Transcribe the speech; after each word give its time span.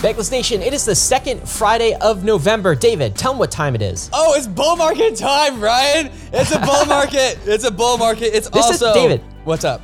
Bankless 0.00 0.30
Nation, 0.30 0.62
it 0.62 0.72
is 0.72 0.84
the 0.84 0.94
second 0.94 1.46
Friday 1.48 1.92
of 2.00 2.22
November. 2.22 2.76
David, 2.76 3.16
tell 3.16 3.32
them 3.32 3.38
what 3.40 3.50
time 3.50 3.74
it 3.74 3.82
is. 3.82 4.08
Oh, 4.12 4.34
it's 4.34 4.46
bull 4.46 4.76
market 4.76 5.16
time, 5.16 5.60
Ryan. 5.60 6.12
It's 6.32 6.52
a 6.52 6.60
bull 6.60 6.86
market. 6.86 7.38
It's 7.44 7.64
a 7.64 7.70
bull 7.70 7.98
market. 7.98 8.26
It's 8.36 8.48
This 8.48 8.70
is- 8.70 8.82
also 8.82 8.94
David. 8.94 9.22
What's 9.44 9.64
up? 9.64 9.80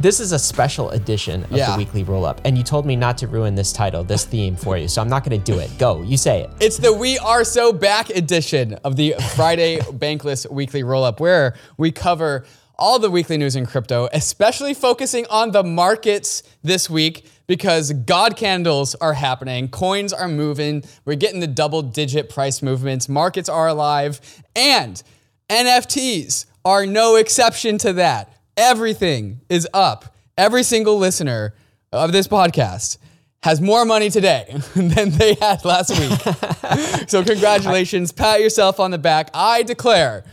This 0.00 0.20
is 0.20 0.32
a 0.32 0.38
special 0.38 0.90
edition 0.90 1.44
of 1.44 1.52
Yeah. 1.52 1.72
the 1.72 1.76
weekly 1.78 2.02
roll 2.02 2.24
up, 2.24 2.40
and 2.44 2.56
you 2.56 2.62
told 2.64 2.86
me 2.86 2.96
not 2.96 3.16
to 3.18 3.26
ruin 3.28 3.54
this 3.54 3.72
title, 3.72 4.04
this 4.04 4.24
theme 4.32 4.56
for 4.56 4.78
you, 4.78 4.88
so 4.88 5.02
I'm 5.02 5.08
not 5.08 5.22
going 5.24 5.38
to 5.38 5.52
do 5.52 5.58
it. 5.58 5.70
Go, 5.78 6.00
you 6.02 6.16
say 6.16 6.42
it. 6.42 6.50
It's 6.60 6.78
the 6.78 6.92
We 6.92 7.18
Are 7.18 7.44
So 7.44 7.72
Back 7.74 8.08
edition 8.10 8.74
of 8.84 8.96
the 8.96 9.14
Friday 9.34 9.78
Bankless 9.80 10.50
Weekly 10.50 10.82
Roll 10.82 11.04
Up, 11.04 11.20
where 11.20 11.54
we 11.76 11.92
cover 11.92 12.44
all 12.78 12.98
the 12.98 13.10
weekly 13.10 13.36
news 13.36 13.56
in 13.56 13.66
crypto, 13.66 14.08
especially 14.12 14.74
focusing 14.74 15.26
on 15.30 15.52
the 15.52 15.62
markets 15.62 16.42
this 16.62 16.90
week 16.90 17.26
because 17.46 17.92
God 17.92 18.36
candles 18.36 18.94
are 18.96 19.14
happening, 19.14 19.68
coins 19.68 20.12
are 20.12 20.28
moving, 20.28 20.84
we're 21.04 21.16
getting 21.16 21.40
the 21.40 21.46
double 21.46 21.82
digit 21.82 22.28
price 22.28 22.62
movements, 22.62 23.08
markets 23.08 23.48
are 23.48 23.68
alive, 23.68 24.20
and 24.54 25.02
NFTs 25.48 26.46
are 26.64 26.86
no 26.86 27.16
exception 27.16 27.78
to 27.78 27.92
that. 27.94 28.32
Everything 28.56 29.40
is 29.48 29.68
up. 29.72 30.16
Every 30.36 30.62
single 30.62 30.98
listener 30.98 31.54
of 31.92 32.12
this 32.12 32.26
podcast 32.26 32.98
has 33.42 33.60
more 33.60 33.84
money 33.84 34.10
today 34.10 34.60
than 34.74 35.10
they 35.10 35.34
had 35.34 35.64
last 35.64 35.90
week. 35.90 37.08
so 37.08 37.22
congratulations, 37.22 38.10
pat 38.12 38.40
yourself 38.40 38.80
on 38.80 38.90
the 38.90 38.98
back. 38.98 39.30
I 39.32 39.62
declare 39.62 40.24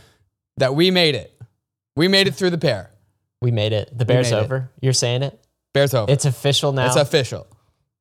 that 0.56 0.74
we 0.74 0.90
made 0.90 1.14
it. 1.14 1.33
We 1.96 2.08
made 2.08 2.26
it 2.26 2.34
through 2.34 2.50
the 2.50 2.58
pair. 2.58 2.90
We 3.40 3.50
made 3.50 3.72
it. 3.72 3.96
The 3.96 4.04
bear's 4.04 4.30
made 4.30 4.38
over. 4.38 4.70
You're 4.80 4.92
saying 4.92 5.22
it? 5.22 5.38
Bears 5.72 5.94
over. 5.94 6.10
It's 6.10 6.24
official 6.24 6.72
now. 6.72 6.86
It's 6.86 6.96
official. 6.96 7.46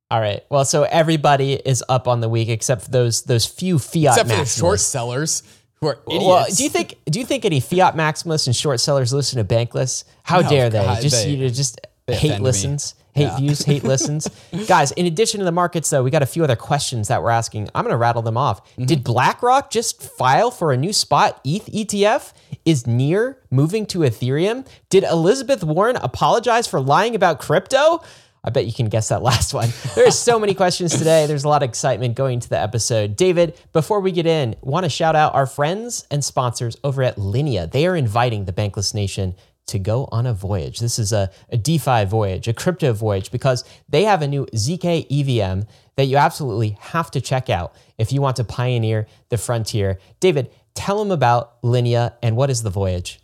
All 0.10 0.22
right. 0.22 0.44
Well, 0.50 0.66
so 0.66 0.84
everybody 0.84 1.54
is 1.54 1.84
up 1.90 2.08
on 2.08 2.22
the 2.22 2.30
week 2.30 2.48
except 2.50 2.84
for 2.84 2.92
those 2.92 3.24
those 3.24 3.46
few 3.46 3.80
fiat 3.80 4.14
Except 4.18 4.30
for 4.30 4.36
the 4.36 4.42
maximalists. 4.44 4.60
short 4.60 4.80
sellers 4.80 5.44
who 5.76 5.88
are 5.88 6.00
idiots. 6.08 6.26
Well, 6.26 6.46
do 6.56 6.64
you 6.64 6.70
think 6.70 6.96
do 7.06 7.20
you 7.20 7.26
think 7.26 7.46
any 7.46 7.60
fiat 7.60 7.96
maximalists 7.96 8.48
and 8.48 8.56
short 8.56 8.80
sellers 8.80 9.12
listen 9.12 9.46
to 9.46 9.56
Bankless? 9.56 10.04
How 10.24 10.42
No, 10.42 10.50
dare 10.50 10.70
they? 10.70 10.84
God, 10.84 11.02
just 11.02 11.24
they- 11.24 11.32
you 11.32 11.38
know, 11.38 11.50
just 11.50 11.80
they 12.06 12.16
hate 12.16 12.30
offend 12.30 12.44
me. 12.44 12.48
listens, 12.50 12.96
hate 13.14 13.24
Yeah. 13.24 13.38
views, 13.38 13.64
hate 13.64 13.84
listens. 13.84 14.28
Guys, 14.68 14.92
in 14.92 15.06
addition 15.06 15.40
to 15.40 15.46
the 15.46 15.52
markets, 15.52 15.90
though, 15.90 16.04
we 16.04 16.12
got 16.12 16.22
a 16.22 16.28
few 16.28 16.44
other 16.44 16.56
questions 16.56 17.08
that 17.08 17.22
we're 17.24 17.30
asking. 17.30 17.70
I'm 17.76 17.84
going 17.84 17.92
to 17.94 17.98
rattle 17.98 18.22
them 18.22 18.38
off. 18.38 18.64
Mm-hmm. 18.72 18.86
Did 18.86 19.04
BlackRock 19.04 19.70
just 19.72 20.02
file 20.02 20.52
for 20.52 20.72
a 20.72 20.78
new 20.78 20.94
spot 20.94 21.40
ETH 21.44 21.66
ETF? 21.68 22.34
Is 22.66 22.88
near 22.88 23.38
moving 23.50 23.86
to 23.88 24.00
Ethereum? 24.00 24.66
Did 24.90 25.04
Elizabeth 25.04 25.64
Warren 25.64 25.96
apologize 25.98 26.68
for 26.68 26.80
lying 26.80 27.16
about 27.16 27.40
crypto? 27.40 28.02
I 28.46 28.50
bet 28.50 28.66
you 28.66 28.74
can 28.74 28.88
guess 28.90 29.08
that 29.08 29.22
last 29.32 29.54
one. 29.54 29.70
There's 29.96 30.20
so 30.20 30.38
many 30.38 30.54
questions 30.54 30.98
today. 30.98 31.28
There's 31.28 31.46
a 31.46 31.48
lot 31.50 31.64
of 31.64 31.70
excitement 31.70 32.16
going 32.16 32.42
to 32.42 32.50
the 32.50 32.60
episode. 32.60 33.16
David, 33.16 33.58
before 33.72 34.02
we 34.02 34.12
get 34.12 34.26
in, 34.26 34.56
want 34.62 34.84
to 34.84 34.90
shout 34.90 35.16
out 35.16 35.34
our 35.34 35.46
friends 35.46 36.06
and 36.12 36.24
sponsors 36.26 36.76
over 36.84 37.04
at 37.04 37.18
Linea. 37.18 37.68
They 37.68 37.88
are 37.88 37.96
inviting 37.96 38.44
the 38.46 38.52
Bankless 38.52 38.94
Nation 38.94 39.36
to 39.68 39.80
go 39.80 40.08
on 40.12 40.26
a 40.26 40.34
voyage. 40.34 40.80
This 40.80 41.00
is 41.00 41.14
a, 41.14 41.30
a 41.50 41.58
DeFi 41.58 42.06
voyage, 42.06 42.48
a 42.48 42.54
crypto 42.54 42.94
voyage, 42.94 43.32
because 43.32 43.64
they 43.90 44.04
have 44.04 44.22
a 44.22 44.28
new 44.28 44.46
ZK 44.48 45.08
EVM 45.10 45.68
that 45.96 46.06
you 46.06 46.18
absolutely 46.18 46.78
have 46.80 47.12
to 47.12 47.22
check 47.22 47.50
out 47.50 47.76
if 47.98 48.12
you 48.12 48.22
want 48.22 48.36
to 48.38 48.44
pioneer 48.44 49.08
the 49.30 49.38
frontier. 49.38 50.00
David, 50.20 50.52
tell 50.74 51.00
them 51.00 51.12
about 51.12 51.56
Linea 51.62 52.16
and 52.22 52.36
what 52.36 52.50
is 52.50 52.64
the 52.64 52.70
voyage? 52.70 53.20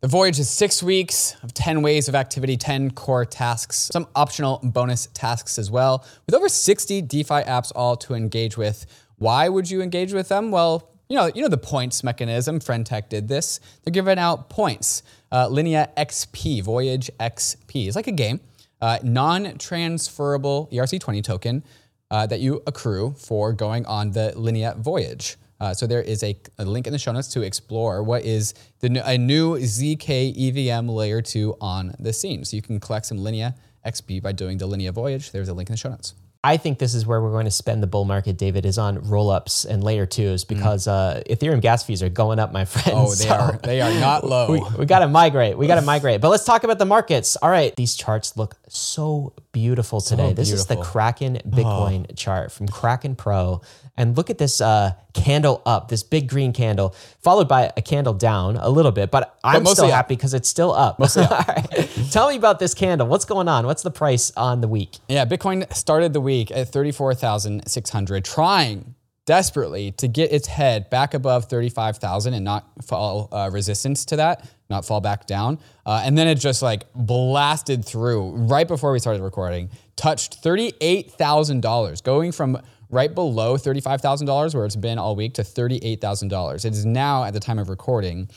The 0.00 0.08
voyage 0.08 0.38
is 0.38 0.50
six 0.50 0.82
weeks 0.82 1.34
of 1.42 1.54
10 1.54 1.80
ways 1.80 2.08
of 2.08 2.14
activity, 2.14 2.58
10 2.58 2.90
core 2.90 3.24
tasks, 3.24 3.88
some 3.90 4.06
optional 4.14 4.60
bonus 4.62 5.06
tasks 5.14 5.58
as 5.58 5.70
well, 5.70 6.04
with 6.26 6.34
over 6.34 6.48
60 6.48 7.00
DeFi 7.00 7.42
apps 7.44 7.72
all 7.74 7.96
to 7.96 8.12
engage 8.12 8.58
with. 8.58 8.84
Why 9.16 9.48
would 9.48 9.70
you 9.70 9.80
engage 9.80 10.12
with 10.12 10.28
them? 10.28 10.50
Well, 10.50 10.90
you 11.08 11.16
know, 11.16 11.30
you 11.34 11.42
know 11.42 11.48
the 11.48 11.56
points 11.56 12.04
mechanism. 12.04 12.60
FriendTech 12.60 13.08
did 13.08 13.28
this. 13.28 13.60
They're 13.82 13.92
giving 13.92 14.18
out 14.18 14.50
points. 14.50 15.02
Uh, 15.34 15.48
Linea 15.48 15.90
XP, 15.96 16.62
Voyage 16.62 17.10
XP. 17.18 17.88
It's 17.88 17.96
like 17.96 18.06
a 18.06 18.12
game. 18.12 18.38
Uh, 18.80 19.00
non-transferable 19.02 20.68
ERC20 20.70 21.24
token 21.24 21.64
uh, 22.12 22.24
that 22.26 22.38
you 22.38 22.62
accrue 22.68 23.14
for 23.18 23.52
going 23.52 23.84
on 23.86 24.12
the 24.12 24.32
Linea 24.36 24.76
voyage. 24.78 25.36
Uh, 25.58 25.74
so 25.74 25.88
there 25.88 26.02
is 26.02 26.22
a, 26.22 26.36
a 26.58 26.64
link 26.64 26.86
in 26.86 26.92
the 26.92 26.98
show 27.00 27.10
notes 27.10 27.26
to 27.26 27.42
explore 27.42 28.04
what 28.04 28.24
is 28.24 28.54
the, 28.78 29.02
a 29.04 29.18
new 29.18 29.56
ZK 29.56 30.36
EVM 30.36 30.88
layer 30.88 31.20
2 31.20 31.56
on 31.60 31.96
the 31.98 32.12
scene. 32.12 32.44
So 32.44 32.54
you 32.54 32.62
can 32.62 32.78
collect 32.78 33.06
some 33.06 33.18
Linea 33.18 33.56
XP 33.84 34.22
by 34.22 34.30
doing 34.30 34.58
the 34.58 34.66
Linea 34.66 34.92
voyage. 34.92 35.32
There's 35.32 35.48
a 35.48 35.54
link 35.54 35.68
in 35.68 35.72
the 35.72 35.78
show 35.78 35.90
notes. 35.90 36.14
I 36.44 36.58
think 36.58 36.78
this 36.78 36.94
is 36.94 37.06
where 37.06 37.22
we're 37.22 37.30
going 37.30 37.46
to 37.46 37.50
spend 37.50 37.82
the 37.82 37.86
bull 37.86 38.04
market, 38.04 38.36
David, 38.36 38.66
is 38.66 38.76
on 38.76 38.98
roll-ups 39.08 39.64
and 39.64 39.82
layer 39.82 40.04
twos 40.04 40.44
because 40.44 40.86
uh, 40.86 41.22
Ethereum 41.28 41.62
gas 41.62 41.82
fees 41.84 42.02
are 42.02 42.10
going 42.10 42.38
up, 42.38 42.52
my 42.52 42.66
friend. 42.66 42.98
Mm. 42.98 43.04
Oh, 43.04 43.14
they 43.14 43.24
So 43.24 43.34
are 43.34 43.58
they 43.62 43.80
are 43.80 43.92
not 43.98 44.24
low. 44.28 44.52
We, 44.52 44.62
we 44.80 44.86
got 44.86 44.98
to 45.00 45.08
migrate. 45.08 45.56
We 45.58 45.66
got 45.66 45.76
to 45.76 45.82
migrate. 45.82 46.20
But 46.20 46.28
let's 46.28 46.44
talk 46.44 46.62
about 46.64 46.78
the 46.78 46.84
markets. 46.84 47.36
All 47.36 47.48
right, 47.50 47.74
these 47.76 47.96
charts 47.96 48.36
look 48.36 48.56
so 48.68 49.32
beautiful 49.52 50.00
today. 50.02 50.34
this 50.34 50.52
is 50.52 50.66
the. 50.66 50.76
Kraken 50.76 51.38
Bitcoin 51.48 52.14
chart 52.16 52.52
from 52.52 52.68
Kraken 52.68 53.16
Pro. 53.16 53.62
And 53.96 54.16
look 54.16 54.28
at 54.28 54.38
this 54.38 54.60
uh, 54.60 54.92
candle 55.12 55.62
up, 55.64 55.88
this 55.88 56.02
big 56.02 56.28
green 56.28 56.52
candle, 56.52 56.96
followed 57.22 57.48
by 57.48 57.72
a 57.76 57.80
candle 57.80 58.12
down 58.12 58.56
a 58.56 58.68
little 58.68 58.90
bit. 58.90 59.12
But 59.12 59.38
I'm 59.44 59.62
mostly 59.62 59.74
still 59.74 59.84
up. 59.86 59.92
happy 59.92 60.16
because 60.16 60.34
it's 60.34 60.48
still 60.48 60.72
up. 60.72 60.98
All 61.16 61.44
right. 61.48 61.90
Tell 62.10 62.28
me 62.28 62.36
about 62.36 62.58
this 62.58 62.74
candle. 62.74 63.06
What's 63.06 63.24
going 63.24 63.46
on? 63.46 63.66
What's 63.66 63.82
the 63.82 63.92
price 63.92 64.32
on 64.36 64.60
the 64.62 64.68
week? 64.68 64.96
Yeah, 65.08 65.24
Bitcoin 65.26 65.72
started 65.72 66.12
the 66.12 66.20
week 66.20 66.33
at 66.50 66.68
34,600, 66.68 68.24
trying 68.24 68.94
desperately 69.26 69.90
to 69.92 70.06
get 70.06 70.30
its 70.32 70.46
head 70.46 70.90
back 70.90 71.14
above 71.14 71.46
35,000 71.46 72.34
and 72.34 72.44
not 72.44 72.66
fall 72.84 73.28
uh, 73.32 73.48
resistance 73.52 74.04
to 74.04 74.16
that, 74.16 74.46
not 74.68 74.84
fall 74.84 75.00
back 75.00 75.26
down. 75.26 75.58
Uh, 75.86 76.02
and 76.04 76.16
then 76.18 76.28
it 76.28 76.34
just 76.34 76.60
like 76.62 76.84
blasted 76.94 77.84
through 77.84 78.32
right 78.32 78.68
before 78.68 78.92
we 78.92 78.98
started 78.98 79.22
recording, 79.22 79.70
touched 79.96 80.42
$38,000, 80.42 82.02
going 82.02 82.32
from 82.32 82.60
right 82.90 83.14
below 83.14 83.56
$35,000 83.56 84.54
where 84.54 84.66
it's 84.66 84.76
been 84.76 84.98
all 84.98 85.16
week 85.16 85.34
to 85.34 85.42
$38,000. 85.42 86.64
It 86.64 86.72
is 86.72 86.84
now 86.84 87.24
at 87.24 87.32
the 87.32 87.40
time 87.40 87.58
of 87.58 87.68
recording 87.68 88.28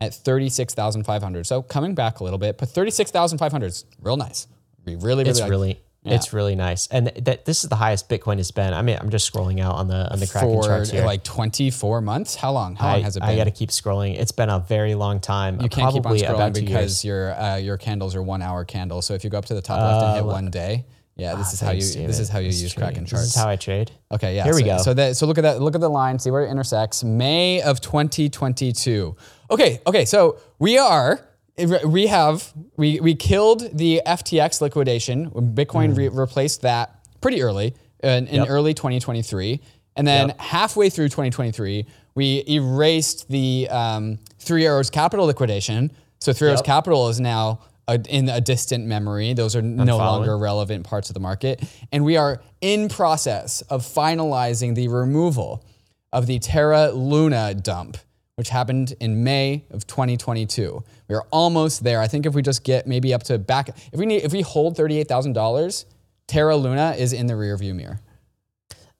at 0.00 0.14
36,500. 0.14 1.46
So 1.46 1.62
coming 1.62 1.94
back 1.94 2.20
a 2.20 2.24
little 2.24 2.38
bit, 2.38 2.56
but 2.58 2.68
36,500 2.68 3.66
is 3.66 3.84
real 4.00 4.16
nice. 4.16 4.46
We 4.84 4.94
really, 4.94 5.24
really 5.24 5.30
It's 5.30 5.40
like- 5.40 5.50
really 5.50 5.80
it's 6.06 6.32
really 6.32 6.54
nice, 6.54 6.86
and 6.88 7.08
that 7.08 7.44
this 7.44 7.64
is 7.64 7.70
the 7.70 7.76
highest 7.76 8.08
Bitcoin 8.08 8.36
has 8.38 8.50
been. 8.50 8.72
I 8.72 8.82
mean, 8.82 8.96
I'm 9.00 9.10
just 9.10 9.30
scrolling 9.32 9.60
out 9.60 9.74
on 9.74 9.88
the 9.88 10.10
on 10.12 10.18
the 10.18 10.26
Kraken 10.26 10.52
Pro 10.52 10.62
charts 10.62 10.90
here. 10.90 11.04
like 11.04 11.24
24 11.24 12.00
months. 12.00 12.34
How 12.34 12.52
long? 12.52 12.76
How 12.76 12.92
long 12.92 13.02
has 13.02 13.16
it 13.16 13.20
been? 13.20 13.28
I 13.28 13.36
got 13.36 13.44
to 13.44 13.50
keep 13.50 13.70
scrolling. 13.70 14.18
It's 14.18 14.32
been 14.32 14.48
a 14.50 14.60
very 14.60 14.94
long 14.94 15.20
time. 15.20 15.60
you 15.60 15.68
can't 15.68 15.92
probably 15.92 16.20
keep 16.20 16.30
on 16.30 16.36
scrolling 16.36 16.54
because 16.54 17.04
years. 17.04 17.04
your 17.04 17.34
uh, 17.34 17.56
your 17.56 17.76
candles 17.76 18.14
are 18.14 18.22
one 18.22 18.42
hour 18.42 18.64
candles. 18.64 19.06
So 19.06 19.14
if 19.14 19.24
you 19.24 19.30
go 19.30 19.38
up 19.38 19.46
to 19.46 19.54
the 19.54 19.62
top 19.62 19.80
left 19.80 20.04
and 20.04 20.14
hit 20.16 20.24
one 20.24 20.50
day, 20.50 20.84
yeah, 21.16 21.34
this 21.34 21.54
is 21.54 21.60
how 21.60 21.70
you 21.70 21.80
this 21.80 22.18
is 22.18 22.28
how 22.28 22.40
you 22.40 22.48
This 22.48 22.60
use 22.60 22.74
trading. 22.74 22.88
Kraken 22.88 23.04
This 23.04 23.10
charts. 23.10 23.26
is 23.28 23.34
how 23.34 23.48
I 23.48 23.56
trade. 23.56 23.90
Okay, 24.12 24.36
yeah. 24.36 24.44
Here 24.44 24.54
we 24.54 24.62
go. 24.62 24.76
So 24.78 24.92
that 24.94 25.16
so 25.16 25.26
look 25.26 25.38
at 25.38 25.42
that 25.42 25.62
look 25.62 25.74
at 25.74 25.80
the 25.80 25.88
line, 25.88 26.18
see 26.18 26.30
where 26.30 26.44
it 26.44 26.50
intersects. 26.50 27.02
May 27.02 27.62
of 27.62 27.80
2022. 27.80 29.16
Okay, 29.50 29.80
okay. 29.86 30.04
So 30.04 30.38
we 30.58 30.76
are 30.76 31.20
we 31.58 32.06
have 32.08 32.52
we 32.76 33.00
we 33.00 33.14
killed 33.14 33.76
the 33.76 34.02
FTX 34.06 34.60
liquidation. 34.60 35.30
Bitcoin 35.30 35.92
Mm. 35.92 35.96
re- 35.96 36.08
replaced 36.08 36.62
that 36.62 36.98
pretty 37.20 37.42
early 37.42 37.74
in, 38.02 38.26
in 38.26 38.46
early 38.46 38.74
2023, 38.74 39.60
and 39.96 40.06
then 40.06 40.34
halfway 40.38 40.90
through 40.90 41.08
2023, 41.08 41.86
we 42.14 42.44
erased 42.48 43.28
the 43.28 43.68
um, 43.70 44.18
Three 44.38 44.66
Arrows 44.66 44.90
Capital 44.90 45.26
liquidation. 45.26 45.90
So 46.20 46.32
Three 46.32 46.48
Arrows 46.48 46.62
Capital 46.62 47.08
is 47.08 47.20
now 47.20 47.60
a, 47.88 48.00
in 48.08 48.28
a 48.28 48.40
distant 48.40 48.84
memory. 48.86 49.32
Those 49.32 49.56
are 49.56 49.62
no 49.62 49.98
following. 49.98 50.28
longer 50.28 50.38
relevant 50.38 50.84
parts 50.84 51.08
of 51.08 51.14
the 51.14 51.20
market. 51.20 51.62
And 51.92 52.04
we 52.04 52.16
are 52.16 52.42
in 52.60 52.88
process 52.88 53.62
of 53.62 53.82
finalizing 53.82 54.74
the 54.74 54.88
removal 54.88 55.64
of 56.12 56.26
the 56.26 56.38
Terra 56.38 56.90
Luna 56.90 57.54
dump, 57.54 57.96
which 58.36 58.48
happened 58.50 58.94
in 59.00 59.24
May 59.24 59.64
of 59.70 59.86
2022. 59.86 60.82
We 61.08 61.14
are 61.14 61.24
almost 61.30 61.84
there. 61.84 62.00
I 62.00 62.08
think 62.08 62.26
if 62.26 62.34
we 62.34 62.42
just 62.42 62.64
get 62.64 62.86
maybe 62.86 63.14
up 63.14 63.22
to 63.24 63.38
back, 63.38 63.68
if 63.68 63.98
we 63.98 64.06
need, 64.06 64.22
if 64.24 64.32
we 64.32 64.40
hold 64.42 64.76
$38,000, 64.76 65.84
Terra 66.26 66.56
Luna 66.56 66.94
is 66.98 67.12
in 67.12 67.26
the 67.26 67.34
rearview 67.34 67.74
mirror. 67.74 68.00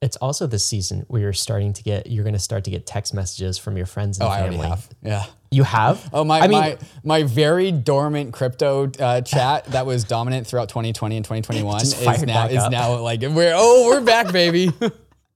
It's 0.03 0.17
also 0.19 0.47
this 0.47 0.65
season 0.65 1.05
where 1.09 1.23
you're 1.23 1.33
starting 1.33 1.73
to 1.73 1.83
get. 1.83 2.07
You're 2.07 2.23
going 2.23 2.35
to 2.35 2.39
start 2.39 2.65
to 2.65 2.71
get 2.71 2.87
text 2.87 3.15
messages 3.15 3.57
from 3.57 3.79
your 3.79 3.87
friends 3.87 4.19
and 4.19 4.29
Oh, 4.29 4.31
I 4.31 4.41
family. 4.41 4.59
already 4.59 4.69
have. 4.71 4.89
Yeah. 5.03 5.25
You 5.51 5.63
have? 5.63 6.11
Oh 6.13 6.23
my 6.23 6.41
I 6.41 6.49
mean, 6.49 6.59
my 6.61 6.79
my 7.03 7.23
very 7.23 7.73
dormant 7.73 8.35
crypto 8.35 8.91
uh, 9.01 9.23
chat 9.23 9.65
that 9.67 9.87
was 9.87 10.05
dominant 10.05 10.47
throughout 10.47 10.69
2020 10.69 11.17
and 11.17 11.25
2021 11.25 11.81
is 11.83 12.23
now 12.27 12.47
is 12.47 12.69
now 12.69 12.99
like 12.99 13.23
we're 13.23 13.55
oh 13.57 13.87
we're 13.89 14.03
back 14.03 14.33
baby. 14.33 14.71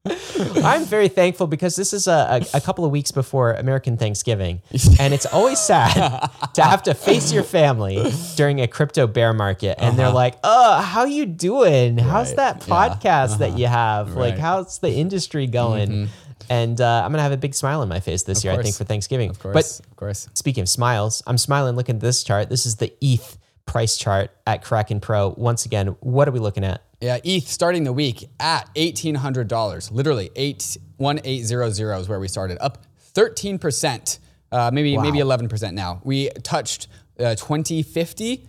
I'm 0.07 0.85
very 0.87 1.09
thankful 1.09 1.47
because 1.47 1.77
this 1.77 1.93
is 1.93 2.07
a, 2.09 2.41
a, 2.55 2.57
a 2.59 2.61
couple 2.63 2.87
of 2.87 2.91
weeks 2.91 3.11
before 3.13 3.53
American 3.53 3.99
Thanksgiving, 3.99 4.63
and 4.99 5.13
it's 5.13 5.27
always 5.27 5.59
sad 5.59 6.31
to 6.55 6.63
have 6.63 6.83
to 6.85 6.95
face 6.95 7.33
your 7.33 7.43
family 7.43 8.11
during 8.37 8.61
a 8.61 8.67
crypto 8.67 9.07
bear 9.07 9.35
market, 9.35 9.77
and 9.79 9.99
they're 9.99 10.09
like, 10.11 10.37
"Oh, 10.43 10.81
how 10.81 11.05
you 11.05 11.27
doing? 11.27 11.99
How's 11.99 12.33
Uh-huh. 12.33 12.43
Right. 12.53 12.61
that 12.61 12.67
Yeah. 12.67 12.75
podcast 12.75 13.39
that 13.39 13.59
you 13.59 13.67
have? 13.67 14.09
Like, 14.09 14.17
Right. 14.17 14.33
Mm-hmm. 14.35 14.41
how's 14.43 14.79
the 14.79 14.91
industry 14.93 15.47
going?" 15.47 16.09
And 16.49 16.81
uh, 16.81 17.03
I'm 17.05 17.13
gonna 17.13 17.23
have 17.23 17.33
a 17.33 17.37
big 17.37 17.55
smile 17.55 17.81
on 17.83 17.89
my 17.89 18.01
face 18.01 18.23
this 18.25 18.43
year, 18.43 18.55
I 18.55 18.63
think, 18.63 18.75
for 18.75 18.85
Thanksgiving. 18.85 19.29
Of 19.31 19.39
course, 19.39 19.53
But 19.81 19.87
of 19.91 19.97
course. 19.97 20.29
Speaking 20.35 20.63
of 20.63 20.69
smiles, 20.69 21.23
I'm 21.27 21.39
smiling 21.39 21.77
looking 21.77 21.97
at 21.97 22.01
this 22.01 22.25
chart. 22.25 22.49
This 22.49 22.65
is 22.67 22.77
the 22.77 22.93
ETH 23.03 23.37
price 23.67 23.97
chart 23.99 24.31
at 24.47 24.65
Kraken 24.65 24.99
Pro. 25.01 25.29
Once 25.37 25.67
again, 25.67 25.89
what 26.01 26.27
are 26.27 26.33
we 26.33 26.41
looking 26.41 26.65
at? 26.65 26.83
Yeah, 27.01 27.19
ETH 27.25 27.49
starting 27.49 27.85
the 27.85 27.93
week 27.93 28.29
at 28.39 28.69
eighteen 28.77 29.15
hundred 29.15 29.49
dollars. 29.49 29.91
Literally 29.91 30.31
eight 30.37 30.77
one 30.99 31.19
eight 31.25 31.45
zero 31.45 31.71
zero 31.71 31.99
is 31.99 32.09
where 32.09 32.21
we 32.21 32.29
started, 32.29 32.59
up 32.61 32.85
thirteen 32.99 33.59
percent, 33.59 34.19
uh, 34.53 34.71
maybe 34.73 34.97
maybe 34.99 35.19
eleven 35.19 35.49
percent 35.49 35.75
now. 35.75 36.01
We 36.05 36.29
touched 36.43 36.89
uh, 37.19 37.35
twenty 37.37 37.83
fifty. 37.83 38.47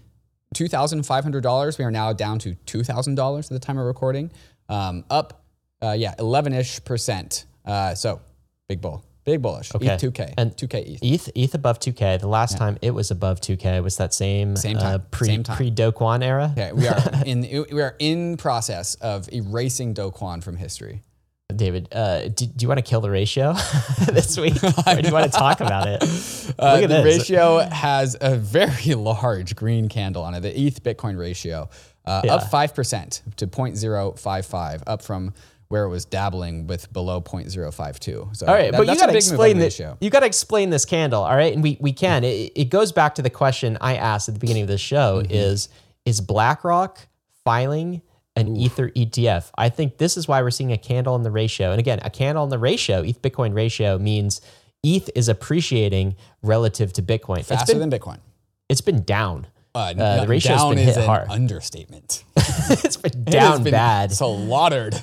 Two 0.53 0.67
thousand 0.67 1.03
five 1.05 1.23
hundred 1.23 1.43
dollars. 1.43 1.77
We 1.77 1.85
are 1.85 1.91
now 1.91 2.11
down 2.11 2.37
to 2.39 2.55
two 2.65 2.83
thousand 2.83 3.15
dollars 3.15 3.49
at 3.49 3.53
the 3.53 3.65
time 3.65 3.77
of 3.77 3.85
recording. 3.85 4.33
Um, 4.67 5.05
up, 5.09 5.45
uh, 5.81 5.95
yeah, 5.97 6.13
eleven 6.19 6.51
ish 6.51 6.83
percent. 6.83 7.45
Uh, 7.63 7.95
so 7.95 8.19
big 8.67 8.81
bull, 8.81 9.05
big 9.23 9.41
bullish. 9.41 9.73
Okay. 9.75 9.87
ETH 9.87 9.99
two 9.99 10.11
K 10.11 10.33
And 10.37 10.57
two 10.57 10.67
K 10.67 10.81
ETH. 10.81 10.99
ETH, 11.03 11.29
ETH 11.35 11.53
above 11.55 11.79
2K. 11.79 12.19
The 12.19 12.27
last 12.27 12.57
time 12.57 12.77
it 12.81 12.91
was 12.91 13.11
above 13.11 13.39
2K 13.41 13.81
was 13.83 13.97
that 13.97 14.13
same, 14.13 14.55
Same 14.55 14.77
uh, 14.77 14.81
time, 14.81 15.03
pre 15.11 15.27
same 15.27 15.43
time. 15.43 15.57
pre 15.57 15.69
Do 15.69 15.91
Kwon 15.91 16.23
era. 16.23 16.49
Okay, 16.57 16.71
we 16.73 16.87
are 16.87 17.01
in 17.25 17.41
we 17.71 17.81
are 17.81 17.95
in 17.99 18.37
process 18.37 18.95
of 18.95 19.31
erasing 19.31 19.93
Do 19.93 20.11
Kwon 20.11 20.43
from 20.43 20.57
history. 20.57 21.01
David, 21.53 21.89
uh, 21.91 22.29
do, 22.29 22.45
do 22.45 22.63
you 22.63 22.69
want 22.69 22.77
to 22.77 22.81
kill 22.81 23.01
the 23.01 23.09
ratio 23.09 23.51
this 24.13 24.37
week, 24.37 24.55
or 24.63 24.95
do 25.01 25.07
you 25.07 25.13
want 25.13 25.29
to 25.29 25.37
talk 25.37 25.59
about 25.59 25.85
it? 25.85 26.01
Uh, 26.57 26.75
Look 26.75 26.83
at 26.83 26.89
the 26.89 27.01
this. 27.03 27.17
ratio 27.19 27.59
has 27.59 28.15
a 28.21 28.37
very 28.37 28.93
large 28.95 29.53
green 29.57 29.89
candle 29.89 30.23
on 30.23 30.33
it. 30.33 30.39
The 30.39 30.57
ETH 30.57 30.81
Bitcoin 30.81 31.19
ratio 31.19 31.69
uh, 32.05 32.21
Yeah. 32.23 32.35
up 32.35 32.49
five 32.49 32.73
percent 32.73 33.21
to 33.35 33.47
0.055, 33.47 34.83
up 34.87 35.01
from 35.01 35.33
where 35.71 35.85
it 35.85 35.89
was 35.89 36.05
dabbling 36.05 36.67
with 36.67 36.91
below 36.93 37.21
0.052. 37.21 38.35
So 38.35 38.45
All 38.45 38.53
right, 38.53 38.71
that- 38.71 38.77
but 38.77 38.87
you 38.87 38.95
got 38.95 39.07
to 39.07 39.07
big 39.07 39.07
move 39.07 39.11
on 39.11 39.15
explain 39.15 39.57
this. 39.57 39.79
ratio. 39.79 39.97
You 40.01 40.09
got 40.09 40.19
to 40.19 40.25
explain 40.25 40.69
this 40.69 40.85
candle, 40.85 41.23
all 41.23 41.35
right? 41.35 41.53
And 41.53 41.63
we 41.63 41.77
we 41.79 41.93
can. 41.93 42.23
It, 42.23 42.51
it 42.55 42.65
goes 42.69 42.91
back 42.91 43.15
to 43.15 43.21
the 43.21 43.29
question 43.29 43.77
I 43.81 43.95
asked 43.95 44.27
at 44.29 44.35
the 44.35 44.39
beginning 44.39 44.63
of 44.63 44.69
the 44.69 44.77
show: 44.77 45.21
Mm-hmm. 45.23 45.31
is 45.33 45.69
is 46.05 46.21
BlackRock 46.21 47.07
filing 47.43 48.01
an 48.35 48.55
Ether 48.55 48.89
ETF? 48.89 49.49
I 49.57 49.69
think 49.69 49.97
this 49.97 50.17
is 50.17 50.27
why 50.27 50.41
we're 50.41 50.51
seeing 50.51 50.71
a 50.71 50.77
candle 50.77 51.15
in 51.15 51.23
the 51.23 51.31
ratio. 51.31 51.71
And 51.71 51.79
again, 51.79 51.99
a 52.03 52.09
candle 52.09 52.43
in 52.43 52.49
the 52.49 52.59
ratio, 52.59 53.01
ETH 53.01 53.21
Bitcoin 53.21 53.53
ratio 53.55 53.97
means 53.97 54.41
ETH 54.83 55.09
is 55.15 55.29
appreciating 55.29 56.15
relative 56.41 56.91
to 56.93 57.01
Bitcoin. 57.03 57.45
Faster 57.45 57.73
been 57.77 57.89
than 57.89 57.99
Bitcoin. 57.99 58.17
it's 58.69 58.81
been 58.81 59.03
down. 59.03 59.47
Uh, 59.73 59.93
Uh, 59.97 60.21
the 60.21 60.27
ratio's 60.27 60.57
down 60.59 60.75
been 60.75 60.79
is 60.89 60.95
hit 60.95 61.03
an 61.03 61.05
hard. 61.05 61.27
understatement. 61.29 62.23
it's 62.35 62.97
been 62.97 63.11
It 63.11 63.25
down 63.25 63.63
been 63.63 63.71
bad. 63.71 64.11
slaughtered. 64.11 65.01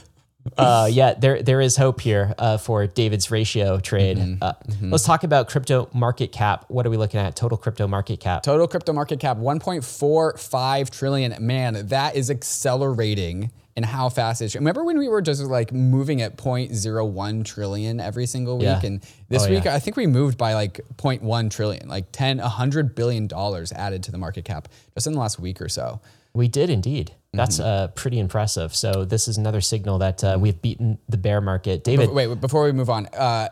Uh, 0.56 0.88
yeah, 0.90 1.14
there 1.14 1.42
there 1.42 1.60
is 1.60 1.76
hope 1.76 2.00
here 2.00 2.34
uh, 2.38 2.56
for 2.58 2.86
David's 2.86 3.30
ratio 3.30 3.78
trade. 3.80 4.16
Mm-hmm. 4.18 4.42
Uh, 4.42 4.52
Let's 4.82 5.04
talk 5.04 5.24
about 5.24 5.48
crypto 5.48 5.88
market 5.92 6.32
cap. 6.32 6.64
What 6.68 6.86
are 6.86 6.90
we 6.90 6.96
looking 6.96 7.20
at? 7.20 7.36
Total 7.36 7.58
crypto 7.58 7.86
market 7.86 8.20
cap. 8.20 8.42
Total 8.42 8.66
crypto 8.66 8.92
market 8.92 9.20
cap 9.20 9.36
1.45 9.36 10.90
trillion. 10.90 11.34
Man, 11.46 11.86
that 11.88 12.16
is 12.16 12.30
accelerating 12.30 13.50
in 13.76 13.84
how 13.84 14.08
fast 14.08 14.42
it's. 14.42 14.54
Remember 14.54 14.84
when 14.84 14.98
we 14.98 15.08
were 15.08 15.22
just 15.22 15.42
like 15.44 15.72
moving 15.72 16.20
at 16.20 16.36
0.01 16.36 17.44
trillion 17.44 18.00
every 18.00 18.26
single 18.26 18.58
week? 18.58 18.64
Yeah. 18.64 18.80
And 18.82 19.00
this 19.28 19.46
Oh, 19.46 19.50
week, 19.50 19.64
yeah. 19.64 19.74
I 19.74 19.78
think 19.78 19.96
we 19.96 20.06
moved 20.06 20.36
by 20.36 20.54
like 20.54 20.80
0.1 20.96 21.50
trillion, 21.50 21.88
like 21.88 22.10
10, 22.12 22.38
100 22.38 22.94
billion 22.94 23.26
dollars 23.28 23.70
added 23.72 24.02
to 24.04 24.10
the 24.10 24.18
market 24.18 24.44
cap 24.44 24.68
just 24.94 25.06
in 25.06 25.12
the 25.12 25.20
last 25.20 25.38
week 25.38 25.60
or 25.60 25.68
so. 25.68 26.00
We 26.32 26.48
did 26.48 26.70
indeed. 26.70 27.12
That's 27.34 27.58
Mm-hmm. 27.58 27.68
uh, 27.68 27.86
pretty 27.88 28.18
impressive. 28.18 28.74
So 28.74 29.04
this 29.04 29.28
is 29.28 29.36
another 29.36 29.60
signal 29.60 29.98
that 29.98 30.24
uh, 30.24 30.38
we've 30.40 30.60
beaten 30.62 30.98
the 31.08 31.18
bear 31.18 31.40
market. 31.40 31.84
David, 31.84 32.10
Wait, 32.10 32.26
wait, 32.28 32.40
before 32.40 32.64
we 32.64 32.72
move 32.72 32.88
on, 32.90 33.06
uh, 33.08 33.48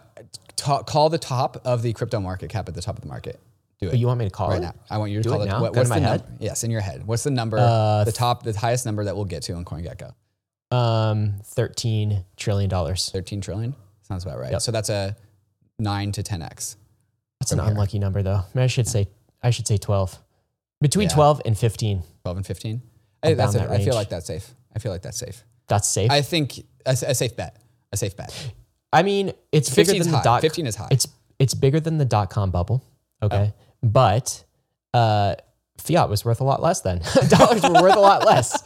ta- 0.57 0.83
call 0.83 1.11
the 1.11 1.19
top 1.19 1.59
of 1.65 1.83
the 1.83 1.93
crypto 1.93 2.19
market 2.21 2.49
cap 2.51 2.69
at 2.69 2.75
the 2.75 2.81
top 2.81 2.97
of 2.97 3.03
the 3.03 3.09
market. 3.09 3.39
Do 3.79 3.89
it. 3.89 3.97
you 3.97 4.07
want 4.07 4.19
me 4.19 4.25
to 4.25 4.31
call 4.31 4.49
right 4.49 4.57
it? 4.59 4.63
now. 4.63 4.75
I 4.89 4.97
want 4.97 5.11
you 5.13 5.19
to 5.19 5.23
Do 5.23 5.29
call 5.29 5.43
it 5.43 5.47
now? 5.47 5.61
What, 5.61 5.77
what's 5.77 5.91
to 5.91 5.95
my 5.95 6.01
the 6.01 6.07
head? 6.09 6.21
Uh, 6.21 6.25
number? 6.25 6.37
Yes, 6.45 6.65
in 6.65 6.71
your 6.71 6.81
head. 6.81 7.07
What's 7.07 7.25
the 7.25 7.31
number? 7.31 7.59
the 7.59 8.13
top, 8.15 8.43
the 8.45 8.55
highest 8.59 8.87
number 8.87 9.05
that 9.05 9.15
we'll 9.15 9.27
get 9.27 9.43
to 9.45 9.53
on 9.53 9.67
CoinGecko. 9.67 10.15
Um, 10.75 11.35
thirteen 11.45 12.25
trillion 12.37 12.71
dollars. 12.71 13.11
13 13.13 13.43
trillion? 13.43 13.75
Sounds 14.03 14.25
about 14.25 14.39
right. 14.39 14.61
So 14.63 14.73
that's 14.73 14.89
a 14.89 15.15
9 15.79 16.13
to 16.13 16.23
10x. 16.23 16.77
That's 17.41 17.53
an 17.53 17.61
unlucky 17.61 17.99
number, 17.99 18.23
though. 18.23 18.41
Maybe 18.55 18.65
I 18.65 18.67
should 18.69 18.89
say 18.89 19.09
I 19.43 19.51
should 19.51 19.69
say 19.69 19.77
twelve. 19.77 20.19
Between 20.81 21.09
Yeah. 21.09 21.15
twelve 21.15 21.43
and 21.45 21.57
fifteen. 21.57 22.03
12 22.25 22.37
and 22.39 22.47
15. 22.47 22.83
I, 23.23 23.35
that's 23.35 23.55
that 23.55 23.71
I 23.71 23.79
feel 23.85 23.95
like 23.95 24.09
that's 24.09 24.27
safe. 24.27 24.55
I 24.75 24.79
feel 24.79 24.93
like 24.93 25.03
that's 25.03 25.19
safe. 25.19 25.43
That's 25.69 25.89
safe. 25.89 26.11
I 26.11 26.23
think 26.23 26.59
a, 26.85 26.91
a 26.93 27.15
safe 27.15 27.35
bet. 27.37 27.57
A 27.93 27.97
safe 27.97 28.17
bet. 28.17 28.33
I 28.93 29.03
mean, 29.03 29.33
it's 29.53 29.69
bigger 29.71 29.87
15 29.93 30.01
is 30.01 30.07
than 30.07 30.13
the 30.13 30.19
high. 30.19 30.25
dot. 30.25 30.41
15 30.43 30.67
is 30.67 30.77
high. 30.77 30.89
It's 30.91 31.07
it's 31.39 31.55
bigger 31.55 31.81
than 31.81 31.99
the 31.99 32.05
dot 32.05 32.31
com 32.31 32.51
bubble. 32.51 32.85
Okay, 33.23 33.53
Oh. 33.55 33.65
but 33.83 34.45
uh, 34.95 35.35
fiat 35.79 36.09
was 36.09 36.25
worth 36.25 36.41
a 36.41 36.45
lot 36.45 36.63
less 36.63 36.81
then. 36.83 37.01
Dollars 37.29 37.63
were 37.63 37.83
worth 37.83 37.97
a 37.97 38.01
lot 38.01 38.25
less, 38.25 38.63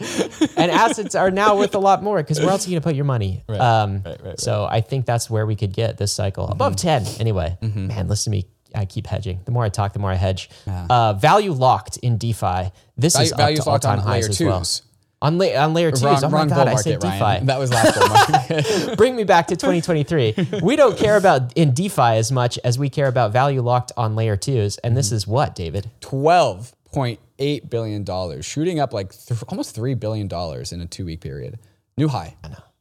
and 0.56 0.70
assets 0.70 1.14
are 1.14 1.30
now 1.30 1.56
worth 1.56 1.74
a 1.74 1.78
lot 1.78 2.02
more 2.02 2.18
because 2.22 2.38
where 2.40 2.50
else 2.50 2.66
are 2.66 2.70
you 2.70 2.76
gonna 2.76 2.84
put 2.84 2.94
your 2.96 3.04
money? 3.04 3.42
Right, 3.48 3.60
Um, 3.60 4.02
right, 4.04 4.24
right, 4.24 4.40
So 4.40 4.64
I 4.70 4.80
think 4.80 5.06
that's 5.06 5.28
where 5.30 5.46
we 5.46 5.56
could 5.56 5.72
get 5.72 5.96
this 5.98 6.12
cycle 6.12 6.48
above 6.48 6.76
ten. 6.76 7.04
Anyway, 7.18 7.56
man, 7.60 8.08
listen 8.08 8.32
to 8.32 8.36
me. 8.38 8.46
I 8.74 8.84
keep 8.84 9.06
hedging. 9.06 9.40
The 9.44 9.50
more 9.50 9.64
I 9.64 9.68
talk, 9.68 9.92
the 9.92 9.98
more 9.98 10.10
I 10.10 10.14
hedge. 10.16 10.48
Uh, 10.66 11.12
value 11.14 11.52
locked 11.52 11.96
in 11.98 12.18
DeFi. 12.18 12.70
This 12.96 13.18
is 13.18 13.32
Value, 13.32 13.58
up 13.58 13.64
to 13.64 13.68
all 13.68 13.72
locked 13.74 13.84
on 13.86 13.98
time 13.98 14.06
highs 14.06 14.24
layer 14.24 14.30
as 14.30 14.40
well. 14.40 14.86
On, 15.22 15.36
la- 15.36 15.62
on 15.64 15.74
layer 15.74 15.90
twos. 15.90 16.02
Wrong, 16.02 16.24
oh 16.24 16.28
my 16.30 16.38
wrong 16.38 16.48
god, 16.48 16.64
bull 16.64 16.68
I 16.68 16.76
said 16.76 16.98
DeFi. 17.00 17.20
Ryan. 17.20 17.46
That 17.46 17.58
was 17.58 17.70
last 17.70 17.98
bull 17.98 18.08
market. 18.08 18.96
Bring 18.96 19.14
me 19.16 19.24
back 19.24 19.48
to 19.48 19.56
2023. 19.56 20.60
we 20.62 20.76
don't 20.76 20.96
care 20.96 21.16
about 21.18 21.52
in 21.58 21.72
DeFi 21.74 22.00
as 22.16 22.32
much 22.32 22.58
as 22.64 22.78
we 22.78 22.88
care 22.88 23.06
about 23.08 23.30
value 23.32 23.60
locked 23.60 23.92
on 23.98 24.16
layer 24.16 24.36
twos. 24.36 24.78
And 24.78 24.92
Mm-hmm. 24.92 24.96
this 24.96 25.12
is 25.12 25.26
what, 25.26 25.54
David? 25.54 25.90
$12.8 26.00 27.70
billion, 27.70 28.42
shooting 28.42 28.80
up 28.80 28.92
like 28.92 29.12
th- 29.26 29.42
almost 29.48 29.76
$3 29.76 29.98
billion 29.98 30.26
in 30.72 30.80
a 30.80 30.86
two 30.86 31.04
week 31.04 31.20
period. 31.20 31.58
New 31.96 32.08
high. 32.08 32.36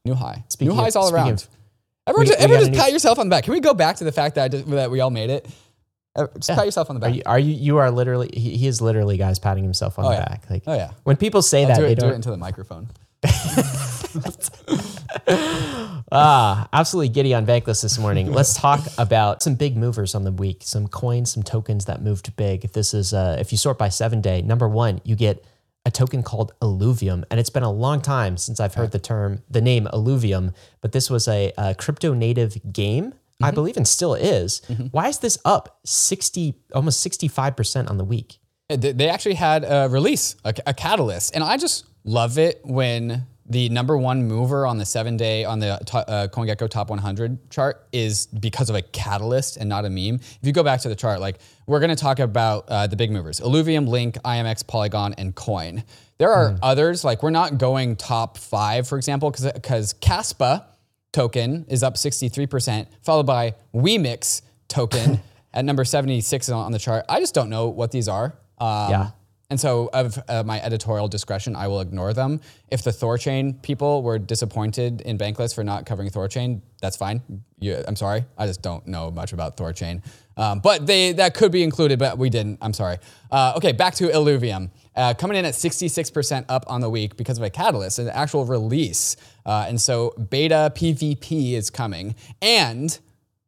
New 0.06 0.14
high. 0.14 0.44
Speaking 0.50 0.74
New 0.76 0.82
highs 0.82 0.96
of- 0.96 1.04
all 1.04 1.14
around. 1.14 1.30
of- 1.34 1.50
everyone 2.08 2.24
we- 2.24 2.28
just, 2.28 2.40
we 2.40 2.44
everyone 2.44 2.62
just 2.62 2.72
new- 2.72 2.78
pat 2.80 2.92
yourself 2.94 3.20
on 3.20 3.28
the 3.28 3.36
back. 3.36 3.44
Can 3.44 3.54
we 3.54 3.60
go 3.60 3.74
back 3.74 3.98
to 3.98 4.04
the 4.04 4.12
fact 4.12 4.36
that, 4.36 4.46
I 4.46 4.48
just, 4.48 4.70
that 4.70 4.90
we 4.92 5.00
all 5.02 5.10
made 5.12 5.30
it? 5.30 5.48
Uh, 6.16 6.28
Just 6.40 6.50
pat 6.50 6.66
yourself 6.66 6.90
on 6.90 7.00
the 7.00 7.06
Are 7.06 7.10
back. 7.10 7.16
you, 7.16 7.22
are 7.26 7.40
you, 7.40 7.54
you 7.54 7.78
are 7.78 7.92
literally, 7.92 8.30
he, 8.34 8.58
he 8.58 8.68
is 8.68 8.82
literally, 8.82 9.18
guys, 9.18 9.40
patting 9.40 9.64
himself 9.64 10.00
on 10.00 10.06
the 10.06 10.12
yeah. 10.12 10.26
back. 10.26 10.50
Like, 10.50 10.64
Oh, 10.68 10.74
yeah. 10.74 10.92
When 11.04 11.18
people 11.18 11.42
say 11.42 11.66
that, 11.66 11.76
do, 11.78 11.84
they 11.84 11.92
it, 11.94 12.00
do 12.00 12.08
it 12.08 12.14
into 12.16 12.32
the 12.32 12.38
microphone. 12.38 12.90
Ah, 16.12 16.68
absolutely 16.74 17.10
giddy 17.10 17.36
on 17.36 17.46
Bankless 17.46 17.84
this 17.84 18.00
morning. 18.00 18.32
Let's 18.32 18.56
talk 18.56 18.80
about 18.98 19.44
some 19.44 19.54
big 19.54 19.78
movers 19.78 20.16
on 20.16 20.24
the 20.24 20.32
week, 20.32 20.62
some 20.64 20.88
coins, 20.88 21.32
some 21.32 21.44
tokens 21.44 21.86
that 21.86 22.02
moved 22.02 22.36
big. 22.36 22.66
If 22.66 22.74
This 22.74 22.96
is, 22.96 23.14
uh, 23.14 23.38
if 23.40 23.52
you 23.52 23.60
sort 23.60 23.78
by 23.78 23.90
seven 23.90 24.20
day, 24.20 24.42
number 24.42 24.68
one, 24.68 25.02
you 25.04 25.16
get 25.16 25.46
a 25.86 25.92
token 25.92 26.24
called 26.24 26.52
Illuvium. 26.62 27.26
And 27.30 27.40
it's 27.40 27.52
been 27.52 27.62
a 27.64 27.72
long 27.72 28.02
time 28.02 28.38
since 28.38 28.60
I've 28.60 28.74
heard 28.74 28.92
the 28.92 28.98
term, 29.00 29.44
the 29.52 29.62
name 29.62 29.88
Illuvium, 29.94 30.56
but 30.82 30.94
this 30.94 31.12
was 31.12 31.28
a, 31.28 31.54
a 31.60 31.76
crypto 31.76 32.16
native 32.16 32.58
game, 32.74 33.14
I 33.42 33.52
believe, 33.52 33.78
and 33.78 33.88
still 33.88 34.14
is. 34.16 34.62
Why 34.92 35.08
is 35.08 35.20
this 35.20 35.38
up 35.46 35.80
60, 35.86 36.56
almost 36.74 37.06
65% 37.08 37.90
on 37.90 37.98
the 37.98 38.04
week? 38.04 38.40
Uh, 38.70 38.76
They 38.76 38.92
they 38.92 39.10
actually 39.10 39.36
had 39.36 39.64
a 39.64 39.88
release, 39.90 40.36
a, 40.44 40.54
a 40.68 40.74
catalyst, 40.74 41.34
and 41.36 41.44
I 41.44 41.58
just 41.58 41.86
love 42.04 42.38
it 42.38 42.62
when 42.64 43.26
the 43.52 43.68
number 43.70 43.98
one 43.98 44.28
mover 44.28 44.68
on 44.68 44.78
the 44.78 44.86
seven 44.86 45.18
day 45.18 45.44
on 45.44 45.58
the 45.60 45.72
uh, 45.74 46.28
CoinGecko 46.28 46.70
Top 46.70 46.92
100 46.92 47.50
chart 47.50 47.88
is 47.92 48.28
because 48.28 48.70
of 48.70 48.76
a 48.76 48.82
catalyst 48.84 49.58
and 49.58 49.68
not 49.68 49.86
a 49.86 49.90
meme. 49.90 50.16
If 50.16 50.40
you 50.44 50.52
go 50.52 50.62
back 50.64 50.82
to 50.82 50.90
the 50.90 50.96
chart, 50.96 51.20
like 51.20 51.40
we're 51.66 51.80
going 51.80 51.90
to 51.90 51.96
talk 51.96 52.20
about 52.20 52.66
uh, 52.68 52.86
the 52.86 52.96
big 52.96 53.12
movers: 53.12 53.40
Illuvium, 53.40 53.88
Link, 53.88 54.16
IMX, 54.24 54.68
Polygon, 54.68 55.16
and 55.18 55.34
Coin. 55.34 55.84
There 56.20 56.32
are 56.32 56.58
others 56.62 57.04
like 57.04 57.24
we're 57.24 57.32
not 57.32 57.58
going 57.58 57.96
top 57.96 58.38
five, 58.38 58.88
for 58.88 58.98
example, 58.98 59.32
because 59.32 59.52
because 59.54 59.94
Kaspa 59.96 60.66
token 61.12 61.66
is 61.70 61.84
up 61.84 61.96
63%, 61.96 62.88
followed 63.02 63.26
by 63.26 63.56
WeMix 63.74 64.42
token 64.68 65.20
at 65.54 65.66
number 65.66 65.84
76 65.84 66.50
on 66.50 66.72
the 66.72 66.80
chart. 66.80 67.06
I 67.10 67.20
just 67.20 67.34
don't 67.34 67.50
know 67.50 67.68
what 67.68 67.92
these 67.92 68.08
are. 68.08 68.38
Um, 68.60 68.90
Yeah. 68.90 69.10
And 69.52 69.60
so, 69.60 69.90
of 69.94 70.20
uh, 70.28 70.44
my 70.44 70.62
editorial 70.62 71.08
discretion, 71.08 71.56
I 71.56 71.70
will 71.70 71.82
ignore 71.82 72.14
them. 72.14 72.40
If 72.70 72.84
the 72.84 72.92
Thorchain 72.92 73.60
people 73.64 74.04
were 74.04 74.20
disappointed 74.20 75.02
in 75.02 75.18
Bankless 75.18 75.56
for 75.56 75.64
not 75.64 75.88
covering 75.88 76.12
Thorchain, 76.12 76.62
that's 76.84 76.96
fine. 76.96 77.24
You, 77.58 77.84
I'm 77.88 77.96
sorry. 77.96 78.26
I 78.38 78.46
just 78.46 78.62
don't 78.62 78.86
know 78.86 79.10
much 79.10 79.34
about 79.34 79.58
Thorchain. 79.58 80.04
Um, 80.38 80.60
but 80.60 80.86
they 80.86 81.14
that 81.14 81.34
could 81.34 81.52
be 81.52 81.64
included, 81.64 81.98
but 81.98 82.20
we 82.20 82.30
didn't. 82.30 82.60
I'm 82.62 82.74
sorry. 82.74 82.98
Uh, 83.32 83.54
okay, 83.58 83.72
back 83.72 83.96
to 83.96 84.10
Illuvium. 84.10 84.70
Uh, 85.00 85.14
coming 85.16 85.38
in 85.38 85.46
at 85.46 85.54
66% 85.54 86.46
up 86.50 86.66
on 86.68 86.82
the 86.82 86.90
week 86.90 87.16
because 87.18 87.38
of 87.38 87.44
a 87.44 87.50
catalyst, 87.50 88.00
an 88.00 88.10
actual 88.10 88.46
release. 88.46 89.16
Uh, 89.46 89.66
and 89.68 89.80
so 89.80 90.14
beta 90.30 90.72
PvP 90.76 91.54
is 91.54 91.70
coming. 91.70 92.16
And 92.42 92.98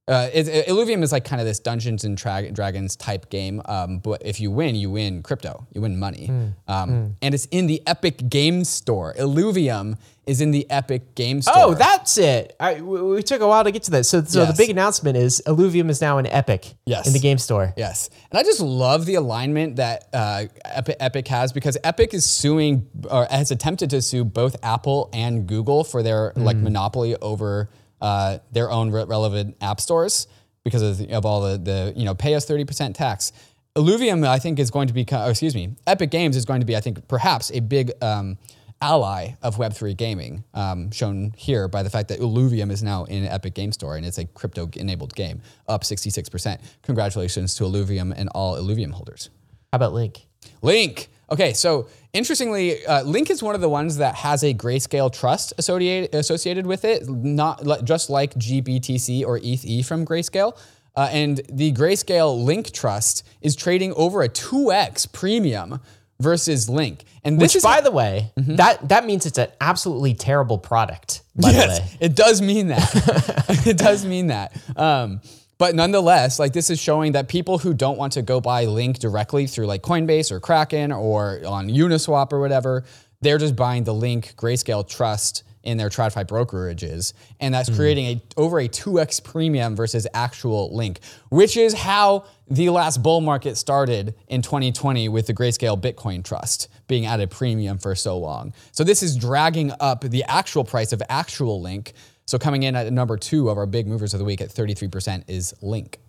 uh, 0.07 0.29
it, 0.33 0.47
it- 0.47 0.67
Illuvium 0.67 1.03
is 1.03 1.11
like 1.11 1.25
kind 1.25 1.39
of 1.41 1.45
this 1.47 1.59
Dungeons 1.59 2.03
and 2.03 2.17
Dra- 2.17 2.51
Dragons 2.51 2.95
type 2.95 3.29
game, 3.29 3.61
um, 3.65 3.99
but 3.99 4.21
if 4.25 4.39
you 4.39 4.49
win, 4.49 4.75
you 4.75 4.89
win 4.89 5.21
crypto, 5.23 5.67
you 5.73 5.81
win 5.81 5.99
money, 5.99 6.27
um, 6.67 7.15
and 7.21 7.33
it's 7.35 7.45
in 7.51 7.67
the 7.67 7.81
Epic 7.85 8.27
Game 8.29 8.63
Store. 8.63 9.13
Illuvium 9.19 9.97
is 10.27 10.39
in 10.39 10.51
the 10.51 10.69
Epic 10.69 11.15
Game 11.15 11.41
Store. 11.41 11.53
Oh, 11.57 11.73
that's 11.73 12.17
it. 12.17 12.55
I, 12.59 12.79
we, 12.81 13.01
we 13.01 13.23
took 13.23 13.41
a 13.41 13.47
while 13.47 13.63
to 13.63 13.71
get 13.71 13.83
to 13.83 13.91
that. 13.91 14.05
So, 14.05 14.23
so 14.23 14.45
the 14.45 14.53
big 14.55 14.69
announcement 14.69 15.17
is 15.17 15.41
Illuvium 15.47 15.89
is 15.89 15.99
now 15.99 16.19
in 16.19 16.27
Epic 16.27 16.75
Yes. 16.85 17.07
in 17.07 17.13
the 17.13 17.19
game 17.19 17.37
store. 17.39 17.73
Yes. 17.75 18.09
And 18.29 18.37
I 18.39 18.43
just 18.43 18.59
love 18.61 19.05
the 19.05 19.15
alignment 19.15 19.77
that 19.77 20.07
uh, 20.13 20.45
Epic, 20.65 20.97
Epic 20.99 21.27
has 21.29 21.51
because 21.51 21.77
Epic 21.83 22.13
is 22.13 22.25
suing 22.29 22.87
or 23.09 23.25
has 23.31 23.49
attempted 23.51 23.89
to 23.89 24.01
sue 24.01 24.23
both 24.23 24.55
Apple 24.63 25.09
and 25.11 25.47
Google 25.47 25.83
for 25.83 26.03
their 26.03 26.33
like 26.35 26.57
monopoly 26.57 27.15
over 27.15 27.69
uh, 27.99 28.37
their 28.51 28.69
own 28.69 28.91
re- 28.91 29.05
relevant 29.05 29.57
app 29.61 29.81
stores 29.81 30.27
because 30.63 30.83
of, 30.83 30.97
the, 30.99 31.11
of 31.13 31.25
all 31.25 31.41
the, 31.41 31.57
the, 31.57 31.93
you 31.95 32.05
know, 32.05 32.13
pay 32.13 32.35
us 32.35 32.45
30% 32.45 32.93
tax. 32.93 33.31
Illuvium, 33.75 34.27
I 34.27 34.37
think, 34.37 34.59
is 34.59 34.69
going 34.69 34.87
to 34.89 34.93
become, 34.93 35.21
oh, 35.25 35.29
excuse 35.29 35.55
me, 35.55 35.75
Epic 35.87 36.11
Games 36.11 36.35
is 36.35 36.45
going 36.45 36.59
to 36.59 36.65
be, 36.65 36.75
I 36.75 36.81
think, 36.81 37.07
perhaps 37.07 37.51
a 37.51 37.61
big 37.61 37.91
um, 38.01 38.37
ally 38.81 39.35
of 39.41 39.57
Web3 39.57 39.95
gaming, 39.95 40.43
um, 40.53 40.91
shown 40.91 41.33
here 41.37 41.67
by 41.67 41.83
the 41.83 41.89
fact 41.89 42.09
that 42.09 42.19
Illuvium 42.19 42.71
is 42.71 42.83
now 42.83 43.05
in 43.05 43.25
Epic 43.25 43.53
Game 43.53 43.71
Store 43.71 43.95
and 43.95 44.05
it's 44.05 44.17
a 44.17 44.25
crypto 44.25 44.69
enabled 44.75 45.15
game, 45.15 45.41
up 45.67 45.83
66%. 45.83 46.59
Congratulations 46.81 47.55
to 47.55 47.63
Illuvium 47.63 48.13
and 48.15 48.29
all 48.33 48.57
Illuvium 48.57 48.91
holders. 48.91 49.29
How 49.71 49.77
about 49.77 49.93
Link? 49.93 50.25
Link. 50.61 51.09
Okay, 51.31 51.53
so 51.53 51.87
interestingly, 52.11 52.85
uh, 52.85 53.03
Link 53.03 53.29
is 53.29 53.41
one 53.41 53.55
of 53.55 53.61
the 53.61 53.69
ones 53.69 53.97
that 53.97 54.15
has 54.15 54.43
a 54.43 54.53
grayscale 54.53 55.13
trust 55.13 55.53
associated 55.57 56.13
associated 56.13 56.65
with 56.65 56.83
it, 56.83 57.07
not 57.07 57.85
just 57.85 58.09
like 58.09 58.33
GBTC 58.33 59.25
or 59.25 59.39
ETH 59.41 59.85
from 59.85 60.05
Grayscale. 60.05 60.57
Uh, 60.93 61.07
and 61.11 61.39
the 61.49 61.71
Grayscale 61.71 62.43
Link 62.43 62.71
trust 62.73 63.25
is 63.41 63.55
trading 63.55 63.93
over 63.93 64.23
a 64.23 64.29
2x 64.29 65.11
premium 65.13 65.79
versus 66.21 66.69
Link. 66.69 67.03
And 67.23 67.39
this 67.39 67.51
Which, 67.51 67.57
is 67.57 67.63
by 67.63 67.81
the 67.81 67.91
way, 67.91 68.31
that 68.37 68.89
that 68.89 69.05
means 69.05 69.25
it's 69.25 69.37
an 69.37 69.49
absolutely 69.59 70.13
terrible 70.13 70.57
product. 70.57 71.21
By 71.35 71.51
the 71.51 71.57
yes, 71.57 71.79
way, 71.79 71.97
it 71.99 72.15
does 72.15 72.41
mean 72.41 72.67
that. 72.67 73.45
it 73.67 73.77
does 73.77 74.05
mean 74.05 74.27
that. 74.27 74.55
Um, 74.75 75.21
but 75.57 75.75
nonetheless, 75.75 76.39
like 76.39 76.53
this 76.53 76.71
is 76.71 76.79
showing 76.79 77.11
that 77.11 77.27
people 77.27 77.59
who 77.59 77.75
don't 77.75 77.97
want 77.97 78.13
to 78.13 78.23
go 78.23 78.41
buy 78.41 78.65
Link 78.65 78.97
directly 78.97 79.45
through 79.45 79.67
like 79.67 79.83
Coinbase 79.83 80.31
or 80.31 80.39
Kraken 80.39 80.91
or 80.91 81.41
on 81.45 81.69
Uniswap 81.69 82.33
or 82.33 82.39
whatever, 82.39 82.83
they're 83.21 83.37
just 83.37 83.55
buying 83.55 83.83
the 83.83 83.93
Link 83.93 84.33
Grayscale 84.35 84.87
Trust 84.87 85.43
in 85.63 85.77
their 85.77 85.89
TradFi 85.89 86.25
brokerages, 86.25 87.13
and 87.39 87.53
that's 87.53 87.69
creating 87.69 88.05
a 88.05 88.21
over 88.37 88.59
a 88.59 88.67
two 88.67 88.99
x 88.99 89.19
premium 89.19 89.75
versus 89.75 90.07
actual 90.13 90.75
Link, 90.75 90.99
which 91.29 91.57
is 91.57 91.73
how 91.73 92.25
the 92.49 92.69
last 92.69 93.01
bull 93.01 93.21
market 93.21 93.55
started 93.57 94.15
in 94.27 94.41
2020 94.41 95.09
with 95.09 95.27
the 95.27 95.33
Grayscale 95.33 95.79
Bitcoin 95.79 96.23
Trust 96.23 96.67
being 96.87 97.05
at 97.05 97.21
a 97.21 97.27
premium 97.27 97.77
for 97.77 97.95
so 97.95 98.17
long. 98.17 98.53
So 98.71 98.83
this 98.83 99.01
is 99.03 99.15
dragging 99.15 99.71
up 99.79 100.01
the 100.01 100.23
actual 100.25 100.63
price 100.63 100.91
of 100.91 101.01
actual 101.09 101.61
Link. 101.61 101.93
So 102.25 102.37
coming 102.37 102.63
in 102.63 102.75
at 102.75 102.91
number 102.91 103.17
two 103.17 103.49
of 103.49 103.57
our 103.57 103.65
big 103.65 103.87
movers 103.87 104.13
of 104.13 104.19
the 104.19 104.25
week 104.25 104.41
at 104.41 104.49
33% 104.49 105.23
is 105.27 105.53
Link. 105.61 105.99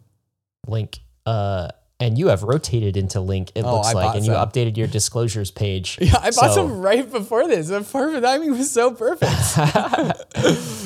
Link. 0.66 1.00
Uh, 1.24 1.68
and 2.02 2.18
you 2.18 2.28
have 2.28 2.42
rotated 2.42 2.96
into 2.96 3.20
Link. 3.20 3.52
It 3.54 3.62
looks 3.64 3.88
Oh, 3.88 3.90
I 3.90 3.92
like, 4.06 4.16
and 4.16 4.26
you 4.26 4.32
updated 4.32 4.76
your 4.76 4.86
disclosures 4.88 5.50
page. 5.50 5.98
Yeah, 6.02 6.16
I 6.18 6.30
bought 6.30 6.52
So, 6.52 6.54
some 6.54 6.80
right 6.80 7.10
before 7.10 7.46
this. 7.48 7.68
The 7.68 7.80
perfect 7.82 8.22
timing 8.24 8.50
was 8.50 8.70
so 8.70 8.90
perfect. 8.90 9.32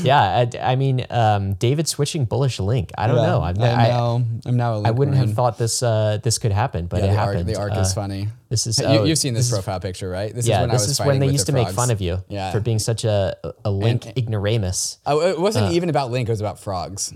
Yeah, 0.05 0.21
I, 0.55 0.73
I 0.73 0.77
mean, 0.77 1.05
um, 1.11 1.55
David 1.55 1.89
switching 1.89 2.27
bullish 2.27 2.61
Link. 2.61 2.93
I 2.97 3.07
don't 3.09 3.17
know. 3.17 3.41
I've, 3.41 3.59
I'm 3.59 3.65
I, 3.65 3.89
now, 3.89 4.23
I'm 4.45 4.57
now 4.57 4.75
a 4.75 4.77
Link 4.77 4.87
I 4.87 4.91
wouldn't 4.93 5.17
Marine. 5.17 5.29
have 5.29 5.37
thought 5.37 5.59
this 5.59 5.83
uh, 5.83 6.19
this 6.23 6.39
could 6.39 6.53
happen, 6.53 6.87
but 6.87 6.99
Yeah, 7.03 7.07
it 7.07 7.09
the 7.15 7.17
arc, 7.19 7.29
happened. 7.33 7.49
the 7.49 7.57
arc 7.59 7.73
Uh, 7.73 7.81
is 7.81 7.95
funny. 7.95 8.29
This 8.49 8.67
is 8.69 8.79
You, 8.79 8.85
oh, 8.87 9.05
you've 9.05 9.19
seen 9.19 9.35
this, 9.35 9.47
is- 9.47 9.53
profile 9.53 9.81
picture, 9.81 10.09
right? 10.09 10.33
This 10.33 10.47
Yeah, 10.47 10.57
is 10.57 10.61
when 10.61 10.71
I 10.71 10.73
this 10.75 10.89
is 10.89 11.01
when 11.01 11.19
they 11.19 11.29
used 11.29 11.47
the 11.49 11.53
to 11.53 11.59
make 11.59 11.71
fun 11.71 11.91
of 11.91 12.01
you 12.01 12.23
Yeah. 12.29 12.53
for 12.53 12.61
being 12.61 12.79
such 12.79 13.05
a 13.05 13.37
a 13.65 13.71
Link 13.71 14.07
ignoramus. 14.17 14.99
Oh, 15.07 15.21
it 15.27 15.41
wasn't 15.41 15.67
Uh. 15.69 15.73
even 15.73 15.89
about 15.89 16.11
Link. 16.11 16.29
It 16.29 16.33
was 16.33 16.41
about 16.41 16.61
frogs. 16.61 17.13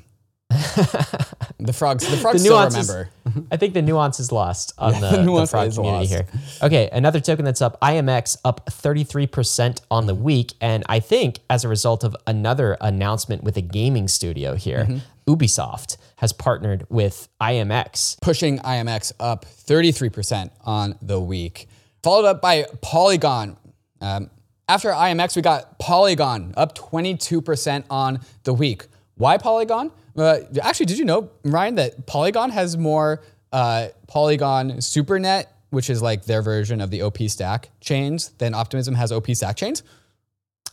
the 1.58 1.72
frogs. 1.72 2.08
The 2.08 2.16
frogs 2.16 2.42
The 2.42 2.48
still 2.48 2.64
remember. 2.64 3.10
I 3.52 3.56
think 3.56 3.74
the 3.74 3.82
nuance 3.82 4.18
is 4.18 4.32
lost 4.32 4.72
on 4.78 4.94
the, 5.00 5.10
the 5.10 5.22
the, 5.22 5.46
frog 5.46 5.72
community 5.72 6.12
lost. 6.14 6.30
here. 6.30 6.40
Okay, 6.62 6.88
another 6.92 7.20
token 7.20 7.44
that's 7.44 7.62
up, 7.62 7.80
IMX 7.80 8.36
up 8.44 8.66
33% 8.66 9.80
on 9.90 10.06
the 10.06 10.14
week. 10.14 10.54
And 10.60 10.82
I 10.88 10.98
think 11.00 11.38
as 11.48 11.64
a 11.64 11.68
result 11.68 12.02
of 12.02 12.16
another 12.26 12.76
announcement 12.80 13.44
with 13.44 13.56
a 13.56 13.62
gaming 13.62 14.08
studio 14.08 14.54
here, 14.54 14.86
Mm-hmm. 14.90 14.98
Ubisoft 15.30 15.96
has 16.16 16.32
partnered 16.32 16.84
with 16.88 17.28
IMX. 17.40 18.20
pushing 18.20 18.58
IMX 18.58 19.12
up 19.20 19.44
33% 19.44 20.50
on 20.62 20.96
the 21.00 21.20
week. 21.20 21.68
Followed 22.02 22.26
up 22.26 22.40
by 22.42 22.64
Polygon. 22.80 23.56
Um, 24.00 24.30
after 24.68 24.88
IMX, 24.90 25.36
we 25.36 25.42
got 25.42 25.78
Polygon 25.78 26.54
up 26.56 26.76
22% 26.76 27.84
on 27.90 28.20
the 28.44 28.54
week. 28.54 28.86
Why 29.16 29.36
Polygon? 29.38 29.92
Uh, 30.20 30.40
actually, 30.62 30.86
did 30.86 30.98
you 30.98 31.04
know, 31.04 31.30
Ryan, 31.44 31.76
that 31.76 32.06
Polygon 32.06 32.50
has 32.50 32.76
more 32.76 33.22
uh, 33.52 33.88
Polygon 34.06 34.72
SuperNet, 34.78 35.44
which 35.70 35.90
is 35.90 36.02
like 36.02 36.24
their 36.24 36.42
version 36.42 36.80
of 36.80 36.90
the 36.90 37.02
OP 37.02 37.18
Stack 37.28 37.70
chains, 37.80 38.30
than 38.38 38.54
Optimism 38.54 38.94
has 38.94 39.12
OP 39.12 39.28
Stack 39.30 39.56
chains? 39.56 39.82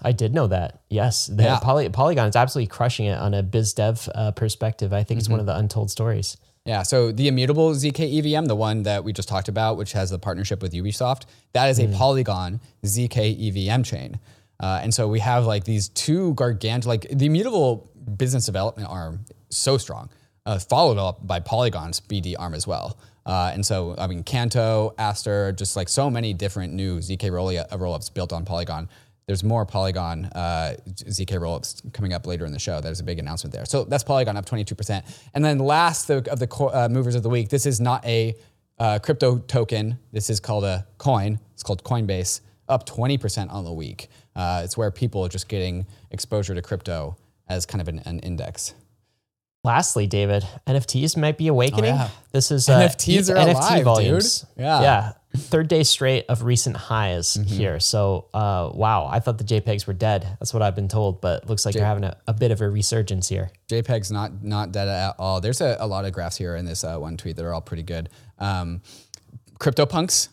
I 0.01 0.11
did 0.11 0.33
know 0.33 0.45
that. 0.47 0.81
Yes, 0.89 1.29
Yeah. 1.35 1.57
Poly, 1.59 1.89
Polygon 1.89 2.27
is 2.29 2.35
absolutely 2.35 2.67
crushing 2.67 3.07
it 3.07 3.17
on 3.17 3.33
a 3.33 3.41
biz 3.41 3.73
dev 3.73 4.07
uh, 4.13 4.31
perspective. 4.31 4.93
I 4.93 5.03
think 5.03 5.17
it's 5.19 5.27
Mm-hmm. 5.27 5.33
one 5.33 5.39
of 5.39 5.45
the 5.47 5.57
untold 5.57 5.89
stories. 5.89 6.37
Yeah, 6.65 6.83
so 6.83 7.11
the 7.13 7.29
immutable 7.29 7.71
ZK 7.73 8.19
EVM, 8.19 8.45
the 8.45 8.55
one 8.55 8.83
that 8.83 9.03
we 9.05 9.13
just 9.13 9.29
talked 9.29 9.47
about, 9.47 9.77
which 9.77 9.93
has 9.93 10.09
the 10.09 10.19
partnership 10.19 10.61
with 10.61 10.73
Ubisoft, 10.73 11.23
that 11.53 11.69
is 11.69 11.79
a 11.79 11.87
Polygon 11.87 12.59
ZK 12.85 13.69
EVM 13.69 13.83
chain. 13.83 14.19
Uh, 14.59 14.81
and 14.83 14.93
so 14.93 15.07
we 15.07 15.19
have 15.19 15.45
like 15.45 15.63
these 15.63 15.87
two 15.89 16.33
gargantuan, 16.33 16.89
like 16.89 17.07
the 17.09 17.25
immutable 17.25 17.89
business 18.17 18.45
development 18.45 18.89
arm, 18.89 19.23
so 19.49 19.77
strong, 19.77 20.09
uh, 20.45 20.59
followed 20.59 20.97
up 20.97 21.25
by 21.25 21.39
Polygon's 21.39 21.99
BD 21.99 22.35
arm 22.37 22.53
as 22.53 22.67
well. 22.67 22.97
Uh, 23.25 23.51
and 23.53 23.65
so, 23.65 23.93
I 23.97 24.07
mean, 24.07 24.23
Canto, 24.23 24.93
Astar, 24.97 25.53
just 25.55 25.75
like 25.75 25.89
so 25.89 26.09
many 26.09 26.33
different 26.33 26.73
new 26.73 26.99
ZK 26.99 27.29
rollups 27.29 28.13
built 28.13 28.31
on 28.31 28.45
Polygon. 28.45 28.87
There's 29.25 29.43
more 29.43 29.65
Polygon 29.65 30.25
uh, 30.27 30.75
ZK 30.87 31.37
rollups 31.37 31.93
coming 31.93 32.13
up 32.13 32.25
later 32.25 32.45
in 32.45 32.53
the 32.53 32.59
show. 32.59 32.79
There's 32.79 33.01
a 33.01 33.03
big 33.03 33.19
announcement 33.19 33.53
there. 33.53 33.65
So 33.65 33.83
that's 33.83 34.05
Polygon 34.05 34.37
up 34.37 34.45
22%. 34.45 35.03
And 35.33 35.43
then 35.43 35.59
last 35.59 36.09
of 36.09 36.25
of 36.27 36.39
the 36.39 36.47
co- 36.47 36.69
uh, 36.69 36.87
movers 36.89 37.15
of 37.15 37.23
the 37.23 37.29
week, 37.29 37.49
this 37.49 37.65
is 37.65 37.81
not 37.81 38.05
a 38.05 38.37
uh, 38.79 38.99
crypto 38.99 39.39
token. 39.39 39.97
This 40.13 40.29
is 40.29 40.39
called 40.39 40.63
a 40.63 40.87
coin. 40.97 41.39
It's 41.53 41.63
called 41.63 41.83
Coinbase, 41.83 42.39
up 42.69 42.87
20% 42.87 43.51
on 43.51 43.65
the 43.65 43.73
week. 43.73 44.07
Uh, 44.35 44.61
it's 44.63 44.77
where 44.77 44.91
people 44.91 45.25
are 45.25 45.29
just 45.29 45.49
getting 45.49 45.85
exposure 46.11 46.55
to 46.55 46.61
crypto 46.61 47.17
as 47.49 47.65
kind 47.65 47.81
of 47.81 47.89
an, 47.89 47.99
an 48.05 48.19
index. 48.19 48.73
Lastly, 49.67 50.07
David, 50.07 50.47
NFTs 50.65 51.17
might 51.17 51.37
be 51.37 51.49
awakening. 51.49 51.91
Oh, 51.91 51.95
yeah. 51.95 52.09
This 52.31 52.51
is 52.51 52.69
uh, 52.69 52.79
NFTs 52.87 53.29
are 53.29 53.35
NFT 53.35 53.53
alive, 53.55 53.75
dude. 53.75 53.83
volumes. 53.83 54.45
Yeah. 54.57 54.81
yeah. 54.81 55.13
Third 55.35 55.67
day 55.67 55.83
straight 55.83 56.25
of 56.29 56.43
recent 56.43 56.77
highs 56.77 57.35
Mm-hmm. 57.35 57.49
here. 57.53 57.79
So, 57.81 58.29
uh, 58.33 58.71
wow, 58.73 59.07
I 59.11 59.19
thought 59.19 59.37
the 59.37 59.43
JPEGs 59.43 59.85
were 59.85 59.91
dead. 59.93 60.25
That's 60.39 60.53
what 60.53 60.63
I've 60.63 60.73
been 60.73 60.87
told, 60.87 61.19
but 61.19 61.49
looks 61.49 61.65
like 61.65 61.75
you're 61.75 61.83
having 61.83 62.05
a, 62.05 62.15
a 62.27 62.33
bit 62.33 62.51
of 62.51 62.61
a 62.61 62.69
resurgence 62.69 63.27
here. 63.27 63.51
JPEG's 63.69 64.09
not 64.09 64.41
not 64.41 64.71
dead 64.71 64.87
at 64.87 65.15
all. 65.19 65.41
There's 65.41 65.59
a, 65.59 65.75
a 65.81 65.85
lot 65.85 66.05
of 66.05 66.13
graphs 66.13 66.37
here 66.37 66.55
in 66.55 66.63
this 66.63 66.85
uh, 66.85 66.97
one 66.97 67.17
tweet 67.17 67.35
that 67.35 67.43
are 67.43 67.53
all 67.53 67.59
pretty 67.61 67.83
good. 67.83 68.07
Um, 68.39 68.81
CryptoPunks, 69.59 70.29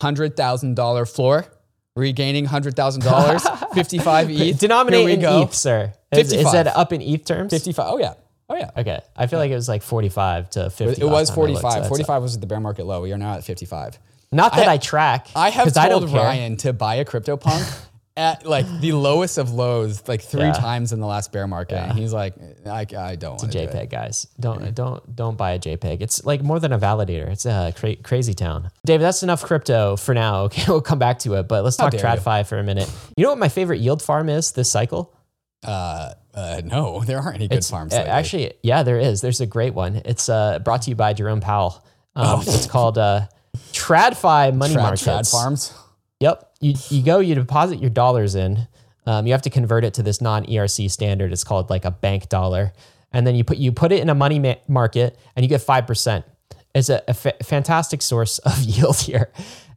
hundred 0.00 0.36
thousand 0.36 0.74
dollar 0.74 1.06
floor, 1.06 1.46
regaining 1.94 2.46
hundred 2.46 2.74
thousand 2.74 3.02
dollars, 3.02 3.46
fifty 3.74 3.98
five 4.00 4.28
ETH. 4.28 4.58
Denominate 4.58 5.08
in 5.08 5.20
go. 5.20 5.42
ETH, 5.42 5.54
sir. 5.54 5.92
Is, 6.10 6.32
is 6.32 6.50
that 6.50 6.66
up 6.66 6.92
in 6.92 7.00
ETH 7.00 7.24
terms? 7.24 7.52
Fifty 7.52 7.72
five. 7.72 7.86
Oh 7.92 7.98
yeah. 7.98 8.14
Oh 8.50 8.56
yeah. 8.56 8.70
Okay. 8.76 9.00
I 9.16 9.26
feel 9.26 9.38
like 9.38 9.50
it 9.50 9.54
was 9.54 9.68
like 9.68 9.82
45 9.82 10.50
to 10.50 10.70
50. 10.70 10.84
It 10.84 10.88
was 10.88 10.98
last 11.00 11.08
time 11.08 11.10
I 11.10 11.12
looked, 11.16 11.28
so 11.28 11.34
45. 11.34 11.62
that's- 11.74 11.88
45 11.88 12.22
was 12.22 12.34
at 12.34 12.40
the 12.40 12.46
bear 12.46 12.60
market 12.60 12.84
low. 12.86 13.00
We 13.02 13.12
are 13.12 13.18
now 13.18 13.34
at 13.34 13.44
55. 13.44 13.98
Not 14.30 14.54
that 14.56 14.68
I- 14.68 14.74
I, 14.74 14.76
track. 14.78 15.28
I 15.36 15.50
have 15.50 15.72
told 15.72 15.78
I 15.78 15.88
don't 15.88 16.08
care. 16.08 16.22
Ryan 16.22 16.56
to 16.58 16.72
buy 16.72 16.96
a 16.96 17.04
CryptoPunk 17.04 17.80
at 18.16 18.44
like 18.44 18.66
the 18.80 18.92
lowest 18.92 19.38
of 19.38 19.50
lows, 19.52 20.06
like 20.06 20.20
three 20.20 20.42
Yeah. 20.42 20.52
times 20.52 20.92
in 20.92 21.00
the 21.00 21.06
last 21.06 21.32
bear 21.32 21.46
market. 21.46 21.76
And 21.78 21.98
he's 21.98 22.12
like, 22.12 22.34
I, 22.66 22.86
I 22.96 23.16
don't 23.16 23.32
want 23.40 23.40
to 23.40 23.46
do 23.48 23.58
it. 23.60 23.70
JPEG 23.70 23.90
guys. 23.90 24.26
Don't 24.38 24.74
don't 24.74 25.16
don't 25.16 25.36
buy 25.38 25.52
a 25.52 25.58
JPEG. 25.58 26.02
It's 26.02 26.22
like 26.26 26.42
more 26.42 26.60
than 26.60 26.72
a 26.74 26.78
validator. 26.78 27.28
It's 27.28 27.46
a 27.46 27.72
cra- 27.74 27.96
crazy 27.96 28.34
town. 28.34 28.70
David, 28.84 29.04
that's 29.04 29.22
enough 29.22 29.42
crypto 29.42 29.96
for 29.96 30.12
now. 30.14 30.44
Okay, 30.52 30.64
we'll 30.68 30.82
come 30.82 30.98
back 30.98 31.20
to 31.20 31.34
it, 31.34 31.48
but 31.48 31.64
let's 31.64 31.76
talk 31.76 31.92
dare 31.92 32.00
you. 32.00 32.06
TradFi 32.20 32.46
for 32.46 32.58
a 32.58 32.62
minute. 32.64 32.90
You 33.16 33.24
know 33.24 33.30
what 33.30 33.38
my 33.38 33.48
favorite 33.48 33.80
yield 33.80 34.02
farm 34.02 34.28
is 34.28 34.52
this 34.52 34.70
cycle? 34.70 35.14
Uh, 35.64 36.12
uh, 36.34 36.62
no, 36.64 37.02
there 37.04 37.18
aren't 37.20 37.36
any 37.36 37.48
good 37.48 37.56
It's- 37.58 37.70
farms. 37.70 37.92
uh, 37.92 37.96
lately. 37.98 38.10
actually, 38.10 38.52
yeah, 38.62 38.82
there 38.82 38.98
is. 38.98 39.20
There's 39.20 39.40
a 39.40 39.46
great 39.46 39.74
one. 39.74 39.96
It's 40.04 40.28
uh, 40.28 40.58
brought 40.60 40.82
to 40.82 40.90
you 40.90 40.96
by 40.96 41.12
Jerome 41.12 41.40
Powell. 41.40 41.84
Um, 42.16 42.40
Oh. 42.40 42.42
It's 42.46 42.66
called 42.66 42.98
uh, 42.98 43.26
TradFi 43.72 44.54
money 44.54 44.74
Trad, 44.74 44.82
markets. 44.82 45.02
trad 45.04 45.30
farms. 45.30 45.74
Yep. 46.20 46.52
You, 46.60 46.74
you 46.90 47.02
go, 47.02 47.18
you 47.20 47.34
deposit 47.34 47.80
your 47.80 47.90
dollars 47.90 48.34
in. 48.34 48.66
Um, 49.06 49.26
you 49.26 49.32
have 49.32 49.42
to 49.42 49.50
convert 49.50 49.84
it 49.84 49.94
to 49.94 50.02
this 50.02 50.20
non 50.20 50.44
ERC 50.46 50.90
standard. 50.90 51.32
It's 51.32 51.42
called 51.44 51.70
like 51.70 51.84
a 51.84 51.90
bank 51.90 52.28
dollar. 52.28 52.72
And 53.12 53.26
then 53.26 53.34
you 53.34 53.44
put 53.44 53.58
you 53.58 53.72
put 53.72 53.92
it 53.92 54.00
in 54.00 54.08
a 54.08 54.14
money 54.14 54.38
ma- 54.38 54.54
market 54.68 55.18
and 55.36 55.44
you 55.44 55.48
get 55.48 55.60
5%. 55.60 56.24
It's 56.74 56.88
a, 56.88 57.02
a 57.08 57.14
fantastic 57.14 58.00
source 58.00 58.38
of 58.38 58.58
yield 58.60 58.96
here. 58.98 59.30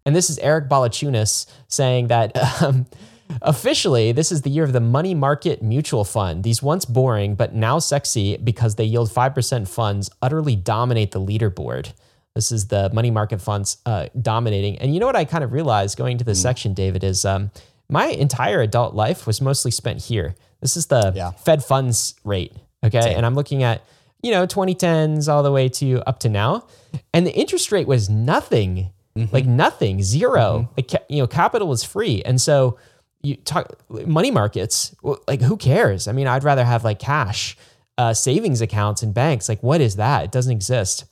And 0.06 0.16
this 0.16 0.30
is 0.30 0.38
Eric 0.40 0.70
Balchunas 0.70 1.48
saying 1.68 2.08
that 2.08 2.62
um, 2.62 2.86
officially 3.42 4.12
this 4.12 4.32
is 4.32 4.42
the 4.44 4.50
year 4.50 4.64
of 4.64 4.74
the 4.74 4.80
money 4.80 5.14
market 5.14 5.62
mutual 5.62 6.04
fund. 6.04 6.44
These 6.44 6.62
once 6.62 6.86
boring 6.86 7.36
but 7.36 7.54
now 7.54 7.80
sexy 7.80 8.38
because 8.38 8.76
they 8.76 8.84
yield 8.86 9.10
5% 9.10 9.68
funds 9.68 10.10
utterly 10.22 10.56
dominate 10.56 11.12
the 11.12 11.20
leaderboard. 11.20 11.94
This 12.36 12.52
is 12.52 12.68
the 12.68 12.90
money 12.94 13.12
market 13.12 13.42
funds 13.42 13.78
uh, 13.86 14.08
dominating. 14.22 14.78
And 14.80 14.94
you 14.94 15.00
know 15.00 15.06
what 15.06 15.16
I 15.16 15.24
kind 15.26 15.44
of 15.44 15.54
realized 15.54 15.98
going 15.98 16.18
to 16.18 16.26
this 16.26 16.42
section, 16.42 16.74
David, 16.74 17.04
is 17.04 17.24
um, 17.24 17.50
my 17.90 18.08
entire 18.08 18.62
adult 18.62 18.94
life 18.94 19.26
was 19.26 19.40
mostly 19.42 19.72
spent 19.72 20.02
here. 20.04 20.36
This 20.60 20.76
is 20.76 20.88
the 20.88 21.14
Yeah. 21.16 21.32
Fed 21.32 21.64
funds 21.64 22.16
rate. 22.26 22.54
Okay. 22.84 23.14
And 23.16 23.26
I'm 23.26 23.36
looking 23.36 23.64
at, 23.64 23.84
you 24.22 24.32
know, 24.32 24.46
2010s 24.46 25.32
all 25.32 25.44
the 25.44 25.52
way 25.52 25.70
to 25.70 26.02
up 26.08 26.20
to 26.20 26.30
now. 26.30 26.68
And 27.14 27.26
the 27.26 27.32
interest 27.34 27.72
rate 27.72 27.88
was 27.88 28.10
nothing, 28.10 28.92
like 29.32 29.46
nothing, 29.46 30.04
0 30.04 30.70
Like, 30.76 30.92
you 31.10 31.22
know, 31.22 31.28
capital 31.28 31.68
was 31.70 31.84
free. 31.86 32.22
And 32.24 32.42
so 32.42 32.78
you 33.26 33.36
talk 33.36 33.80
money 33.90 34.32
markets, 34.32 34.96
like 35.28 35.42
who 35.42 35.58
cares? 35.58 36.08
I 36.08 36.12
mean, 36.12 36.28
I'd 36.28 36.44
rather 36.44 36.64
have 36.64 36.84
like 36.84 37.00
cash, 37.00 37.58
uh, 37.98 38.14
savings 38.14 38.62
accounts 38.62 39.04
and 39.04 39.14
banks. 39.14 39.50
Like, 39.50 39.62
what 39.64 39.82
is 39.82 39.96
that? 39.96 40.26
It 40.26 40.32
doesn't 40.32 40.52
exist. 40.52 41.06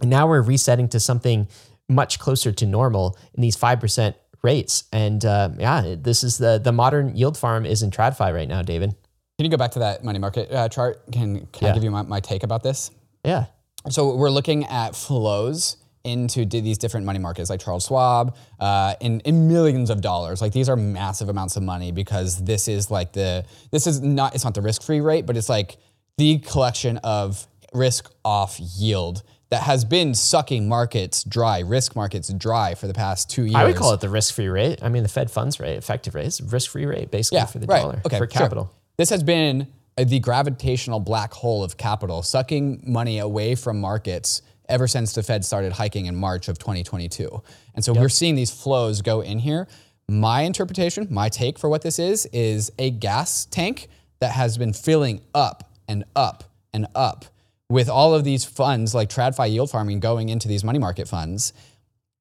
And 0.00 0.10
now 0.10 0.26
we're 0.26 0.42
resetting 0.42 0.88
to 0.90 1.00
something 1.00 1.48
much 1.88 2.18
closer 2.18 2.52
to 2.52 2.66
normal 2.66 3.18
in 3.34 3.42
these 3.42 3.56
5% 3.56 4.14
rates. 4.42 4.84
And 4.92 5.24
uh, 5.24 5.50
yeah, 5.58 5.96
this 5.98 6.24
is 6.24 6.38
the 6.38 6.58
the 6.62 6.72
modern 6.72 7.14
yield 7.16 7.36
farm 7.36 7.66
is 7.66 7.82
in 7.82 7.90
TradFi 7.90 8.32
right 8.32 8.48
now, 8.48 8.62
David. 8.62 8.94
Can 9.38 9.44
you 9.44 9.50
go 9.50 9.56
back 9.56 9.72
to 9.72 9.78
that 9.80 10.04
money 10.04 10.18
market 10.18 10.50
uh, 10.52 10.68
chart? 10.68 11.02
Can, 11.12 11.46
can 11.52 11.68
I 11.68 11.74
give 11.74 11.84
you 11.84 11.90
my, 11.90 12.02
my 12.02 12.20
take 12.20 12.42
about 12.42 12.62
this? 12.62 12.90
Yeah. 13.24 13.46
So 13.88 14.14
we're 14.14 14.30
looking 14.30 14.64
at 14.66 14.94
flows 14.94 15.76
into 16.04 16.44
these 16.46 16.78
different 16.78 17.04
money 17.06 17.18
markets 17.18 17.50
like 17.50 17.60
Charles 17.60 17.86
Schwab 17.86 18.36
uh, 18.58 18.94
in, 19.00 19.20
in 19.20 19.48
millions 19.48 19.90
of 19.90 20.00
dollars. 20.00 20.40
Like 20.40 20.52
these 20.52 20.68
are 20.68 20.76
massive 20.76 21.28
amounts 21.28 21.56
of 21.56 21.62
money 21.62 21.92
because 21.92 22.42
this 22.42 22.68
is 22.68 22.90
like 22.90 23.12
the, 23.12 23.44
this 23.70 23.86
is 23.86 24.00
not, 24.00 24.34
it's 24.34 24.44
not 24.44 24.54
the 24.54 24.62
risk-free 24.62 25.00
rate, 25.00 25.26
but 25.26 25.36
it's 25.36 25.48
like 25.48 25.76
the 26.16 26.38
collection 26.38 26.98
of 26.98 27.46
risk 27.72 28.10
off 28.24 28.58
yield 28.58 29.22
that 29.50 29.62
has 29.64 29.84
been 29.84 30.14
sucking 30.14 30.68
markets 30.68 31.24
dry, 31.24 31.58
risk 31.60 31.96
markets 31.96 32.32
dry 32.32 32.74
for 32.74 32.86
the 32.86 32.94
past 32.94 33.28
two 33.28 33.42
years. 33.42 33.56
I 33.56 33.64
would 33.64 33.76
call 33.76 33.92
it 33.92 34.00
the 34.00 34.08
risk 34.08 34.34
free 34.34 34.48
rate. 34.48 34.82
I 34.82 34.88
mean, 34.88 35.02
the 35.02 35.08
Fed 35.08 35.30
funds 35.30 35.58
rate, 35.58 35.76
effective 35.76 36.14
rate, 36.14 36.26
is 36.26 36.40
risk 36.40 36.70
free 36.70 36.86
rate 36.86 37.10
basically 37.10 37.44
for 37.46 37.58
the 37.58 37.66
dollar, 37.66 38.00
Okay, 38.06 38.16
for 38.16 38.24
sure. 38.24 38.26
capital. 38.28 38.70
This 38.96 39.10
has 39.10 39.22
been 39.24 39.66
uh, 39.98 40.04
the 40.04 40.20
gravitational 40.20 41.00
black 41.00 41.32
hole 41.32 41.64
of 41.64 41.76
capital, 41.76 42.22
sucking 42.22 42.84
money 42.86 43.18
away 43.18 43.56
from 43.56 43.80
markets 43.80 44.42
ever 44.70 44.86
since 44.88 45.12
the 45.12 45.22
Fed 45.22 45.44
started 45.44 45.72
hiking 45.72 46.06
in 46.06 46.16
March 46.16 46.48
of 46.48 46.58
2022. 46.58 47.42
And 47.74 47.84
so 47.84 47.92
we're 47.92 48.08
seeing 48.08 48.34
these 48.36 48.50
flows 48.50 49.02
go 49.02 49.20
in 49.20 49.38
here. 49.40 49.66
My 50.08 50.42
interpretation, 50.42 51.06
my 51.10 51.28
take 51.28 51.58
for 51.58 51.68
what 51.68 51.82
this 51.82 51.98
is, 51.98 52.26
is 52.32 52.72
a 52.78 52.90
gas 52.90 53.44
tank 53.46 53.88
that 54.20 54.32
has 54.32 54.56
been 54.58 54.72
filling 54.72 55.20
up 55.34 55.70
and 55.88 56.04
up 56.16 56.44
and 56.72 56.86
up 56.94 57.26
with 57.68 57.88
all 57.88 58.14
of 58.14 58.24
these 58.24 58.44
funds 58.44 58.94
like 58.94 59.08
TradFi 59.08 59.50
yield 59.50 59.70
farming 59.70 60.00
going 60.00 60.28
into 60.28 60.48
these 60.48 60.64
money 60.64 60.78
market 60.78 61.06
funds 61.08 61.52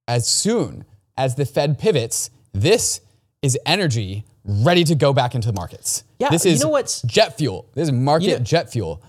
as 0.08 0.28
soon 0.28 0.86
as 1.18 1.36
the 1.36 1.46
Fed 1.46 1.78
pivots, 1.78 2.30
this 2.54 3.02
is 3.42 3.58
energy 3.66 4.26
ready 4.44 4.84
to 4.84 4.96
go 4.96 5.14
back 5.14 5.36
into 5.36 5.48
the 5.48 5.54
markets. 5.54 6.04
Yeah, 6.18 6.30
this 6.30 6.46
is 6.46 6.60
you 6.60 6.66
know 6.66 6.72
what's- 6.72 7.02
jet 7.04 7.38
fuel. 7.38 7.68
This 7.76 7.84
is 7.88 7.92
market 7.92 8.26
You 8.28 8.38
know- 8.38 8.44
jet 8.44 8.72
fuel. 8.72 9.02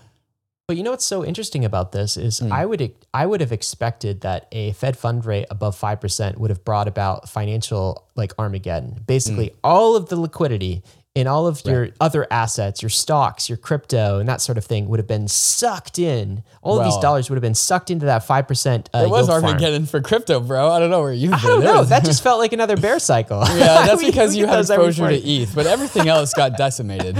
But 0.71 0.77
you 0.77 0.83
know 0.83 0.91
what's 0.91 1.03
so 1.03 1.25
interesting 1.25 1.65
about 1.65 1.91
this 1.91 2.15
is 2.15 2.39
Hmm. 2.39 2.49
I 2.53 2.65
would 2.65 2.93
I 3.13 3.25
would 3.25 3.41
have 3.41 3.51
expected 3.51 4.21
that 4.21 4.47
a 4.53 4.71
Fed 4.71 4.95
fund 4.95 5.25
rate 5.25 5.47
above 5.49 5.75
five 5.75 5.99
percent 5.99 6.39
would 6.39 6.49
have 6.49 6.63
brought 6.63 6.87
about 6.87 7.27
financial 7.27 8.07
like 8.15 8.31
Armageddon. 8.39 9.03
Basically, 9.05 9.47
Hmm. 9.49 9.55
all 9.65 9.97
of 9.97 10.07
the 10.07 10.15
liquidity 10.15 10.81
in 11.13 11.27
all 11.27 11.45
of 11.45 11.61
your 11.65 11.89
other 11.99 12.25
assets, 12.31 12.81
your 12.81 12.89
stocks, 12.89 13.49
your 13.49 13.57
crypto, 13.57 14.19
and 14.19 14.29
that 14.29 14.39
sort 14.39 14.57
of 14.57 14.63
thing 14.63 14.87
would 14.87 14.97
have 14.97 15.07
been 15.07 15.27
sucked 15.27 15.99
in. 15.99 16.41
All 16.61 16.79
of 16.79 16.85
these 16.85 16.95
dollars 16.99 17.29
would 17.29 17.35
have 17.35 17.41
been 17.41 17.53
sucked 17.53 17.91
into 17.91 18.05
that 18.05 18.23
five 18.23 18.47
percent. 18.47 18.89
Uh, 18.93 18.99
It 18.99 19.09
was 19.09 19.27
farm. 19.27 19.43
Armageddon 19.43 19.87
for 19.87 19.99
crypto, 19.99 20.39
bro. 20.39 20.69
I 20.71 20.79
don't 20.79 20.89
know 20.89 21.01
where 21.01 21.11
you've 21.11 21.31
been. 21.31 21.39
I 21.39 21.43
don't 21.43 21.63
know. 21.65 21.83
That 21.83 22.05
just 22.11 22.23
felt 22.23 22.39
like 22.39 22.53
another 22.53 22.77
bear 22.77 22.97
cycle. 22.97 23.39
yeah, 23.41 23.85
that's 23.85 24.01
We- 24.03 24.09
because 24.09 24.37
you 24.37 24.45
had 24.47 24.59
exposure 24.59 25.09
to. 25.09 25.15
ETH, 25.15 25.53
but 25.53 25.67
everything 25.67 26.07
else 26.07 26.33
got 26.33 26.55
decimated. 26.57 27.17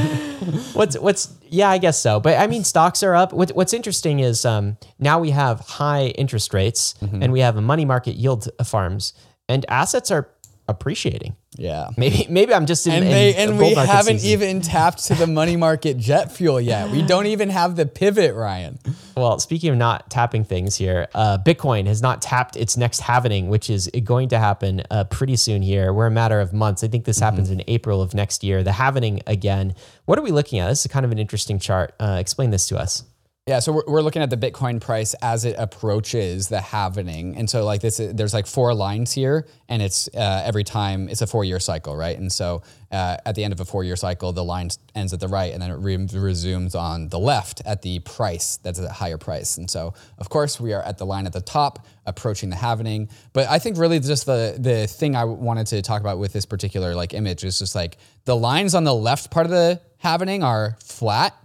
What's 0.74 0.98
what's 0.98 1.34
yeah, 1.50 1.70
I 1.70 1.78
guess 1.78 2.00
so. 2.00 2.22
But 2.22 2.38
I 2.40 2.48
mean, 2.48 2.64
stocks 2.64 3.04
are 3.04 3.14
up. 3.14 3.34
What, 3.34 3.50
what's 3.52 3.74
interesting 3.74 4.20
is 4.22 4.46
um, 4.46 4.78
now 5.00 5.20
we 5.20 5.32
have 5.32 5.60
high 5.60 6.08
interest 6.18 6.54
rates 6.54 6.96
Mm-hmm. 7.02 7.24
and 7.24 7.34
we 7.34 7.42
have 7.42 7.56
money 7.62 7.84
market 7.84 8.16
yield 8.16 8.48
farms, 8.66 9.12
and 9.50 9.66
assets 9.68 10.12
are 10.12 10.30
appreciating. 10.72 11.36
Yeah. 11.58 11.90
Maybe 11.98 12.26
maybe 12.30 12.54
I'm 12.54 12.66
just 12.66 12.88
in, 12.88 12.94
And 12.94 13.04
they 13.04 13.36
a 13.36 13.38
and 13.38 13.60
we 13.60 13.74
haven't 13.74 14.20
season. 14.20 14.42
even 14.42 14.62
tapped 14.62 15.06
to 15.08 15.16
the 15.16 15.28
money 15.28 15.58
market 15.58 15.98
jet 15.98 16.32
fuel 16.32 16.60
yet. 16.60 16.90
We 16.90 17.02
don't 17.02 17.26
even 17.28 17.50
have 17.50 17.76
the 17.76 17.86
pivot, 17.86 18.34
Ryan. 18.34 18.80
Well, 19.18 19.38
speaking 19.40 19.70
of 19.72 19.76
not 19.78 20.10
tapping 20.10 20.44
things 20.46 20.78
here, 20.78 21.08
uh, 21.14 21.38
Bitcoin 21.46 21.86
has 21.88 22.02
not 22.02 22.22
tapped 22.22 22.56
its 22.56 22.78
next 22.78 23.02
halvening, 23.02 23.50
which 23.50 23.70
is 23.70 23.92
going 24.04 24.30
to 24.30 24.40
happen 24.40 24.82
uh, 24.90 25.04
pretty 25.04 25.36
soon 25.36 25.62
here. 25.62 25.92
We're 25.94 26.08
a 26.08 26.12
matter 26.12 26.40
of 26.40 26.54
months. 26.54 26.84
I 26.84 26.88
think 26.88 27.04
this 27.06 27.20
happens 27.20 27.52
in 27.52 27.62
April 27.68 28.02
of 28.02 28.14
next 28.14 28.44
year. 28.44 28.64
The 28.64 28.72
halvening 28.72 29.22
again. 29.28 29.76
What 30.06 30.18
are 30.18 30.24
we 30.24 30.32
looking 30.32 30.60
at? 30.60 30.68
This 30.70 30.86
is 30.86 30.92
kind 30.92 31.06
of 31.06 31.12
an 31.12 31.20
interesting 31.20 31.60
chart. 31.60 31.94
Uh, 32.00 32.18
explain 32.20 32.50
this 32.50 32.68
to 32.70 32.78
us. 32.80 33.04
Yeah, 33.48 33.58
so 33.58 33.82
we're, 33.88 34.04
looking 34.04 34.22
at 34.22 34.30
the 34.30 34.38
Bitcoin 34.38 34.80
price 34.80 35.16
as 35.16 35.46
it 35.46 35.56
approaches 35.58 36.48
the 36.48 36.58
halvening, 36.60 37.36
and 37.36 37.50
so 37.50 37.66
like 37.66 37.82
this, 37.82 37.98
there's 37.98 38.36
like 38.36 38.46
four 38.46 38.72
lines 38.76 39.14
here, 39.14 39.48
and 39.68 39.82
it's 39.82 40.08
uh, 40.10 40.44
every 40.46 40.64
time 40.64 41.10
it's 41.10 41.24
a 41.24 41.28
four-year 41.28 41.60
cycle, 41.60 41.98
right? 41.98 42.16
And 42.16 42.32
so 42.32 42.62
uh, 42.92 43.18
at 43.26 43.34
the 43.34 43.44
end 43.44 43.52
of 43.52 43.60
a 43.60 43.66
four-year 43.66 43.96
cycle, 43.96 44.32
the 44.32 44.44
line 44.44 44.70
ends 44.94 45.12
at 45.12 45.20
the 45.20 45.28
right, 45.28 45.52
and 45.54 45.60
then 45.60 45.72
it 45.72 45.78
re- 45.78 46.08
resumes 46.14 46.76
on 46.76 47.10
the 47.10 47.18
left 47.18 47.64
at 47.66 47.82
the 47.82 47.98
price 48.02 48.58
that's 48.58 48.78
a 48.78 48.92
higher 48.92 49.18
price. 49.18 49.58
And 49.58 49.72
so, 49.72 49.96
of 50.20 50.30
course, 50.30 50.60
we 50.60 50.74
are 50.74 50.84
at 50.84 51.00
the 51.00 51.08
line 51.08 51.26
at 51.26 51.34
the 51.34 51.42
top, 51.42 51.88
approaching 52.06 52.52
the 52.52 52.56
halvening. 52.56 53.10
But 53.34 53.50
I 53.50 53.58
think 53.58 53.80
really 53.80 54.00
just 54.00 54.28
the 54.28 54.56
the 54.60 54.86
thing 54.86 55.16
I 55.16 55.24
wanted 55.24 55.66
to 55.68 55.82
talk 55.82 56.02
about 56.02 56.20
with 56.20 56.32
this 56.32 56.46
particular 56.46 56.94
like 56.94 57.16
image 57.16 57.44
is 57.44 57.58
just 57.58 57.74
like 57.74 57.98
the 58.26 58.36
lines 58.36 58.76
on 58.76 58.84
the 58.84 58.94
left 58.94 59.32
part 59.32 59.48
of 59.48 59.52
the 59.52 59.82
halvening 60.04 60.44
are 60.44 60.78
flat 60.84 61.36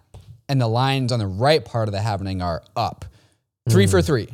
and 0.49 0.61
the 0.61 0.69
lines 0.69 1.13
on 1.13 1.19
the 1.19 1.27
right 1.27 1.65
part 1.65 1.89
of 1.89 1.93
the 1.93 2.01
happening 2.01 2.43
are 2.43 2.63
up. 2.75 3.05
Three 3.69 3.87
for 3.87 4.01
three. 4.01 4.29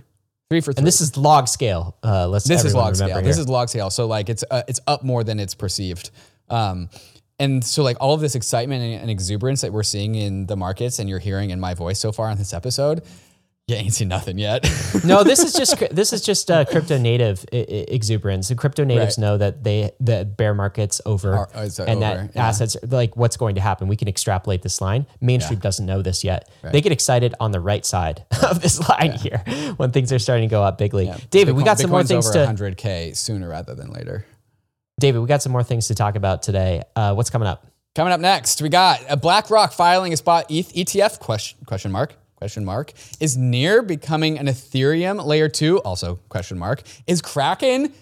Three 0.51 0.61
for 0.61 0.73
three. 0.73 0.81
And 0.81 0.87
this 0.87 1.01
is 1.01 1.17
log 1.17 1.49
scale. 1.49 1.97
Uh, 2.03 2.29
let's 2.29 2.47
this 2.47 2.65
is 2.65 2.75
log 2.75 2.95
scale. 2.97 3.09
remember 3.09 3.27
This 3.27 3.39
is 3.39 3.49
log 3.49 3.69
scale. 3.69 3.91
So 3.91 4.07
like 4.07 4.29
it's 4.29 4.45
uh, 4.51 4.63
it's 4.69 4.81
up 4.87 5.03
more 5.03 5.25
than 5.25 5.41
it's 5.41 5.55
perceived. 5.55 6.11
Um, 6.51 6.91
and 7.39 7.65
so 7.65 7.83
like 7.83 7.97
all 8.01 8.15
of 8.15 8.21
this 8.21 8.35
excitement 8.35 8.83
and, 8.83 9.03
and 9.03 9.11
exuberance 9.11 9.63
that 9.63 9.73
we're 9.73 9.83
seeing 9.83 10.15
in 10.15 10.47
the 10.47 10.57
markets 10.57 10.99
and 10.99 11.09
you're 11.09 11.19
hearing 11.19 11.51
in 11.51 11.59
my 11.59 11.75
voice 11.75 11.99
so 11.99 12.13
far 12.13 12.29
on 12.29 12.37
this 12.37 12.53
episode, 12.53 13.03
you 13.73 13.79
ain't 13.85 13.95
seen 13.95 14.09
nothing 14.09 14.39
yet. 14.39 14.63
no, 15.05 15.25
this 15.25 15.41
is 15.43 15.53
just 15.53 15.79
this 15.91 16.13
is 16.13 16.21
just 16.23 16.51
uh, 16.51 16.65
crypto 16.65 16.99
native 16.99 17.45
I- 17.53 17.57
I- 17.57 17.85
exuberance. 17.89 18.49
The 18.49 18.55
crypto 18.55 18.85
natives 18.85 19.19
Right. 19.19 19.23
know 19.25 19.39
that 19.39 19.65
they 19.65 19.91
the 20.01 20.25
bear 20.25 20.55
market's 20.55 21.01
over 21.07 21.35
Are- 21.35 21.49
and 21.55 21.71
over? 21.79 22.01
that 22.01 22.31
Yeah. 22.35 22.47
assets 22.47 22.77
like 22.89 23.17
what's 23.17 23.37
going 23.37 23.55
to 23.57 23.61
happen. 23.61 23.89
We 23.89 23.97
can 23.97 24.09
extrapolate 24.09 24.63
this 24.63 24.81
line. 24.81 25.07
Mainstream 25.21 25.59
doesn't 25.59 25.85
know 25.87 26.03
this 26.03 26.23
yet. 26.25 26.49
They 26.63 26.81
get 26.81 26.93
excited 26.93 27.35
on 27.41 27.51
the 27.53 27.61
right 27.61 27.85
side 27.85 28.25
of 28.49 28.61
this 28.63 28.87
line 28.89 29.13
here 29.13 29.39
when 29.77 29.91
things 29.91 30.13
are 30.13 30.19
starting 30.19 30.49
to 30.49 30.53
go 30.53 30.63
up 30.63 30.79
bigly. 30.79 31.11
David, 31.31 31.55
we 31.55 31.65
got 31.65 31.79
some 31.79 31.91
more 31.91 32.01
Bitcoin's 32.01 32.09
things 32.31 32.37
over 32.37 32.55
to 32.71 32.75
100k 32.77 33.17
sooner 33.17 33.49
rather 33.49 33.75
than 33.75 33.91
later. 33.91 34.25
David. 35.01 35.21
We 35.21 35.27
got 35.27 35.43
some 35.43 35.53
more 35.53 35.65
things 35.65 35.89
to 35.89 35.95
talk 35.95 36.15
about 36.17 36.43
today. 36.43 36.83
Uh, 36.95 37.15
what's 37.15 37.31
coming 37.31 37.49
up? 37.49 37.67
Coming 37.95 38.13
up 38.13 38.21
next, 38.21 38.63
we 38.63 38.69
got 38.69 39.01
a 39.09 39.17
BlackRock 39.17 39.73
filing 39.73 40.13
a 40.13 40.17
spot 40.17 40.47
ETH 40.49 40.73
ETF 40.73 41.19
question 41.19 41.59
question 41.67 41.91
mark 41.93 42.15
question 42.43 42.65
mark 42.65 42.93
is 43.21 43.37
near 43.37 43.83
becoming 43.83 44.37
an 44.37 44.47
Ethereum 44.47 45.25
layer 45.25 45.49
two 45.49 45.79
also 45.83 46.17
question 46.29 46.59
mark 46.59 46.83
is 47.07 47.23
Kraken 47.23 47.93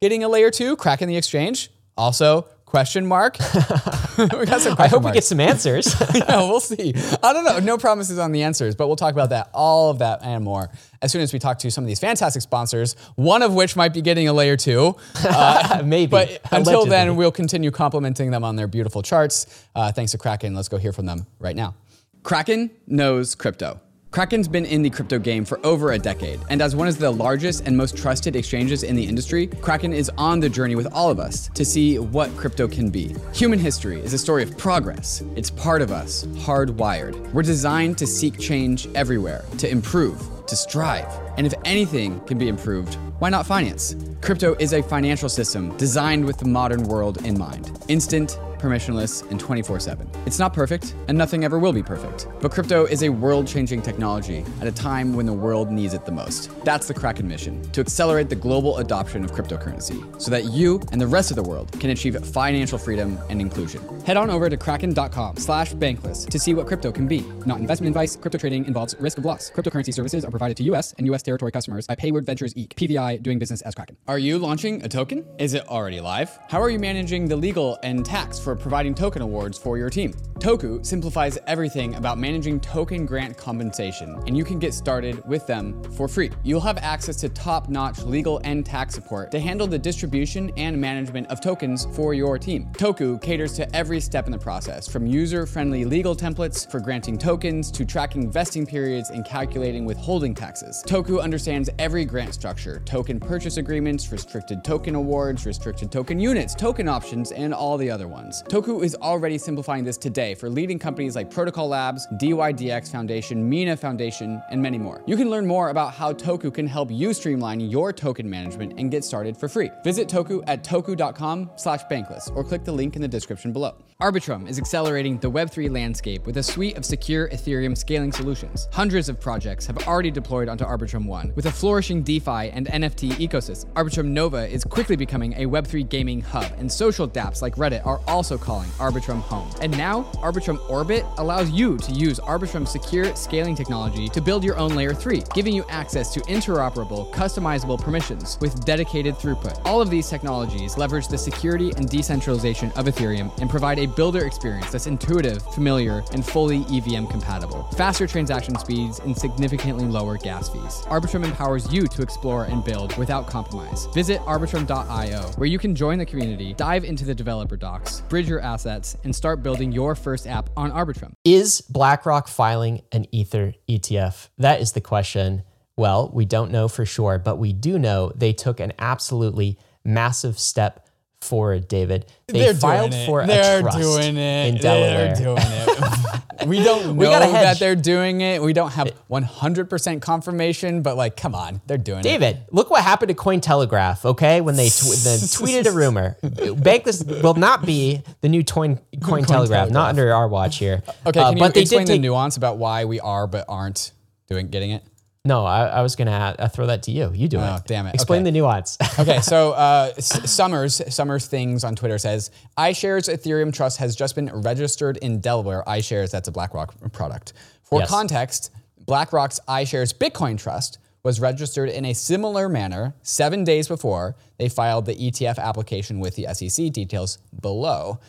getting 0.00 0.22
a 0.22 0.28
layer 0.28 0.52
two 0.52 0.76
Kraken 0.76 1.08
the 1.08 1.16
exchange 1.16 1.68
also 1.96 2.42
question 2.64 3.04
mark 3.04 3.36
we 4.18 4.46
got 4.46 4.60
some 4.60 4.76
question 4.76 4.78
I 4.78 4.88
hope 4.88 5.02
we 5.04 5.12
get 5.12 5.24
some 5.24 5.40
answers. 5.40 5.94
yeah, 6.14 6.38
we'll 6.38 6.60
see. 6.60 6.92
I 7.22 7.32
don't 7.32 7.44
know. 7.44 7.60
No 7.60 7.78
promises 7.78 8.18
on 8.18 8.32
the 8.32 8.42
answers, 8.42 8.74
but 8.74 8.88
we'll 8.88 8.96
talk 8.96 9.12
about 9.12 9.30
that, 9.30 9.48
all 9.54 9.90
of 9.90 10.00
that, 10.00 10.20
and 10.22 10.44
more 10.44 10.70
as 11.00 11.12
soon 11.12 11.22
as 11.22 11.32
we 11.32 11.38
talk 11.38 11.58
to 11.60 11.70
some 11.70 11.84
of 11.84 11.88
these 11.88 12.00
fantastic 12.00 12.42
sponsors. 12.42 12.96
One 13.14 13.42
of 13.42 13.54
which 13.54 13.76
might 13.76 13.94
be 13.94 14.02
getting 14.02 14.26
a 14.28 14.32
layer 14.32 14.56
two. 14.56 14.96
Maybe. 15.84 16.10
But 16.10 16.40
until 16.50 16.84
then, 16.84 17.16
we'll 17.16 17.32
continue 17.32 17.70
complimenting 17.70 18.30
them 18.30 18.44
on 18.44 18.56
their 18.56 18.66
beautiful 18.66 19.02
charts. 19.02 19.66
Uh, 19.74 19.92
thanks 19.92 20.12
to 20.12 20.18
Kraken. 20.18 20.54
Let's 20.54 20.68
go 20.68 20.78
hear 20.78 20.92
from 20.92 21.06
them 21.06 21.26
right 21.38 21.56
now. 21.56 21.74
Kraken 22.22 22.70
knows 22.86 23.34
crypto. 23.34 23.80
Kraken's 24.10 24.48
been 24.48 24.64
in 24.64 24.80
the 24.80 24.88
crypto 24.88 25.18
game 25.18 25.44
for 25.44 25.64
over 25.66 25.92
a 25.92 25.98
decade, 25.98 26.40
and 26.48 26.62
as 26.62 26.74
one 26.74 26.88
of 26.88 26.98
the 26.98 27.10
largest 27.10 27.66
and 27.66 27.76
most 27.76 27.94
trusted 27.94 28.36
exchanges 28.36 28.82
in 28.82 28.96
the 28.96 29.04
industry, 29.04 29.46
Kraken 29.46 29.92
is 29.92 30.10
on 30.16 30.40
the 30.40 30.48
journey 30.48 30.74
with 30.74 30.90
all 30.94 31.10
of 31.10 31.20
us 31.20 31.50
to 31.50 31.62
see 31.62 31.98
what 31.98 32.34
crypto 32.34 32.66
can 32.66 32.88
be. 32.88 33.14
Human 33.34 33.58
history 33.58 34.00
is 34.00 34.14
a 34.14 34.18
story 34.18 34.42
of 34.42 34.56
progress. 34.56 35.22
It's 35.36 35.50
part 35.50 35.82
of 35.82 35.92
us, 35.92 36.24
hardwired. 36.38 37.32
We're 37.34 37.42
designed 37.42 37.98
to 37.98 38.06
seek 38.06 38.38
change 38.38 38.88
everywhere, 38.94 39.44
to 39.58 39.70
improve, 39.70 40.37
to 40.48 40.56
strive. 40.56 41.06
And 41.36 41.46
if 41.46 41.54
anything 41.64 42.20
can 42.20 42.38
be 42.38 42.48
improved, 42.48 42.94
why 43.20 43.30
not 43.30 43.46
finance? 43.46 43.94
Crypto 44.20 44.54
is 44.58 44.72
a 44.72 44.82
financial 44.82 45.28
system 45.28 45.76
designed 45.76 46.24
with 46.24 46.38
the 46.38 46.46
modern 46.46 46.84
world 46.84 47.24
in 47.24 47.38
mind. 47.38 47.70
Instant, 47.88 48.38
permissionless, 48.58 49.28
and 49.30 49.38
24 49.38 49.80
7. 49.80 50.10
It's 50.26 50.38
not 50.38 50.52
perfect, 50.52 50.94
and 51.08 51.16
nothing 51.16 51.44
ever 51.44 51.58
will 51.58 51.72
be 51.72 51.82
perfect. 51.82 52.26
But 52.40 52.50
crypto 52.50 52.84
is 52.84 53.02
a 53.02 53.08
world 53.08 53.46
changing 53.46 53.82
technology 53.82 54.44
at 54.60 54.66
a 54.66 54.72
time 54.72 55.14
when 55.14 55.26
the 55.26 55.32
world 55.32 55.70
needs 55.70 55.94
it 55.94 56.04
the 56.04 56.12
most. 56.12 56.50
That's 56.64 56.88
the 56.88 56.94
Kraken 56.94 57.28
mission 57.28 57.62
to 57.70 57.80
accelerate 57.80 58.28
the 58.28 58.36
global 58.36 58.78
adoption 58.78 59.24
of 59.24 59.32
cryptocurrency 59.32 60.20
so 60.20 60.30
that 60.30 60.46
you 60.46 60.80
and 60.92 61.00
the 61.00 61.06
rest 61.06 61.30
of 61.30 61.36
the 61.36 61.42
world 61.42 61.72
can 61.80 61.90
achieve 61.90 62.18
financial 62.26 62.78
freedom 62.78 63.18
and 63.30 63.40
inclusion. 63.40 63.82
Head 64.08 64.16
on 64.16 64.30
over 64.30 64.48
to 64.48 64.56
kraken.com 64.56 65.36
slash 65.36 65.74
bankless 65.74 66.26
to 66.30 66.38
see 66.38 66.54
what 66.54 66.66
crypto 66.66 66.90
can 66.90 67.06
be. 67.06 67.20
Not 67.44 67.60
investment 67.60 67.88
advice, 67.88 68.16
crypto 68.16 68.38
trading 68.38 68.64
involves 68.64 68.96
risk 68.98 69.18
of 69.18 69.26
loss. 69.26 69.50
Cryptocurrency 69.50 69.92
services 69.92 70.24
are 70.24 70.30
provided 70.30 70.56
to 70.56 70.62
US 70.72 70.94
and 70.96 71.06
US 71.08 71.22
territory 71.22 71.52
customers 71.52 71.86
by 71.86 71.94
Payward 71.94 72.24
Ventures 72.24 72.54
Inc., 72.54 72.68
PVI, 72.68 73.22
doing 73.22 73.38
business 73.38 73.60
as 73.60 73.74
Kraken. 73.74 73.98
Are 74.06 74.18
you 74.18 74.38
launching 74.38 74.82
a 74.82 74.88
token? 74.88 75.26
Is 75.38 75.52
it 75.52 75.68
already 75.68 76.00
live? 76.00 76.38
How 76.48 76.58
are 76.58 76.70
you 76.70 76.78
managing 76.78 77.28
the 77.28 77.36
legal 77.36 77.78
and 77.82 78.02
tax 78.02 78.38
for 78.38 78.56
providing 78.56 78.94
token 78.94 79.20
awards 79.20 79.58
for 79.58 79.76
your 79.76 79.90
team? 79.90 80.14
Toku 80.38 80.86
simplifies 80.86 81.36
everything 81.46 81.94
about 81.96 82.16
managing 82.16 82.60
token 82.60 83.04
grant 83.04 83.36
compensation, 83.36 84.18
and 84.26 84.38
you 84.38 84.44
can 84.44 84.58
get 84.58 84.72
started 84.72 85.22
with 85.28 85.46
them 85.46 85.82
for 85.92 86.08
free. 86.08 86.30
You'll 86.44 86.62
have 86.62 86.78
access 86.78 87.16
to 87.16 87.28
top 87.28 87.68
notch 87.68 88.02
legal 88.04 88.40
and 88.44 88.64
tax 88.64 88.94
support 88.94 89.30
to 89.32 89.38
handle 89.38 89.66
the 89.66 89.78
distribution 89.78 90.50
and 90.56 90.80
management 90.80 91.26
of 91.26 91.42
tokens 91.42 91.86
for 91.92 92.14
your 92.14 92.38
team. 92.38 92.70
Toku 92.72 93.20
caters 93.20 93.52
to 93.54 93.76
every 93.76 93.97
step 94.04 94.26
in 94.26 94.32
the 94.32 94.38
process, 94.38 94.88
from 94.88 95.06
user 95.06 95.46
friendly 95.46 95.84
legal 95.84 96.14
templates 96.14 96.70
for 96.70 96.80
granting 96.80 97.18
tokens 97.18 97.70
to 97.72 97.84
tracking 97.84 98.30
vesting 98.30 98.66
periods 98.66 99.10
and 99.10 99.24
calculating 99.24 99.84
withholding 99.84 100.34
taxes. 100.34 100.82
Toku 100.86 101.22
understands 101.22 101.70
every 101.78 102.04
grant 102.04 102.34
structure 102.34 102.80
token 102.84 103.20
purchase 103.20 103.56
agreements, 103.56 104.10
restricted 104.10 104.64
token 104.64 104.94
awards, 104.94 105.46
restricted 105.46 105.90
token 105.90 106.18
units, 106.18 106.54
token 106.54 106.88
options, 106.88 107.32
and 107.32 107.52
all 107.52 107.76
the 107.76 107.90
other 107.90 108.08
ones. 108.08 108.42
Toku 108.44 108.82
is 108.82 108.94
already 108.96 109.38
simplifying 109.38 109.84
this 109.84 109.96
today 109.96 110.34
for 110.34 110.48
leading 110.48 110.78
companies 110.78 111.16
like 111.16 111.30
Protocol 111.30 111.68
Labs, 111.68 112.06
DYDX 112.14 112.90
Foundation, 112.90 113.48
Mina 113.48 113.76
Foundation, 113.76 114.42
and 114.50 114.62
many 114.62 114.78
more. 114.78 115.02
You 115.06 115.16
can 115.16 115.30
learn 115.30 115.46
more 115.46 115.70
about 115.70 115.94
how 115.94 116.12
Toku 116.12 116.52
can 116.52 116.66
help 116.66 116.90
you 116.90 117.12
streamline 117.12 117.60
your 117.60 117.92
token 117.92 118.28
management 118.28 118.74
and 118.78 118.90
get 118.90 119.04
started 119.04 119.36
for 119.36 119.48
free. 119.48 119.70
Visit 119.84 120.08
Toku 120.08 120.42
at 120.46 120.62
toku.com 120.64 121.50
slash 121.56 121.84
bankless 121.84 122.34
or 122.34 122.44
click 122.44 122.64
the 122.64 122.72
link 122.72 122.96
in 122.96 123.02
the 123.02 123.08
description 123.08 123.52
below. 123.52 123.74
Arbitrum 124.00 124.48
is 124.48 124.60
accelerating 124.60 125.18
the 125.18 125.28
Web3 125.28 125.72
landscape 125.72 126.24
with 126.24 126.36
a 126.36 126.42
suite 126.44 126.76
of 126.76 126.84
secure 126.84 127.28
Ethereum 127.30 127.76
scaling 127.76 128.12
solutions. 128.12 128.68
Hundreds 128.70 129.08
of 129.08 129.18
projects 129.18 129.66
have 129.66 129.88
already 129.88 130.12
deployed 130.12 130.48
onto 130.48 130.64
Arbitrum 130.64 131.04
One 131.04 131.32
with 131.34 131.46
a 131.46 131.50
flourishing 131.50 132.04
DeFi 132.04 132.50
and 132.50 132.68
NFT 132.68 133.14
ecosystem. 133.14 133.72
Arbitrum 133.72 134.04
Nova 134.04 134.46
is 134.46 134.62
quickly 134.62 134.94
becoming 134.94 135.32
a 135.32 135.46
Web3 135.46 135.88
gaming 135.88 136.20
hub, 136.20 136.46
and 136.58 136.70
social 136.70 137.08
dApps 137.08 137.42
like 137.42 137.56
Reddit 137.56 137.84
are 137.84 138.00
also 138.06 138.38
calling 138.38 138.68
Arbitrum 138.78 139.18
home. 139.18 139.50
And 139.60 139.76
now, 139.76 140.04
Arbitrum 140.18 140.60
Orbit 140.70 141.04
allows 141.16 141.50
you 141.50 141.76
to 141.78 141.90
use 141.90 142.20
Arbitrum's 142.20 142.70
secure 142.70 143.16
scaling 143.16 143.56
technology 143.56 144.08
to 144.10 144.20
build 144.20 144.44
your 144.44 144.56
own 144.58 144.76
layer 144.76 144.94
3, 144.94 145.24
giving 145.34 145.52
you 145.52 145.64
access 145.70 146.14
to 146.14 146.20
interoperable, 146.20 147.12
customizable 147.12 147.82
permissions 147.82 148.38
with 148.40 148.64
dedicated 148.64 149.16
throughput. 149.16 149.60
All 149.64 149.80
of 149.80 149.90
these 149.90 150.08
technologies 150.08 150.78
leverage 150.78 151.08
the 151.08 151.18
security 151.18 151.72
and 151.76 151.88
decentralization 151.88 152.70
of 152.76 152.84
Ethereum 152.84 153.36
and 153.40 153.50
provide 153.50 153.80
a 153.80 153.87
builder 153.88 154.24
experience 154.26 154.70
that's 154.70 154.86
intuitive, 154.86 155.42
familiar, 155.54 156.02
and 156.12 156.24
fully 156.24 156.64
EVM 156.70 157.06
compatible. 157.06 157.64
Faster 157.76 158.06
transaction 158.06 158.56
speeds 158.58 159.00
and 159.00 159.16
significantly 159.16 159.84
lower 159.84 160.16
gas 160.16 160.48
fees. 160.48 160.82
Arbitrum 160.86 161.24
empowers 161.24 161.72
you 161.72 161.86
to 161.86 162.02
explore 162.02 162.44
and 162.44 162.64
build 162.64 162.96
without 162.96 163.26
compromise. 163.26 163.86
Visit 163.94 164.20
arbitrum.io, 164.20 165.22
where 165.36 165.48
you 165.48 165.58
can 165.58 165.74
join 165.74 165.98
the 165.98 166.06
community, 166.06 166.54
dive 166.54 166.84
into 166.84 167.04
the 167.04 167.14
developer 167.14 167.56
docs, 167.56 168.02
bridge 168.02 168.28
your 168.28 168.40
assets, 168.40 168.96
and 169.04 169.14
start 169.14 169.42
building 169.42 169.72
your 169.72 169.94
first 169.94 170.26
app 170.26 170.50
on 170.56 170.70
Arbitrum. 170.70 171.12
Is 171.24 171.60
BlackRock 171.60 172.28
filing 172.28 172.82
an 172.92 173.06
Ether 173.12 173.54
ETF? 173.68 174.28
That 174.38 174.60
is 174.60 174.72
the 174.72 174.80
question. 174.80 175.42
Well, 175.76 176.10
we 176.12 176.24
don't 176.24 176.50
know 176.50 176.66
for 176.66 176.84
sure, 176.84 177.20
but 177.20 177.36
we 177.36 177.52
do 177.52 177.78
know 177.78 178.10
they 178.16 178.32
took 178.32 178.58
an 178.58 178.72
absolutely 178.80 179.58
massive 179.84 180.38
step 180.38 180.87
forward, 181.20 181.68
David. 181.68 182.06
They 182.26 182.40
They're 182.40 182.54
filed 182.54 182.90
doing 182.92 183.02
it. 183.02 183.06
for 183.06 183.26
They're 183.26 183.58
a 183.58 183.62
trust 183.62 183.78
doing 183.78 184.16
it. 184.16 184.46
in 184.48 184.54
Delaware. 184.56 185.14
They're 185.14 185.24
doing 185.24 185.36
it. 185.40 186.46
we 186.46 186.62
don't 186.62 186.96
We 186.96 187.04
know 187.06 187.10
gotta 187.10 187.26
hedge. 187.26 187.42
that 187.42 187.58
they're 187.58 187.74
doing 187.76 188.20
it. 188.20 188.40
We 188.40 188.52
don't 188.52 188.70
have 188.72 188.92
100% 189.10 190.00
confirmation, 190.02 190.82
but 190.82 190.96
like, 190.96 191.16
come 191.16 191.34
on, 191.34 191.60
they're 191.66 191.76
doing 191.78 192.00
it. 192.00 192.02
David, 192.04 192.38
look 192.50 192.70
what 192.70 192.82
happened 192.82 193.08
to 193.08 193.14
Cointelegraph, 193.14 194.04
okay? 194.04 194.40
When 194.40 194.56
they 194.56 194.68
tw- 194.68 194.94
the 195.02 195.18
tweeted 195.38 195.66
a 195.66 195.72
rumor. 195.72 196.16
Bankless 196.22 197.22
will 197.22 197.34
not 197.34 197.66
be 197.66 198.02
the 198.20 198.28
new 198.28 198.44
Coin 198.44 198.78
Cointelegraph, 198.96 199.70
not 199.70 199.88
under 199.90 200.12
our 200.14 200.28
watch 200.28 200.58
here. 200.58 200.82
Okay, 201.06 201.20
Uh, 201.20 201.28
can 201.30 201.36
you 201.36 201.40
but 201.42 201.54
they 201.54 201.62
explain 201.62 201.86
the 201.86 201.98
nuance 201.98 202.36
about 202.36 202.58
why 202.58 202.84
we 202.84 203.00
are 203.00 203.26
but 203.26 203.44
aren't 203.48 203.92
doing 204.28 204.48
getting 204.48 204.70
it? 204.70 204.82
No, 205.28 205.44
I, 205.44 205.66
I 205.66 205.82
was 205.82 205.94
going 205.94 206.08
to 206.08 206.48
throw 206.54 206.66
that 206.66 206.82
to 206.84 206.90
you. 206.90 207.12
You 207.14 207.28
do 207.28 207.38
Oh, 207.38 207.56
it. 207.56 207.62
damn 207.66 207.86
it. 207.86 207.94
Explain 207.94 208.20
Okay. 208.22 208.24
the 208.30 208.32
nuance. 208.32 208.78
Okay, 208.98 209.20
so 209.20 209.52
uh, 209.52 209.92
S- 209.96 210.30
Summers 210.32 210.80
Summers 210.92 211.26
Things 211.26 211.62
on 211.64 211.76
Twitter 211.76 211.98
says 211.98 212.30
iShares 212.56 213.12
Ethereum 213.14 213.52
Trust 213.52 213.76
has 213.78 213.94
just 213.94 214.14
been 214.14 214.28
registered 214.42 214.96
in 214.96 215.20
Delaware. 215.20 215.62
iShares, 215.66 216.10
that's 216.10 216.28
a 216.28 216.32
BlackRock 216.32 216.74
product. 216.92 217.34
For 217.62 217.80
Yes. 217.80 217.90
context, 217.90 218.50
BlackRock's 218.86 219.38
iShares 219.46 219.94
Bitcoin 219.94 220.38
Trust 220.38 220.78
was 221.04 221.20
registered 221.20 221.68
in 221.68 221.84
a 221.84 221.92
similar 221.94 222.48
manner 222.48 222.94
seven 223.02 223.44
days 223.44 223.68
before 223.68 224.16
they 224.38 224.48
filed 224.48 224.86
the 224.86 224.94
ETF 224.94 225.38
application 225.38 226.00
with 226.00 226.16
the 226.16 226.26
SEC. 226.34 226.72
Details 226.72 227.18
below. 227.40 228.00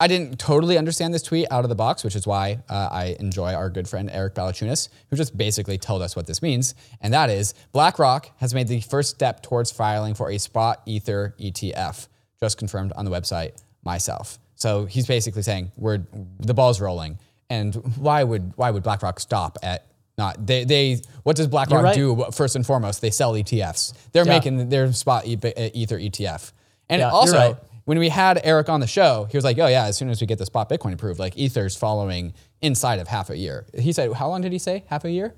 I 0.00 0.06
didn't 0.06 0.38
totally 0.38 0.78
understand 0.78 1.12
this 1.12 1.22
tweet 1.22 1.46
out 1.50 1.64
of 1.64 1.68
the 1.68 1.74
box, 1.74 2.04
which 2.04 2.14
is 2.14 2.24
why 2.26 2.60
uh, 2.68 2.88
I 2.92 3.16
enjoy 3.18 3.52
our 3.52 3.68
good 3.68 3.88
friend 3.88 4.08
Eric 4.12 4.34
Balchunas, 4.34 4.88
who 5.10 5.16
just 5.16 5.36
basically 5.36 5.76
told 5.76 6.02
us 6.02 6.14
what 6.14 6.26
this 6.26 6.40
means. 6.40 6.76
And 7.00 7.12
that 7.14 7.30
is 7.30 7.52
BlackRock 7.72 8.30
has 8.38 8.54
made 8.54 8.68
the 8.68 8.80
first 8.80 9.10
step 9.10 9.42
towards 9.42 9.72
filing 9.72 10.14
for 10.14 10.30
a 10.30 10.38
spot 10.38 10.82
Ether 10.86 11.34
ETF, 11.40 12.06
just 12.38 12.58
confirmed 12.58 12.92
on 12.94 13.04
the 13.04 13.10
website 13.10 13.60
myself. 13.82 14.38
So 14.54 14.84
he's 14.84 15.06
basically 15.06 15.42
saying 15.42 15.72
we're 15.76 16.00
the 16.38 16.54
ball's 16.54 16.80
rolling. 16.80 17.18
And 17.50 17.74
why 17.96 18.22
would 18.22 18.52
why 18.56 18.70
would 18.70 18.82
BlackRock 18.84 19.18
stop 19.18 19.58
at 19.62 19.86
not 20.16 20.46
they 20.46 20.64
they 20.64 21.00
what 21.24 21.34
does 21.34 21.48
BlackRock 21.48 21.82
right. 21.82 21.94
do 21.94 22.24
first 22.32 22.54
and 22.54 22.64
foremost? 22.64 23.00
They 23.00 23.10
sell 23.10 23.32
ETFs. 23.32 23.94
They're 24.12 24.24
Yeah. 24.26 24.32
making 24.32 24.68
their 24.68 24.92
spot 24.92 25.26
Ether 25.26 25.98
ETF. 25.98 26.52
And 26.88 27.00
Yeah, 27.00 27.10
also 27.10 27.36
right. 27.36 27.56
When 27.88 27.98
we 27.98 28.10
had 28.10 28.38
Eric 28.44 28.68
on 28.68 28.80
the 28.80 28.86
show, 28.86 29.26
he 29.30 29.38
was 29.38 29.44
like, 29.44 29.58
"Oh 29.58 29.66
yeah, 29.66 29.86
as 29.86 29.96
soon 29.96 30.10
as 30.10 30.20
we 30.20 30.26
get 30.26 30.36
the 30.36 30.44
spot 30.44 30.68
Bitcoin 30.68 30.92
approved, 30.92 31.18
like 31.18 31.38
Ether's 31.38 31.74
following 31.74 32.34
inside 32.60 32.98
of 32.98 33.08
half 33.08 33.30
a 33.30 33.36
year." 33.38 33.64
He 33.78 33.92
said, 33.94 34.12
"How 34.12 34.28
long 34.28 34.42
did 34.42 34.52
he 34.52 34.58
say? 34.58 34.84
Half 34.88 35.06
a 35.06 35.10
year?" 35.10 35.34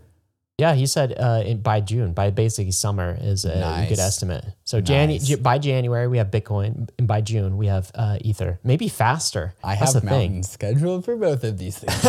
Yeah, 0.61 0.75
he 0.75 0.87
said 0.87 1.09
uh, 1.19 1.43
in, 1.51 1.63
by 1.63 1.81
June, 1.81 2.13
by 2.13 2.29
basically 2.31 2.73
summer 2.73 3.17
is 3.21 3.45
a 3.45 3.57
Nice. 3.59 3.89
good 3.89 3.99
estimate. 3.99 4.45
So 4.65 4.81
Janu- 4.81 5.09
Nice. 5.17 5.27
J- 5.27 5.41
by 5.41 5.57
January, 5.59 6.07
we 6.07 6.19
have 6.19 6.31
Bitcoin. 6.31 6.89
And 6.99 7.09
by 7.09 7.21
June, 7.23 7.57
we 7.57 7.67
have 7.67 7.91
uh, 7.95 8.19
Ether. 8.21 8.61
Maybe 8.63 8.89
faster. 8.89 9.55
I 9.65 9.75
That's 9.75 9.95
have 9.95 10.03
the 10.03 10.09
thing. 10.09 10.19
mountains 10.37 10.51
scheduled 10.51 11.05
for 11.07 11.17
both 11.17 11.43
of 11.45 11.57
these 11.59 11.79
things. 11.79 11.97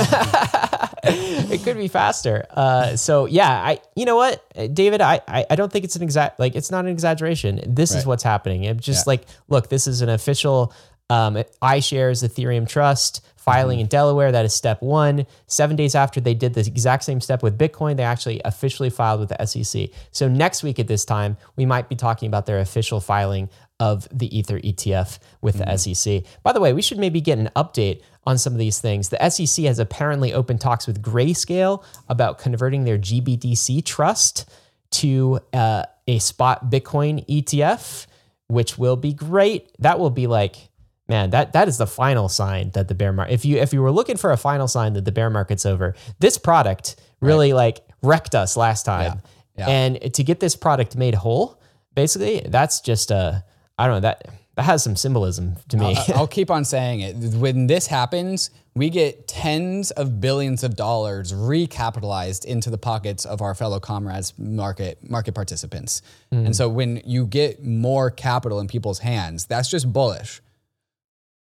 it 1.03 1.63
could 1.63 1.77
be 1.77 1.87
faster. 1.87 2.45
Uh, 2.49 2.95
so 2.95 3.25
yeah, 3.25 3.49
I 3.49 3.79
you 3.95 4.05
know 4.05 4.15
what, 4.17 4.43
Uh, 4.55 4.67
David, 4.67 5.01
I, 5.01 5.21
I 5.27 5.45
I 5.49 5.55
don't 5.55 5.71
think 5.71 5.85
it's 5.85 5.95
an 5.95 6.03
exact 6.03 6.39
like 6.39 6.55
it's 6.55 6.71
not 6.71 6.85
an 6.85 6.91
exaggeration. 6.91 7.61
This 7.65 7.95
is 7.95 8.05
what's 8.05 8.23
happening. 8.23 8.63
It's 8.65 8.85
just 8.85 9.05
Yeah. 9.07 9.11
like 9.11 9.23
look, 9.47 9.69
this 9.69 9.87
is 9.87 10.01
an 10.01 10.09
official 10.09 10.73
um, 11.09 11.35
iShares 11.61 12.23
Ethereum 12.23 12.67
Trust 12.67 13.21
filing 13.41 13.79
in 13.79 13.87
Delaware. 13.87 14.31
That 14.31 14.45
is 14.45 14.53
step 14.53 14.81
one. 14.81 15.25
Seven 15.47 15.75
days 15.75 15.95
after 15.95 16.21
they 16.21 16.33
did 16.33 16.53
the 16.53 16.61
exact 16.61 17.03
same 17.03 17.19
step 17.19 17.41
with 17.41 17.57
Bitcoin, 17.57 17.97
they 17.97 18.03
actually 18.03 18.41
officially 18.45 18.89
filed 18.89 19.19
with 19.19 19.29
the 19.29 19.45
SEC. 19.45 19.89
So 20.11 20.27
next 20.27 20.63
week 20.63 20.79
at 20.79 20.87
this 20.87 21.05
time, 21.05 21.37
we 21.55 21.65
might 21.65 21.89
be 21.89 21.95
talking 21.95 22.27
about 22.27 22.45
their 22.45 22.59
official 22.59 22.99
filing 22.99 23.49
of 23.79 24.07
the 24.11 24.37
Ether 24.37 24.59
ETF 24.59 25.17
with 25.41 25.57
the 25.57 25.77
SEC. 25.77 26.23
By 26.43 26.53
the 26.53 26.59
way, 26.59 26.71
we 26.71 26.83
should 26.83 26.99
maybe 26.99 27.19
get 27.19 27.39
an 27.39 27.49
update 27.55 28.01
on 28.25 28.37
some 28.37 28.53
of 28.53 28.59
these 28.59 28.79
things. 28.79 29.09
The 29.09 29.29
SEC 29.29 29.65
has 29.65 29.79
apparently 29.79 30.33
opened 30.33 30.61
talks 30.61 30.85
with 30.85 31.01
Grayscale 31.01 31.83
about 32.07 32.37
converting 32.37 32.83
their 32.83 32.99
GBTC 32.99 33.83
trust 33.83 34.47
to 34.91 35.39
uh, 35.51 35.85
a 36.07 36.19
spot 36.19 36.69
Bitcoin 36.69 37.25
ETF, 37.27 38.05
which 38.47 38.77
will 38.77 38.97
be 38.97 39.13
great. 39.13 39.71
That 39.79 39.99
will 39.99 40.11
be 40.11 40.27
like, 40.27 40.69
man, 41.11 41.31
that 41.31 41.51
that 41.51 41.67
is 41.67 41.77
the 41.77 41.85
final 41.85 42.29
sign 42.29 42.71
that 42.71 42.87
the 42.87 42.95
bear 42.95 43.11
market. 43.11 43.33
If 43.33 43.43
you 43.43 43.57
if 43.57 43.73
you 43.73 43.81
were 43.81 43.91
looking 43.91 44.15
for 44.15 44.31
a 44.31 44.37
final 44.37 44.67
sign 44.67 44.93
that 44.93 45.03
the 45.03 45.11
bear 45.11 45.29
market's 45.29 45.65
over, 45.65 45.93
this 46.19 46.37
product 46.37 46.95
really 47.19 47.51
like 47.51 47.81
wrecked 48.01 48.33
us 48.33 48.55
last 48.55 48.83
time. 48.85 49.21
Yeah. 49.57 49.67
And 49.67 50.13
to 50.13 50.23
get 50.23 50.39
this 50.39 50.55
product 50.55 50.95
made 50.95 51.13
whole, 51.13 51.61
basically, 51.93 52.41
that's 52.47 52.79
just 52.79 53.11
a 53.11 53.43
I 53.77 53.87
don't 53.87 53.97
know 53.97 54.01
that 54.01 54.25
that 54.55 54.63
has 54.63 54.83
some 54.83 54.95
symbolism 54.95 55.57
to 55.67 55.77
me. 55.77 55.95
I- 55.97 56.13
I'll 56.15 56.27
keep 56.27 56.49
on 56.49 56.63
saying 56.63 57.01
it. 57.01 57.15
When 57.35 57.67
this 57.67 57.87
happens, 57.87 58.49
we 58.73 58.89
get 58.89 59.27
tens 59.27 59.91
of 59.91 60.21
billions 60.21 60.63
of 60.63 60.77
dollars 60.77 61.33
recapitalized 61.33 62.45
into 62.45 62.69
the 62.69 62.77
pockets 62.77 63.25
of 63.25 63.41
our 63.41 63.53
fellow 63.53 63.81
comrades, 63.81 64.33
market 64.39 64.97
market 65.09 65.33
participants. 65.35 66.01
Hmm. 66.31 66.45
And 66.45 66.55
so 66.55 66.69
when 66.69 67.01
you 67.05 67.25
get 67.27 67.65
more 67.65 68.09
capital 68.09 68.61
in 68.61 68.69
people's 68.69 68.99
hands, 68.99 69.45
that's 69.45 69.69
just 69.69 69.91
bullish. 69.91 70.41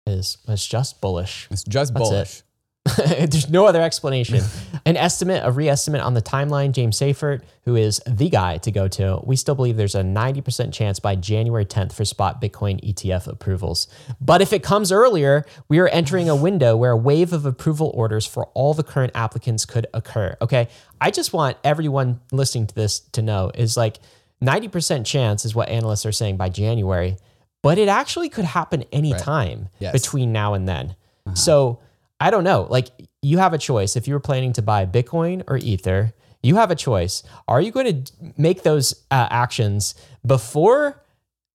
Is 0.07 0.39
it's 0.49 0.67
just 0.67 1.01
bullish. 1.01 1.49
It's 1.51 1.65
just 1.65 1.95
That's 1.95 2.09
bullish. 2.09 2.43
There's 2.97 3.49
no 3.49 3.65
other 3.65 3.81
explanation. 3.81 4.43
An 4.85 4.99
estimate, 4.99 5.43
a 5.43 5.51
re-estimate 5.51 6.03
on 6.03 6.13
the 6.13 6.21
timeline, 6.21 6.73
James 6.73 6.99
Seyffart, 6.99 7.41
who 7.63 7.75
is 7.75 8.03
the 8.07 8.29
guy 8.29 8.59
to 8.59 8.71
go 8.71 8.87
to, 8.89 9.21
we 9.25 9.37
still 9.37 9.55
believe 9.55 9.79
there's 9.79 9.95
a 9.95 10.03
90% 10.03 10.75
chance 10.75 11.01
by 11.01 11.17
January 11.17 11.65
10th 11.65 11.95
for 11.95 12.05
spot 12.05 12.43
Bitcoin 12.43 12.79
ETF 12.85 13.27
approvals. 13.27 13.89
But 14.21 14.43
if 14.43 14.53
it 14.53 14.63
comes 14.63 14.93
earlier, 14.93 15.47
we 15.71 15.79
are 15.79 15.89
entering 15.89 16.29
a 16.29 16.37
window 16.37 16.77
where 16.77 16.91
a 16.91 16.97
wave 16.99 17.33
of 17.33 17.47
approval 17.47 17.91
orders 17.95 18.27
for 18.27 18.49
all 18.49 18.75
the 18.75 18.83
current 18.83 19.13
applicants 19.15 19.65
could 19.65 19.87
occur. 19.95 20.37
Okay. 20.43 20.69
I 21.01 21.11
just 21.11 21.33
want 21.33 21.57
everyone 21.65 22.21
listening 22.31 22.67
to 22.67 22.75
this 22.75 23.01
to 23.13 23.23
know 23.23 23.51
is 23.55 23.79
like 23.79 24.01
90% 24.43 25.07
chance 25.07 25.47
is 25.47 25.55
what 25.55 25.71
analysts 25.71 26.05
are 26.05 26.13
saying 26.13 26.37
by 26.37 26.51
January, 26.51 27.17
but 27.65 27.79
it 27.79 27.89
actually 27.89 28.29
could 28.29 28.45
happen 28.45 28.85
anytime 28.93 29.69
Yes. 29.81 29.93
between 29.93 30.31
now 30.33 30.55
and 30.55 30.69
then. 30.69 30.95
So 31.35 31.81
I 32.21 32.31
don't 32.31 32.45
know. 32.45 32.67
Like 32.71 32.91
you 33.23 33.39
have 33.39 33.53
a 33.55 33.59
choice. 33.59 33.97
If 33.97 34.07
you 34.07 34.15
were 34.15 34.21
planning 34.21 34.53
to 34.53 34.63
buy 34.63 34.87
Bitcoin 34.87 35.43
or 35.49 35.57
Ether, 35.57 36.13
you 36.43 36.57
have 36.57 36.71
a 36.71 36.75
choice. 36.77 37.23
Are 37.49 37.61
you 37.61 37.73
going 37.73 38.05
to 38.05 38.13
make 38.37 38.63
those 38.63 38.93
uh, 39.11 39.27
actions 39.31 39.95
before 40.25 41.03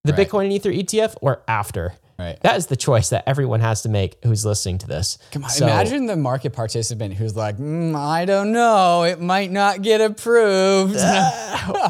the 0.03 0.11
Right. 0.13 0.27
Bitcoin 0.27 0.43
and 0.45 0.53
Ether 0.53 0.71
ETF 0.71 1.15
or 1.21 1.43
after? 1.47 1.93
Right. 2.19 2.37
That 2.41 2.57
is 2.57 2.65
the 2.67 2.75
choice 2.75 3.09
that 3.09 3.23
everyone 3.27 3.61
has 3.61 3.81
to 3.83 3.89
make 3.89 4.17
who's 4.23 4.45
listening 4.45 4.77
to 4.79 4.87
this. 4.87 5.17
Come 5.31 5.45
on, 5.45 5.49
So- 5.49 5.65
imagine 5.65 6.05
the 6.05 6.17
market 6.17 6.51
participant 6.53 7.13
who's 7.13 7.35
like, 7.35 7.57
"Mm, 7.57 7.95
I 7.95 8.25
don't 8.25 8.51
know, 8.51 9.03
it 9.03 9.21
might 9.21 9.51
not 9.51 9.81
get 9.81 10.01
approved. 10.01 10.97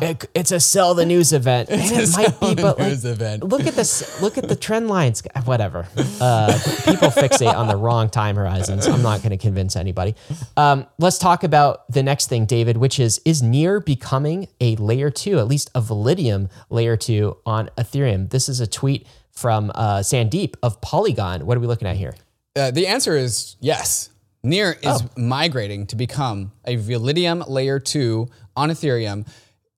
It- 0.02 0.30
it's 0.36 0.52
a 0.52 0.60
sell 0.60 0.94
the 0.94 1.06
news 1.06 1.32
event. 1.34 1.70
And 1.70 1.82
it 1.82 2.10
might 2.16 2.40
be, 2.40 2.56
but 2.62 2.80
like, 2.80 2.92
event. 3.04 3.44
look 3.44 3.66
at 3.66 3.76
this. 3.76 4.22
Look 4.22 4.38
at 4.38 4.48
the 4.48 4.56
trend 4.56 4.88
lines. 4.90 5.24
Whatever. 5.46 5.88
Uh, 6.20 6.54
people 6.86 7.10
fixate 7.10 7.54
on 7.54 7.68
the 7.68 7.76
wrong 7.76 8.10
time 8.10 8.36
horizons. 8.36 8.88
I'm 8.88 9.02
not 9.02 9.20
going 9.22 9.32
to 9.32 9.38
convince 9.38 9.76
anybody. 9.76 10.16
Um, 10.58 10.86
let's 10.98 11.18
talk 11.18 11.44
about 11.44 11.90
the 11.92 12.04
next 12.04 12.28
thing, 12.28 12.46
David, 12.46 12.78
which 12.78 13.00
is 13.00 13.22
is 13.26 13.42
near 13.42 13.80
becoming 13.80 14.48
a 14.60 14.76
layer 14.78 15.10
two, 15.10 15.40
at 15.40 15.48
least 15.48 15.70
a 15.74 15.82
Validium 15.82 16.50
layer 16.70 16.98
two 16.98 17.38
on 17.46 17.70
Ethereum. 17.78 18.30
This 18.30 18.50
is 18.50 18.60
a 18.60 18.68
tweet 18.68 19.08
from 19.40 19.72
uh, 19.74 20.00
Sandeep 20.00 20.56
of 20.62 20.82
Polygon. 20.82 21.46
What 21.46 21.58
are 21.58 21.62
we 21.62 21.68
looking 21.68 21.88
at 21.88 21.96
here? 21.96 22.14
Uh, 22.56 22.72
the 22.72 22.88
answer 22.88 23.16
is 23.16 23.56
yes. 23.60 24.10
Near 24.44 24.78
is 24.82 25.04
migrating 25.18 25.88
to 25.88 25.96
become 25.96 26.52
a 26.66 26.78
Validium 26.78 27.48
layer 27.50 27.80
2 27.80 28.28
on 28.56 28.70
Ethereum 28.70 29.28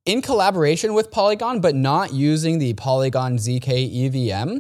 in 0.06 0.22
collaboration 0.22 0.94
with 0.94 1.10
Polygon, 1.12 1.62
but 1.62 1.76
not 1.76 2.14
using 2.14 2.60
the 2.60 2.74
Polygon 2.74 3.38
ZK 3.38 4.06
EVM. 4.06 4.58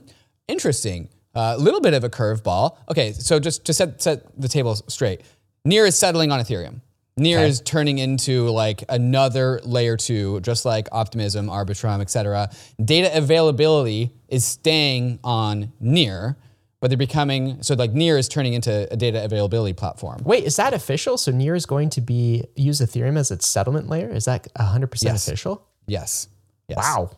Interesting. 0.48 1.10
A 1.34 1.58
little 1.58 1.82
bit 1.82 1.94
of 1.94 2.04
a 2.04 2.10
curveball. 2.10 2.78
Okay, 2.90 3.14
so 3.14 3.40
just 3.40 3.66
to 3.66 3.74
set, 3.74 4.02
set 4.02 4.40
the 4.40 4.48
table 4.48 4.76
straight, 4.76 5.22
Near 5.64 5.86
is 5.86 5.98
settling 5.98 6.32
on 6.32 6.40
Ethereum. 6.40 6.82
Near 7.18 7.40
is 7.40 7.62
turning 7.62 8.00
into 8.00 8.50
like 8.50 8.84
another 8.90 9.60
layer 9.64 9.98
two, 9.98 10.40
just 10.42 10.66
like 10.66 10.88
Optimism, 10.92 11.48
Arbitrum, 11.48 12.02
etc. 12.02 12.50
Data 12.84 13.16
availability 13.16 14.12
is 14.32 14.44
staying 14.44 15.20
on 15.24 15.72
Near, 15.80 16.38
but 16.80 16.90
they're 16.90 16.98
becoming 16.98 17.62
so 17.62 17.76
like 17.76 17.92
Near 17.94 18.18
is 18.18 18.28
turning 18.28 18.54
into 18.54 18.88
a 18.92 18.98
data 18.98 19.24
availability 19.24 19.74
platform. 19.74 20.22
Wait, 20.24 20.44
is 20.46 20.56
that 20.56 20.74
official? 20.74 21.18
So 21.18 21.32
Near 21.32 21.54
is 21.54 21.68
going 21.68 21.92
to 21.92 22.02
be 22.02 22.44
use 22.56 22.80
Ethereum 22.82 23.18
as 23.20 23.30
its 23.30 23.46
settlement 23.46 23.88
layer? 23.90 24.10
Is 24.10 24.26
that 24.26 24.48
100% 24.56 25.04
Yes. 25.04 25.28
official? 25.28 25.68
Yes. 25.86 26.28
Yes. 26.68 26.78
Wow. 26.80 27.12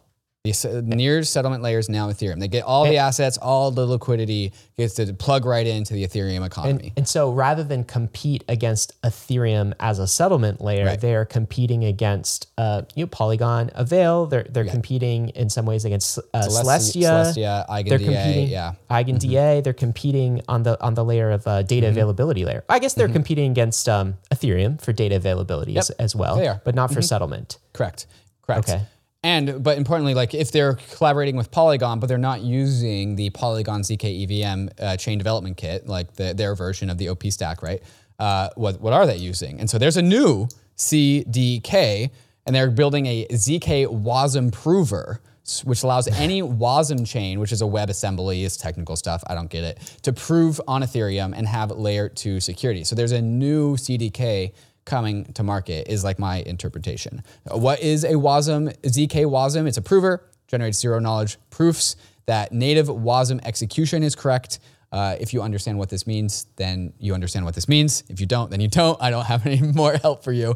The 0.44 0.82
Near 0.86 1.24
settlement 1.24 1.64
layer 1.64 1.80
is 1.80 1.88
now 1.88 2.10
Ethereum. 2.12 2.42
They 2.42 2.50
get 2.50 2.66
all 2.66 2.84
the 2.84 2.98
assets, 2.98 3.38
all 3.38 3.72
the 3.72 3.86
liquidity 3.86 4.52
gets 4.76 4.96
to 4.96 5.14
plug 5.14 5.46
right 5.46 5.66
into 5.66 5.94
the 5.94 6.06
Ethereum 6.06 6.46
economy. 6.46 6.92
And 6.98 7.08
so 7.08 7.32
rather 7.32 7.64
than 7.64 7.86
compete 7.86 8.44
against 8.50 9.02
Ethereum 9.04 9.74
as 9.80 10.00
a 10.00 10.08
settlement 10.08 10.60
layer, 10.60 10.84
Right. 10.86 11.00
they're 11.00 11.24
competing 11.24 11.86
against 11.86 12.48
uh, 12.58 12.82
you 12.94 13.06
know, 13.06 13.08
Polygon, 13.08 13.72
Avail. 13.74 14.26
They're 14.26 14.44
they're 14.50 14.66
competing 14.66 15.30
in 15.30 15.50
some 15.50 15.66
ways 15.66 15.86
against 15.86 16.18
uh, 16.18 16.22
Celestia, 16.42 16.66
Celestia. 16.66 17.64
Celestia, 17.64 17.86
They're 17.88 17.98
EigenDA, 18.00 18.04
competing, 18.04 18.48
yeah. 18.50 18.74
Mm-hmm. 18.92 18.94
EigenDA. 19.12 19.64
They're 19.64 19.72
competing 19.74 20.42
on 20.50 20.64
the 20.64 20.82
on 20.84 20.94
the 20.96 21.06
layer 21.06 21.32
of 21.32 21.48
uh, 21.48 21.62
data 21.64 21.88
availability 21.88 22.44
layer. 22.44 22.66
I 22.68 22.80
guess 22.80 22.96
they're 22.96 23.08
Mm-hmm. 23.08 23.14
competing 23.14 23.52
against 23.52 23.88
um, 23.88 24.16
Ethereum 24.30 24.82
for 24.82 24.92
data 24.92 25.16
availability 25.16 25.78
as, 25.78 25.90
as 25.92 26.18
well, 26.18 26.36
they 26.36 26.50
are. 26.50 26.60
but 26.66 26.76
not 26.76 26.92
for 26.92 27.02
settlement. 27.02 27.60
Correct. 27.72 28.08
Correct. 28.42 28.70
Okay. 28.70 28.82
And 29.24 29.64
but 29.64 29.78
importantly, 29.78 30.14
like 30.14 30.34
if 30.34 30.52
they're 30.52 30.74
collaborating 30.92 31.38
with 31.38 31.50
Polygon, 31.50 32.00
but 32.00 32.08
they're 32.08 32.18
not 32.18 32.42
using 32.42 33.16
the 33.16 33.30
Polygon 33.30 33.82
zk 33.82 34.24
EVM 34.24 34.70
uh, 34.80 34.98
chain 34.98 35.18
development 35.18 35.56
kit, 35.56 35.88
like 35.88 36.14
the, 36.16 36.34
their 36.34 36.56
version 36.56 36.90
of 36.90 36.98
the 36.98 37.08
OP 37.08 37.24
stack, 37.28 37.64
right? 37.64 37.82
Uh, 38.20 38.50
what 38.56 38.82
what 38.82 38.92
are 38.92 39.06
they 39.06 39.16
using? 39.16 39.60
And 39.62 39.70
so 39.70 39.78
there's 39.78 39.96
a 39.96 40.02
new 40.02 40.48
CDK, 40.78 42.10
and 42.46 42.54
they're 42.56 42.70
building 42.70 43.06
a 43.06 43.26
zk 43.28 43.88
WASM 43.88 44.52
prover. 44.52 45.22
Which 45.66 45.84
allows 45.84 46.08
any 46.20 46.42
WASM 46.42 47.06
chain, 47.06 47.42
which 47.42 47.52
is 47.52 47.62
a 47.62 47.68
web 47.68 47.90
assembly, 47.90 48.46
is 48.46 48.56
technical 48.56 48.96
stuff. 48.96 49.22
I 49.28 49.36
don't 49.36 49.50
get 49.50 49.66
it, 49.66 49.78
to 50.04 50.14
prove 50.14 50.62
on 50.70 50.84
Ethereum 50.84 51.34
and 51.36 51.46
have 51.46 51.70
layer 51.72 52.08
two 52.08 52.40
security. 52.40 52.86
So 52.86 52.96
there's 52.96 53.12
a 53.12 53.22
new 53.22 53.76
CDK 53.76 54.54
coming 54.86 55.26
to 55.34 55.44
market 55.44 55.88
is 55.92 56.04
like 56.04 56.20
my 56.20 56.38
interpretation. 56.38 57.24
What 57.50 57.82
is 57.82 58.04
a 58.04 58.14
WASM, 58.14 58.76
ZK 58.82 59.26
WASM? 59.26 59.68
It's 59.68 59.78
a 59.78 59.82
prover, 59.82 60.30
generates 60.48 60.80
zero 60.80 61.00
knowledge 61.00 61.38
proofs 61.50 61.96
that 62.26 62.52
native 62.52 62.88
WASM 62.88 63.40
execution 63.46 64.04
is 64.04 64.16
correct. 64.16 64.60
Uh, 64.92 65.16
if 65.20 65.34
you 65.34 65.42
understand 65.42 65.78
what 65.78 65.90
this 65.90 66.06
means, 66.06 66.46
then 66.56 66.94
you 67.00 67.14
understand 67.14 67.46
what 67.46 67.56
this 67.56 67.68
means. 67.68 68.04
If 68.10 68.20
you 68.20 68.28
don't, 68.28 68.52
then 68.52 68.62
you 68.62 68.68
don't. 68.68 69.02
I 69.02 69.10
don't 69.10 69.26
have 69.26 69.46
any 69.46 69.62
more 69.62 69.94
help 69.94 70.24
for 70.24 70.32
you. 70.32 70.56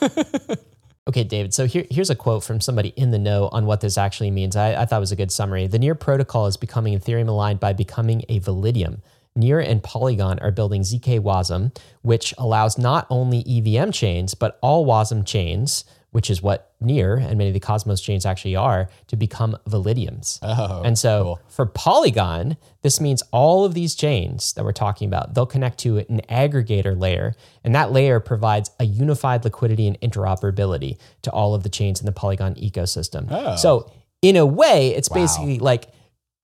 Okay, 1.08 1.24
David. 1.24 1.52
So 1.52 1.66
here, 1.66 1.84
here's 1.90 2.10
a 2.10 2.14
quote 2.14 2.44
from 2.44 2.60
somebody 2.60 2.90
in 2.90 3.10
the 3.10 3.18
know 3.18 3.48
on 3.50 3.66
what 3.66 3.80
this 3.80 3.98
actually 3.98 4.30
means. 4.30 4.54
I, 4.54 4.74
I 4.80 4.86
thought 4.86 4.98
it 4.98 5.00
was 5.00 5.10
a 5.10 5.16
good 5.16 5.32
summary. 5.32 5.66
The 5.66 5.80
Near 5.80 5.96
protocol 5.96 6.46
is 6.46 6.56
becoming 6.56 6.96
Ethereum 6.96 7.26
aligned 7.26 7.58
by 7.58 7.72
becoming 7.72 8.24
a 8.28 8.38
Validium. 8.38 9.00
Near 9.34 9.60
and 9.60 9.82
Polygon 9.82 10.38
are 10.40 10.50
building 10.50 10.82
ZK 10.82 11.20
WASM, 11.20 11.76
which 12.02 12.34
allows 12.36 12.76
not 12.76 13.06
only 13.08 13.44
EVM 13.46 13.90
chains, 13.90 14.34
but 14.34 14.58
all 14.60 14.84
WASM 14.86 15.26
chains, 15.26 15.84
which 16.10 16.28
is 16.28 16.42
what 16.42 16.74
Near 16.80 17.16
and 17.16 17.38
many 17.38 17.48
of 17.48 17.54
the 17.54 17.60
Cosmos 17.60 18.02
chains 18.02 18.26
actually 18.26 18.54
are, 18.54 18.90
to 19.06 19.16
become 19.16 19.56
Validiums. 19.66 20.38
Oh, 20.42 20.82
and 20.84 20.98
so 20.98 21.38
for 21.48 21.64
Polygon, 21.64 22.58
this 22.82 23.00
means 23.00 23.22
all 23.30 23.64
of 23.64 23.72
these 23.72 23.94
chains 23.94 24.52
that 24.52 24.64
we're 24.64 24.72
talking 24.72 25.08
about, 25.08 25.32
they'll 25.32 25.46
connect 25.46 25.78
to 25.78 25.98
an 25.98 26.20
aggregator 26.28 26.98
layer, 26.98 27.34
and 27.64 27.74
that 27.74 27.92
layer 27.92 28.20
provides 28.20 28.70
a 28.78 28.84
unified 28.84 29.44
liquidity 29.44 29.86
and 29.86 29.98
interoperability 30.02 30.98
to 31.22 31.30
all 31.30 31.54
of 31.54 31.62
the 31.62 31.70
chains 31.70 32.00
in 32.00 32.06
the 32.06 32.12
Polygon 32.12 32.54
ecosystem. 32.56 33.28
Oh. 33.30 33.56
So 33.56 33.90
in 34.20 34.36
a 34.36 34.44
way, 34.44 34.94
it's 34.94 35.08
basically 35.08 35.58
like 35.58 35.88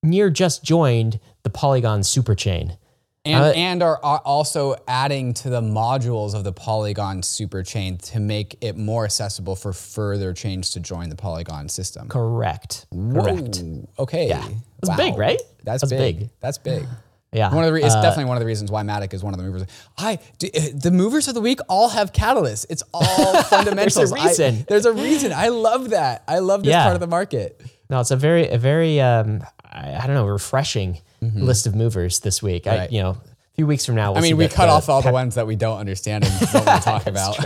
Near 0.03 0.31
just 0.31 0.65
joined 0.65 1.21
the 1.53 1.59
Polygon 1.59 2.01
superchain. 2.01 2.77
And, 3.25 3.45
Uh, 3.45 3.49
and 3.49 3.83
are 3.83 3.99
are 4.03 4.19
also 4.25 4.77
adding 4.87 5.35
to 5.35 5.51
the 5.51 5.61
modules 5.61 6.35
of 6.35 6.45
the 6.45 6.53
Polygon 6.53 7.21
superchain 7.23 8.01
to 8.13 8.21
make 8.21 8.57
it 8.61 8.77
more 8.77 9.05
accessible 9.05 9.57
for 9.57 9.73
further 9.73 10.33
chains 10.33 10.71
to 10.71 10.81
join 10.81 11.09
the 11.11 11.17
Polygon 11.17 11.69
system. 11.69 12.09
Correct. 12.09 12.87
Correct. 12.93 13.63
Okay. 13.99 14.29
Yeah. 14.29 14.47
That's 14.83 14.97
big, 14.97 15.19
right? 15.19 15.41
That's, 15.65 15.83
That's 15.83 15.93
big. 15.93 16.19
big. 16.21 16.31
That's 16.41 16.59
big. 16.59 16.87
Yeah. 17.33 17.53
One 17.55 17.65
of 17.65 17.69
the 17.69 17.75
re- 17.75 17.83
it's 17.83 17.95
definitely 17.95 18.25
one 18.27 18.37
of 18.39 18.41
the 18.41 18.47
reasons 18.47 18.71
why 18.71 18.83
Matic 18.83 19.13
is 19.13 19.23
one 19.23 19.35
of 19.35 19.39
the 19.39 19.45
movers. 19.45 19.65
I 19.99 20.19
d- 20.39 20.51
uh, 20.57 20.61
the 20.75 20.91
movers 20.93 21.29
of 21.29 21.35
the 21.35 21.43
week 21.43 21.59
all 21.69 21.91
have 21.91 22.13
catalysts. 22.13 22.65
It's 22.71 22.83
all 22.95 23.43
fundamentals. 23.55 24.13
I- 24.13 24.25
reason. 24.29 24.65
there's 24.69 24.87
a 24.87 24.93
reason. 24.93 25.33
I 25.35 25.49
love 25.49 25.91
that. 25.91 26.23
I 26.27 26.39
love 26.39 26.63
this 26.63 26.71
Yeah. 26.71 26.85
part 26.85 26.95
of 26.95 27.01
the 27.01 27.07
market. 27.09 27.61
No, 27.91 28.01
it's 28.01 28.11
a 28.13 28.17
very, 28.17 28.49
a 28.49 28.57
very, 28.59 29.01
um, 29.01 29.43
I, 29.65 29.97
I 29.97 30.07
don't 30.07 30.15
know, 30.15 30.25
refreshing 30.27 31.01
list 31.21 31.67
of 31.67 31.75
movers 31.75 32.21
this 32.21 32.43
week. 32.43 32.67
I, 32.67 32.77
Mm-hmm. 32.79 32.95
You 32.95 33.03
know, 33.03 33.11
a 33.11 33.55
few 33.59 33.67
weeks 33.67 33.85
from 33.87 33.97
now, 33.97 34.13
we'll 34.13 34.19
I 34.19 34.23
mean, 34.23 34.37
we 34.37 34.47
the- 34.47 34.55
cut 34.55 34.67
the 34.67 34.73
off 34.73 34.89
all 34.89 35.03
the 35.03 35.11
ones 35.13 35.35
that 35.35 35.47
we 35.47 35.57
don't 35.57 35.79
understand 35.79 36.25
and 36.25 36.41
don't 36.53 36.65
want 36.67 36.83
to 36.83 36.89
talk 36.89 37.07
about. 37.15 37.37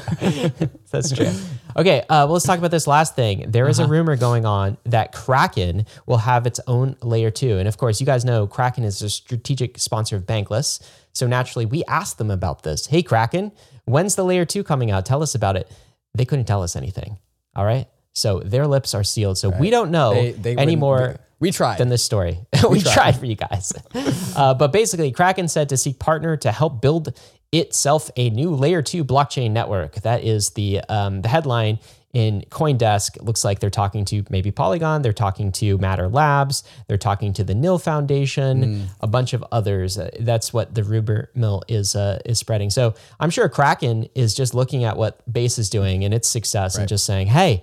That's 0.90 1.10
true. 1.12 1.30
Okay, 1.74 2.00
uh, 2.00 2.04
well, 2.28 2.34
let's 2.34 2.44
talk 2.44 2.58
about 2.58 2.70
this 2.70 2.86
last 2.86 3.16
thing. 3.16 3.50
There 3.50 3.66
is 3.66 3.80
Uh-huh. 3.80 3.88
a 3.88 3.90
rumor 3.90 4.14
going 4.14 4.44
on 4.44 4.76
that 4.84 5.10
Kraken 5.14 5.86
will 6.04 6.18
have 6.18 6.46
its 6.46 6.60
own 6.66 6.96
layer 7.00 7.30
two. 7.30 7.56
And 7.56 7.66
of 7.66 7.78
course, 7.78 7.98
you 7.98 8.04
guys 8.04 8.26
know 8.26 8.46
Kraken 8.46 8.84
is 8.84 9.00
a 9.00 9.08
strategic 9.08 9.78
sponsor 9.78 10.16
of 10.16 10.24
Bankless. 10.26 10.86
So 11.14 11.26
naturally, 11.26 11.64
we 11.64 11.82
asked 11.86 12.18
them 12.18 12.30
about 12.30 12.62
this. 12.62 12.88
Hey, 12.88 13.02
Kraken, 13.02 13.52
when's 13.86 14.16
the 14.16 14.22
layer 14.24 14.44
two 14.44 14.62
coming 14.62 14.90
out? 14.90 15.06
Tell 15.06 15.22
us 15.22 15.34
about 15.34 15.56
it. 15.56 15.66
They 16.14 16.26
couldn't 16.26 16.44
tell 16.44 16.62
us 16.62 16.76
anything. 16.76 17.16
All 17.56 17.64
right. 17.64 17.88
So 18.14 18.40
their 18.40 18.66
lips 18.66 18.94
are 18.94 19.04
sealed. 19.04 19.38
So 19.38 19.48
we 19.50 19.70
don't 19.70 19.90
know 19.90 20.14
They- 20.14 20.32
they 20.32 20.56
any 20.56 20.76
more 20.76 21.16
We 21.40 21.50
tried. 21.50 21.78
than 21.78 21.88
this 21.88 22.02
story. 22.04 22.38
we 22.68 22.80
tried. 22.96 23.16
for 23.18 23.26
you 23.26 23.36
guys. 23.36 23.72
uh, 24.36 24.54
but 24.54 24.72
basically, 24.72 25.10
Kraken 25.12 25.48
said 25.48 25.68
to 25.70 25.76
seek 25.76 25.98
partner 25.98 26.36
to 26.38 26.52
help 26.52 26.80
build 26.82 27.18
itself 27.52 28.10
a 28.16 28.30
new 28.30 28.54
layer 28.54 28.82
two 28.82 29.04
blockchain 29.04 29.50
network. 29.52 29.96
That 30.02 30.24
is 30.24 30.50
the 30.50 30.80
um, 30.88 31.22
the 31.22 31.28
headline 31.28 31.78
in 32.12 32.44
CoinDesk. 32.50 33.16
It 33.16 33.24
looks 33.24 33.42
like 33.44 33.58
they're 33.60 33.70
talking 33.70 34.04
to 34.06 34.22
maybe 34.28 34.50
Polygon. 34.50 35.00
They're 35.00 35.14
talking 35.14 35.50
to 35.52 35.78
Matter 35.78 36.08
Labs. 36.08 36.62
They're 36.86 36.98
talking 36.98 37.32
to 37.34 37.44
the 37.44 37.54
Nil 37.54 37.78
Foundation. 37.78 38.88
A 39.00 39.06
bunch 39.06 39.32
of 39.32 39.42
others. 39.50 39.96
Uh, 39.98 40.10
that's 40.20 40.52
what 40.52 40.74
the 40.74 40.84
rumor 40.84 41.30
mill 41.34 41.62
is 41.68 41.96
uh, 41.96 42.20
is 42.26 42.38
spreading. 42.38 42.68
So 42.68 42.94
I'm 43.18 43.30
sure 43.30 43.48
Kraken 43.48 44.08
is 44.14 44.34
just 44.34 44.54
looking 44.54 44.84
at 44.84 44.96
what 44.98 45.20
Base 45.32 45.58
is 45.58 45.70
doing 45.70 46.04
and 46.04 46.12
its 46.12 46.28
success 46.28 46.76
and 46.76 46.86
just 46.86 47.04
saying, 47.06 47.28
hey. 47.28 47.62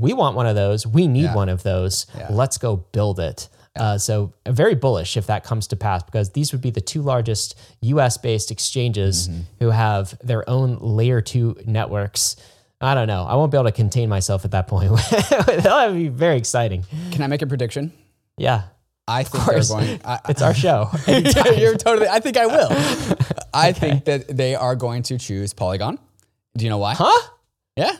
We 0.00 0.12
want 0.14 0.36
one 0.36 0.46
of 0.46 0.54
those. 0.56 0.86
We 0.86 1.06
need 1.06 1.32
one 1.34 1.48
of 1.48 1.62
those. 1.62 2.06
Let's 2.30 2.58
go 2.58 2.76
build 2.92 3.20
it. 3.20 3.48
Uh, 3.78 3.96
so 3.96 4.32
I'm 4.44 4.54
very 4.54 4.74
bullish 4.74 5.16
if 5.16 5.26
that 5.28 5.44
comes 5.44 5.68
to 5.68 5.76
pass 5.76 6.02
because 6.02 6.30
these 6.30 6.50
would 6.52 6.60
be 6.60 6.70
the 6.70 6.80
two 6.80 7.02
largest 7.02 7.56
U.S. 7.82 8.18
based 8.18 8.50
exchanges 8.50 9.30
who 9.60 9.70
have 9.70 10.18
their 10.22 10.48
own 10.50 10.78
layer 10.80 11.20
two 11.20 11.56
networks. 11.66 12.36
I 12.80 12.94
don't 12.94 13.06
know. 13.06 13.24
I 13.24 13.34
won't 13.36 13.52
be 13.52 13.58
able 13.58 13.66
to 13.66 13.72
contain 13.72 14.08
myself 14.08 14.44
at 14.44 14.50
that 14.52 14.66
point. 14.66 14.90
That'll 15.46 15.94
be 15.94 16.08
very 16.08 16.36
exciting. 16.36 16.84
Can 17.12 17.22
I 17.22 17.26
make 17.26 17.42
a 17.42 17.46
prediction? 17.46 17.92
Yeah, 18.38 18.62
I 19.06 19.22
think 19.22 19.44
they're 19.44 19.62
going. 19.62 20.00
I, 20.04 20.18
it's 20.30 20.40
our 20.42 20.54
show. 20.54 20.88
You're 21.06 21.76
totally. 21.76 22.08
I 22.08 22.20
think 22.20 22.36
I 22.38 22.46
will. 22.46 22.68
I 23.52 23.72
think 23.72 24.06
that 24.06 24.34
they 24.34 24.54
are 24.54 24.74
going 24.74 25.02
to 25.04 25.18
choose 25.18 25.52
Polygon. 25.52 25.98
Do 26.56 26.64
you 26.64 26.70
know 26.70 26.78
why? 26.78 26.94
huh? 26.94 27.28
Yeah, 27.76 27.96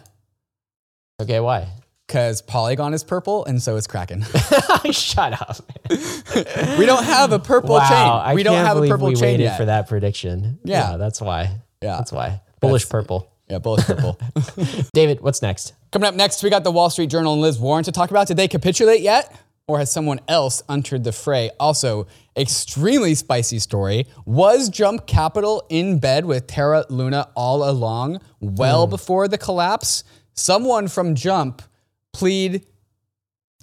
Okay, 1.20 1.40
why? 1.40 1.68
Because 2.10 2.42
Polygon 2.42 2.92
is 2.92 3.04
purple 3.04 3.44
and 3.44 3.62
so 3.62 3.76
is 3.76 3.86
Kraken. 3.86 4.24
Shut 4.90 5.40
up. 5.40 5.58
we 6.76 6.84
don't 6.84 7.04
have 7.04 7.30
a 7.30 7.38
purple 7.38 7.76
wow, 7.76 7.88
chain. 7.88 8.30
I 8.30 8.34
we 8.34 8.42
don't 8.42 8.64
have 8.64 8.78
a 8.78 8.88
purple 8.88 9.06
we 9.06 9.14
chain 9.14 9.22
waited 9.22 9.44
yet. 9.44 9.56
for 9.56 9.66
that 9.66 9.88
prediction. 9.88 10.58
Yeah. 10.64 10.96
that's 10.96 11.20
why. 11.20 11.60
Yeah. 11.80 11.98
that's 11.98 12.10
why. 12.10 12.40
Bullish 12.58 12.82
That's- 12.86 12.90
purple. 12.90 13.32
Yeah, 13.48 13.58
bullish 13.58 13.84
purple. 13.84 14.18
David, 14.92 15.20
what's 15.20 15.40
next? 15.40 15.72
Coming 15.92 16.08
up 16.08 16.14
next, 16.14 16.42
we 16.42 16.50
got 16.50 16.64
the 16.64 16.70
Wall 16.70 16.90
Street 16.90 17.10
Journal 17.10 17.32
and 17.32 17.42
Liz 17.42 17.58
Warren 17.58 17.84
to 17.84 17.92
talk 17.92 18.10
about. 18.10 18.26
Did 18.26 18.36
they 18.36 18.48
capitulate 18.48 19.02
yet? 19.02 19.32
Or 19.68 19.78
has 19.78 19.90
someone 19.90 20.20
else 20.26 20.62
entered 20.68 21.04
the 21.04 21.12
fray? 21.12 21.50
Also, 21.60 22.08
extremely 22.36 23.14
spicy 23.14 23.60
story. 23.60 24.06
Was 24.24 24.68
Jump 24.68 25.06
Capital 25.06 25.64
in 25.68 25.98
bed 26.00 26.26
with 26.26 26.48
Terra 26.48 26.84
Luna 26.90 27.28
all 27.36 27.68
along, 27.68 28.20
well 28.40 28.86
hmm. 28.86 28.90
before 28.90 29.28
the 29.28 29.38
collapse? 29.38 30.02
Someone 30.34 30.88
from 30.88 31.14
Jump 31.14 31.62
plead 32.12 32.66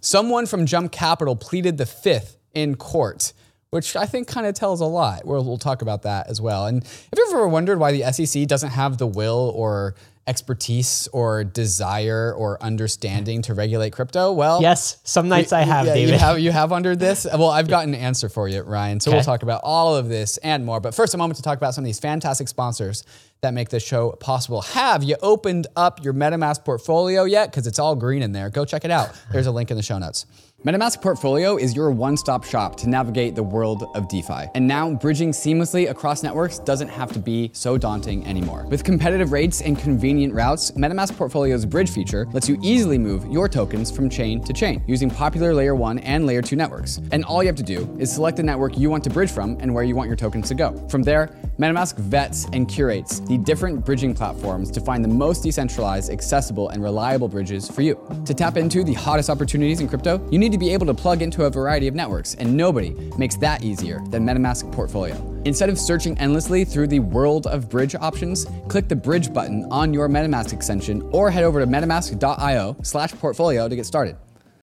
someone 0.01 0.45
from 0.45 0.65
Jump 0.65 0.91
Capital 0.91 1.35
pleaded 1.35 1.77
the 1.77 1.85
fifth 1.85 2.37
in 2.53 2.75
court, 2.75 3.33
which 3.69 3.95
I 3.95 4.05
think 4.05 4.27
kind 4.27 4.47
of 4.47 4.55
tells 4.55 4.81
a 4.81 4.85
lot. 4.85 5.25
We'll, 5.25 5.43
we'll 5.43 5.57
talk 5.57 5.81
about 5.81 6.03
that 6.03 6.27
as 6.27 6.41
well. 6.41 6.65
And 6.65 6.83
have 6.83 7.17
you 7.17 7.27
ever 7.31 7.47
wondered 7.47 7.79
why 7.79 7.91
the 7.91 8.11
SEC 8.11 8.47
doesn't 8.47 8.71
have 8.71 8.97
the 8.97 9.07
will 9.07 9.51
or 9.55 9.95
expertise 10.27 11.07
or 11.13 11.43
desire 11.43 12.33
or 12.33 12.61
understanding 12.61 13.41
to 13.43 13.53
regulate 13.53 13.91
crypto? 13.91 14.31
Well, 14.33 14.61
Yes, 14.61 14.97
some 15.03 15.29
nights 15.29 15.53
I 15.53 15.61
have, 15.61 15.85
yeah, 15.87 15.93
David. 15.93 16.13
You 16.13 16.19
have, 16.19 16.39
you 16.39 16.51
have 16.51 16.71
under 16.71 16.95
this? 16.95 17.25
Well, 17.37 17.49
I've 17.49 17.67
got 17.67 17.85
an 17.85 17.93
answer 17.95 18.29
for 18.29 18.47
you, 18.47 18.61
Ryan. 18.61 18.99
So 18.99 19.11
we'll 19.11 19.21
talk 19.21 19.43
about 19.43 19.61
all 19.63 19.95
of 19.95 20.09
this 20.09 20.37
and 20.37 20.65
more. 20.65 20.79
But 20.79 20.95
first, 20.95 21.13
a 21.13 21.17
moment 21.17 21.37
to 21.37 21.43
talk 21.43 21.57
about 21.57 21.73
some 21.75 21.83
of 21.83 21.85
these 21.85 21.99
fantastic 21.99 22.47
sponsors 22.47 23.03
that 23.41 23.53
make 23.53 23.69
this 23.69 23.85
show 23.85 24.11
possible. 24.13 24.61
Have 24.63 25.03
you 25.03 25.15
opened 25.21 25.67
up 25.75 26.03
your 26.03 26.13
MetaMask 26.13 26.65
portfolio 26.65 27.25
yet? 27.25 27.51
Because 27.51 27.67
it's 27.67 27.77
all 27.77 27.95
green 27.95 28.23
in 28.23 28.31
there. 28.31 28.49
Go 28.49 28.65
check 28.65 28.83
it 28.85 28.91
out. 28.91 29.11
There's 29.31 29.45
a 29.45 29.51
link 29.51 29.69
in 29.69 29.77
the 29.77 29.83
show 29.83 29.99
notes. 29.99 30.25
MetaMask 30.65 31.03
Portfolio 31.03 31.55
is 31.55 31.75
your 31.75 31.91
one 31.91 32.17
stop 32.17 32.43
shop 32.43 32.75
to 32.77 32.89
navigate 32.89 33.35
the 33.35 33.43
world 33.43 33.91
of 33.93 34.07
DeFi. 34.07 34.47
And 34.55 34.67
now, 34.67 34.91
bridging 34.95 35.29
seamlessly 35.29 35.91
across 35.91 36.23
networks 36.23 36.57
doesn't 36.57 36.87
have 36.87 37.11
to 37.11 37.19
be 37.19 37.51
so 37.53 37.77
daunting 37.77 38.25
anymore. 38.25 38.65
With 38.67 38.83
competitive 38.83 39.31
rates 39.31 39.61
and 39.61 39.77
convenient 39.77 40.33
routes, 40.33 40.71
MetaMask 40.71 41.15
Portfolio's 41.15 41.63
bridge 41.63 41.91
feature 41.91 42.25
lets 42.33 42.49
you 42.49 42.57
easily 42.63 42.97
move 42.97 43.27
your 43.27 43.47
tokens 43.47 43.91
from 43.91 44.09
chain 44.09 44.43
to 44.45 44.51
chain 44.51 44.83
using 44.87 45.11
popular 45.11 45.53
layer 45.53 45.75
1 45.75 45.99
and 45.99 46.25
layer 46.25 46.41
2 46.41 46.55
networks. 46.55 47.01
And 47.11 47.23
all 47.23 47.43
you 47.43 47.47
have 47.47 47.55
to 47.57 47.63
do 47.63 47.95
is 47.99 48.11
select 48.11 48.37
the 48.37 48.43
network 48.43 48.79
you 48.79 48.89
want 48.89 49.03
to 49.03 49.11
bridge 49.11 49.29
from 49.29 49.57
and 49.59 49.71
where 49.71 49.83
you 49.83 49.95
want 49.95 50.07
your 50.07 50.17
tokens 50.17 50.47
to 50.47 50.55
go. 50.55 50.73
From 50.89 51.03
there, 51.03 51.35
MetaMask 51.59 51.97
vets 51.97 52.47
and 52.53 52.67
curates 52.67 53.19
the 53.19 53.37
different 53.37 53.85
bridging 53.85 54.15
platforms 54.15 54.71
to 54.71 54.81
find 54.81 55.03
the 55.03 55.09
most 55.09 55.43
decentralized, 55.43 56.11
accessible, 56.11 56.69
and 56.69 56.81
reliable 56.81 57.27
bridges 57.27 57.69
for 57.69 57.83
you. 57.83 57.95
To 58.25 58.33
tap 58.33 58.57
into 58.57 58.83
the 58.83 58.95
hottest 58.95 59.29
opportunities 59.29 59.81
in 59.81 59.87
crypto, 59.87 60.27
you 60.31 60.39
need 60.39 60.46
to 60.49 60.57
be 60.57 60.71
able 60.71 60.85
to 60.85 60.93
plug 60.93 61.21
into 61.21 61.45
a 61.45 61.49
variety 61.49 61.87
of 61.87 61.95
networks, 61.95 62.35
and 62.35 62.55
nobody 62.55 62.91
makes 63.17 63.35
that 63.37 63.63
easier 63.63 64.01
than 64.09 64.25
MetaMask 64.25 64.71
Portfolio. 64.71 65.15
Instead 65.45 65.69
of 65.69 65.79
searching 65.79 66.17
endlessly 66.17 66.65
through 66.65 66.87
the 66.87 66.99
world 66.99 67.47
of 67.47 67.69
bridge 67.69 67.95
options, 67.95 68.45
click 68.67 68.87
the 68.87 68.95
bridge 68.95 69.33
button 69.33 69.65
on 69.71 69.93
your 69.93 70.09
MetaMask 70.09 70.53
extension 70.53 71.01
or 71.11 71.31
head 71.31 71.43
over 71.43 71.59
to 71.59 71.67
metamask.io 71.67 72.75
slash 72.83 73.13
portfolio 73.13 73.69
to 73.69 73.75
get 73.75 73.85
started. 73.85 74.17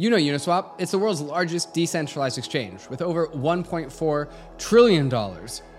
You 0.00 0.10
know 0.10 0.16
Uniswap, 0.16 0.74
it's 0.78 0.92
the 0.92 0.98
world's 1.00 1.20
largest 1.20 1.74
decentralized 1.74 2.38
exchange 2.38 2.88
with 2.88 3.02
over 3.02 3.26
$1.4 3.26 4.30
trillion 4.56 5.12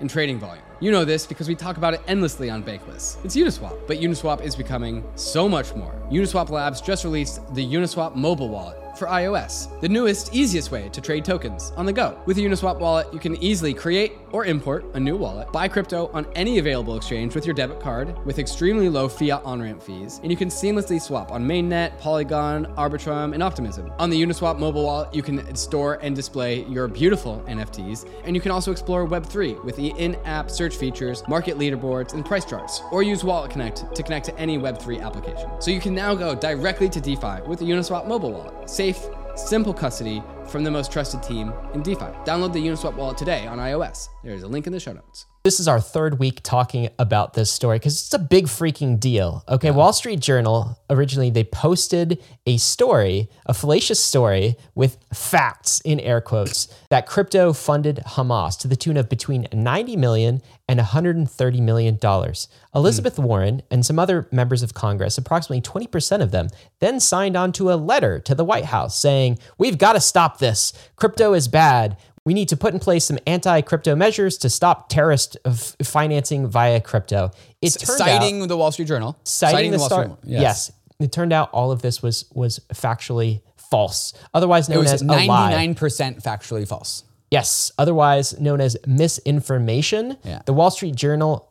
in 0.01 0.08
trading 0.10 0.38
volume. 0.38 0.63
You 0.82 0.91
know 0.91 1.05
this 1.05 1.25
because 1.25 1.47
we 1.47 1.55
talk 1.55 1.77
about 1.77 1.93
it 1.93 2.01
endlessly 2.05 2.49
on 2.49 2.62
Bankless. 2.62 3.23
It's 3.23 3.38
Uniswap, 3.38 3.88
but 3.88 3.99
Uniswap 3.99 4.41
is 4.41 4.58
becoming 4.58 5.05
so 5.15 5.47
much 5.47 5.73
more. 5.73 5.95
Uniswap 6.12 6.49
Labs 6.49 6.82
just 6.82 7.05
released 7.05 7.39
the 7.55 7.65
Uniswap 7.65 8.13
mobile 8.13 8.49
wallet 8.49 8.77
for 8.99 9.07
iOS, 9.07 9.79
the 9.79 9.89
newest, 9.89 10.35
easiest 10.35 10.71
way 10.71 10.89
to 10.89 10.99
trade 10.99 11.23
tokens 11.23 11.71
on 11.77 11.85
the 11.85 11.93
go. 11.93 12.21
With 12.25 12.35
the 12.35 12.45
Uniswap 12.45 12.79
wallet, 12.79 13.07
you 13.13 13.19
can 13.19 13.41
easily 13.41 13.73
create 13.73 14.13
or 14.31 14.45
import 14.45 14.85
a 14.93 14.99
new 14.99 15.15
wallet, 15.15 15.51
buy 15.51 15.67
crypto 15.67 16.12
on 16.13 16.27
any 16.35 16.59
available 16.59 16.95
exchange 16.95 17.33
with 17.33 17.45
your 17.45 17.55
debit 17.55 17.79
card 17.79 18.13
with 18.25 18.38
extremely 18.38 18.89
low 18.89 19.07
fiat 19.07 19.41
on 19.43 19.62
ramp 19.62 19.81
fees, 19.81 20.19
and 20.21 20.31
you 20.31 20.38
can 20.38 20.49
seamlessly 20.49 21.01
swap 21.01 21.31
on 21.31 21.45
Mainnet, 21.45 21.97
Polygon, 21.97 22.65
Arbitrum, 22.75 23.33
and 23.33 23.41
Optimism. 23.41 23.91
On 23.97 24.09
the 24.09 24.21
Uniswap 24.21 24.59
mobile 24.59 24.83
wallet, 24.83 25.13
you 25.15 25.23
can 25.23 25.55
store 25.55 25.97
and 26.01 26.15
display 26.15 26.65
your 26.65 26.88
beautiful 26.88 27.43
NFTs, 27.47 28.07
and 28.25 28.35
you 28.35 28.41
can 28.41 28.51
also 28.51 28.71
explore 28.71 29.07
Web3 29.07 29.63
with 29.63 29.75
the 29.77 29.89
in 29.97 30.15
app 30.25 30.51
search 30.51 30.75
features, 30.75 31.23
market 31.27 31.57
leaderboards, 31.57 32.13
and 32.13 32.25
price 32.25 32.45
charts, 32.45 32.81
or 32.91 33.01
use 33.01 33.23
Wallet 33.23 33.49
Connect 33.49 33.95
to 33.95 34.03
connect 34.03 34.25
to 34.25 34.38
any 34.38 34.57
Web3 34.57 35.01
application. 35.01 35.49
So 35.59 35.71
you 35.71 35.79
can 35.79 35.95
now 35.95 36.13
go 36.13 36.35
directly 36.35 36.89
to 36.89 36.99
DeFi 36.99 37.41
with 37.47 37.59
the 37.59 37.65
Uniswap 37.65 38.07
mobile 38.07 38.31
wallet. 38.31 38.69
Safe, 38.89 39.08
simple 39.36 39.71
custody 39.71 40.23
from 40.47 40.63
the 40.63 40.71
most 40.71 40.91
trusted 40.91 41.21
team 41.21 41.54
in 41.75 41.83
DeFi. 41.83 42.06
Download 42.25 42.52
the 42.52 42.60
Uniswap 42.60 42.96
wallet 42.96 43.19
today 43.19 43.46
on 43.46 43.60
iOS. 43.60 44.10
There's 44.23 44.42
a 44.42 44.48
link 44.48 44.65
in 44.65 44.73
the 44.73 44.79
show 44.79 44.94
notes. 44.94 45.27
This 45.44 45.62
is 45.62 45.69
our 45.69 45.79
third 45.79 46.19
week 46.19 46.42
talking 46.44 46.90
about 47.00 47.33
this 47.33 47.50
story 47.50 47.79
because 47.79 47.94
it's 47.94 48.13
a 48.13 48.19
big 48.19 48.48
freaking 48.48 49.00
deal. 49.00 49.46
Okay, 49.48 49.71
Wall 49.71 49.94
Street 49.94 50.19
Journal 50.19 50.77
originally 50.90 51.29
they 51.29 51.46
posted 51.46 52.21
a 52.46 52.58
story, 52.58 53.29
a 53.46 53.54
fallacious 53.54 54.04
story 54.04 54.58
with 54.75 54.98
facts 55.13 55.79
in 55.85 56.02
air 56.02 56.19
quotes 56.19 56.67
that 56.90 57.06
crypto 57.06 57.54
funded 57.54 58.02
Hamas 58.06 58.60
to 58.60 58.67
the 58.67 58.75
tune 58.75 58.98
of 58.98 59.08
between 59.08 59.48
90 59.54 59.96
million 59.96 60.42
and 60.67 60.77
130 60.77 61.62
million 61.62 61.96
dollars. 61.98 62.50
Elizabeth 62.75 63.15
hmm. 63.15 63.23
Warren 63.23 63.62
and 63.71 63.85
some 63.85 63.98
other 63.98 64.27
members 64.31 64.62
of 64.62 64.73
Congress, 64.73 65.17
approximately 65.17 65.62
20% 65.62 66.21
of 66.21 66.31
them, 66.31 66.50
then 66.79 67.00
signed 67.00 67.37
on 67.37 67.52
to 67.54 67.71
a 67.71 67.75
letter 67.75 68.19
to 68.19 68.35
the 68.35 68.46
White 68.46 68.65
House 68.65 69.00
saying, 69.00 69.40
"We've 69.58 69.77
got 69.77 69.94
to 69.94 70.02
stop 70.02 70.40
this. 70.40 70.73
Crypto 70.98 71.33
is 71.33 71.48
bad. 71.48 71.98
We 72.30 72.36
need 72.36 72.50
to 72.50 72.58
put 72.58 72.75
in 72.75 72.80
place 72.80 73.06
some 73.06 73.17
anti 73.25 73.62
crypto 73.62 73.96
measures 73.96 74.38
to 74.38 74.52
stop 74.52 74.88
terrorist 74.88 75.36
f- 75.46 75.75
financing 75.82 76.46
via 76.46 76.80
crypto. 76.80 77.32
It 77.60 77.71
turned 77.71 78.02
out, 78.02 78.08
citing 78.08 78.48
the 78.48 78.56
Wall 78.56 78.71
Street 78.71 78.88
Journal. 78.88 79.17
citing, 79.23 79.71
the, 79.71 79.80
Wall 79.80 79.88
star- 79.88 80.04
Street 80.04 80.17
yes. 80.25 80.42
Yes. 80.44 80.71
it 81.00 81.12
turned 81.12 81.34
out 81.34 81.50
all 81.54 81.71
of 81.71 81.82
this 81.82 82.04
was 82.04 82.25
was 82.36 82.60
factually 82.71 83.42
false, 83.56 84.13
otherwise 84.32 84.69
known 84.69 84.86
as 84.86 85.02
a 85.02 85.06
lie. 85.06 85.54
99% 85.56 86.21
factually 86.21 86.67
false. 86.67 87.04
Yes, 87.32 87.71
otherwise 87.80 88.40
known 88.40 88.62
as 88.62 88.77
misinformation. 88.86 90.15
Yeah. 90.23 90.44
The 90.46 90.54
Wall 90.54 90.69
Street 90.69 90.94
Journal 90.94 91.48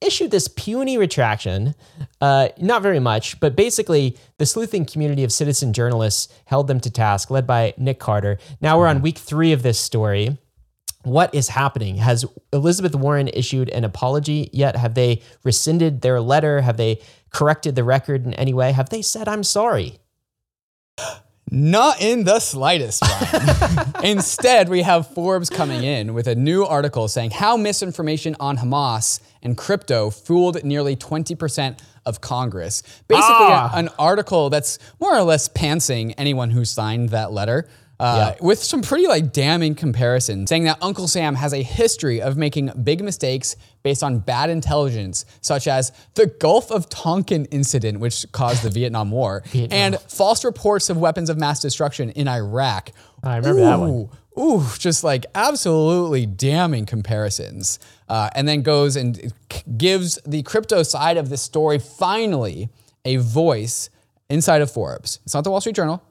issued 0.00 0.30
this 0.30 0.48
puny 0.48 0.98
retraction, 0.98 1.74
uh, 2.20 2.48
not 2.58 2.82
very 2.82 3.00
much, 3.00 3.40
but 3.40 3.56
basically 3.56 4.16
the 4.38 4.46
sleuthing 4.46 4.84
community 4.84 5.24
of 5.24 5.32
citizen 5.32 5.72
journalists 5.72 6.32
held 6.44 6.68
them 6.68 6.80
to 6.80 6.90
task, 6.90 7.30
led 7.30 7.46
by 7.46 7.74
Nick 7.76 7.98
Carter. 7.98 8.38
Now 8.60 8.78
we're 8.78 8.86
on 8.86 9.02
week 9.02 9.18
three 9.18 9.52
of 9.52 9.62
this 9.62 9.78
story. 9.78 10.38
What 11.04 11.34
is 11.34 11.48
happening? 11.48 11.96
Has 11.96 12.24
Elizabeth 12.52 12.94
Warren 12.94 13.28
issued 13.28 13.68
an 13.70 13.84
apology 13.84 14.50
yet? 14.52 14.76
Have 14.76 14.94
they 14.94 15.22
rescinded 15.44 16.02
their 16.02 16.20
letter? 16.20 16.60
Have 16.60 16.76
they 16.76 17.00
corrected 17.30 17.74
the 17.76 17.84
record 17.84 18.26
in 18.26 18.34
any 18.34 18.52
way? 18.52 18.72
Have 18.72 18.90
they 18.90 19.02
said, 19.02 19.28
I'm 19.28 19.44
sorry? 19.44 19.98
Not 21.50 22.00
in 22.00 22.24
the 22.24 22.40
slightest, 22.40 23.02
Ryan. 23.02 23.92
Instead, 24.04 24.68
we 24.68 24.82
have 24.82 25.06
Forbes 25.14 25.48
coming 25.48 25.82
in 25.82 26.12
with 26.14 26.26
a 26.26 26.34
new 26.34 26.64
article 26.64 27.08
saying 27.08 27.30
how 27.30 27.56
misinformation 27.56 28.36
on 28.38 28.58
Hamas 28.58 29.20
and 29.42 29.56
crypto 29.56 30.10
fooled 30.10 30.62
nearly 30.64 30.94
20% 30.96 31.78
of 32.04 32.20
Congress. 32.20 32.82
Basically, 33.08 33.26
Ah. 33.30 33.70
an 33.74 33.88
article 33.98 34.50
that's 34.50 34.78
more 35.00 35.14
or 35.16 35.22
less 35.22 35.48
pantsing 35.48 36.14
anyone 36.18 36.50
who 36.50 36.64
signed 36.64 37.10
that 37.10 37.32
letter. 37.32 37.66
Uh, 38.00 38.34
With 38.40 38.62
some 38.62 38.80
pretty 38.82 39.08
like 39.08 39.32
damning 39.32 39.74
comparisons, 39.74 40.48
saying 40.48 40.64
that 40.64 40.78
Uncle 40.80 41.08
Sam 41.08 41.34
has 41.34 41.52
a 41.52 41.62
history 41.62 42.22
of 42.22 42.36
making 42.36 42.70
big 42.84 43.02
mistakes 43.02 43.56
based 43.82 44.04
on 44.04 44.20
bad 44.20 44.50
intelligence, 44.50 45.24
such 45.40 45.66
as 45.66 45.90
the 46.14 46.26
Gulf 46.26 46.70
of 46.70 46.88
Tonkin 46.88 47.46
incident, 47.46 47.98
which 47.98 48.24
caused 48.30 48.62
the 48.62 48.70
Vietnam 48.70 49.10
War, 49.10 49.42
and 49.72 49.98
false 50.00 50.44
reports 50.44 50.90
of 50.90 50.96
weapons 50.96 51.28
of 51.28 51.38
mass 51.38 51.60
destruction 51.60 52.10
in 52.10 52.28
Iraq. 52.28 52.90
I 53.24 53.36
remember 53.36 53.60
that 53.62 53.78
one. 53.80 53.90
Ooh, 53.90 54.10
Ooh, 54.38 54.64
just 54.78 55.02
like 55.02 55.26
absolutely 55.34 56.24
damning 56.24 56.86
comparisons. 56.86 57.80
Uh, 58.08 58.30
and 58.36 58.46
then 58.46 58.62
goes 58.62 58.94
and 58.94 59.32
gives 59.76 60.20
the 60.24 60.42
crypto 60.44 60.84
side 60.84 61.16
of 61.16 61.28
the 61.28 61.36
story 61.36 61.80
finally 61.80 62.68
a 63.04 63.16
voice 63.16 63.90
inside 64.30 64.62
of 64.62 64.70
Forbes. 64.70 65.18
It's 65.24 65.34
not 65.34 65.42
the 65.42 65.50
Wall 65.50 65.60
Street 65.60 65.74
Journal. 65.74 66.02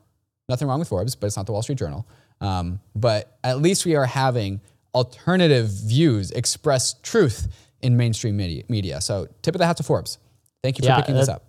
Nothing 0.49 0.67
wrong 0.67 0.79
with 0.79 0.87
Forbes, 0.87 1.15
but 1.15 1.27
it's 1.27 1.37
not 1.37 1.45
the 1.45 1.51
Wall 1.51 1.61
Street 1.61 1.77
Journal. 1.77 2.07
Um, 2.39 2.79
but 2.95 3.37
at 3.43 3.61
least 3.61 3.85
we 3.85 3.95
are 3.95 4.05
having 4.05 4.61
alternative 4.93 5.67
views 5.67 6.31
express 6.31 6.93
truth 7.01 7.47
in 7.81 7.97
mainstream 7.97 8.37
media. 8.37 8.63
media. 8.69 9.01
So 9.01 9.27
tip 9.41 9.55
of 9.55 9.59
the 9.59 9.65
hat 9.65 9.77
to 9.77 9.83
Forbes. 9.83 10.17
Thank 10.63 10.77
you 10.77 10.83
for 10.83 10.89
Yeah, 10.89 10.99
picking 11.01 11.15
this 11.15 11.29
up. 11.29 11.43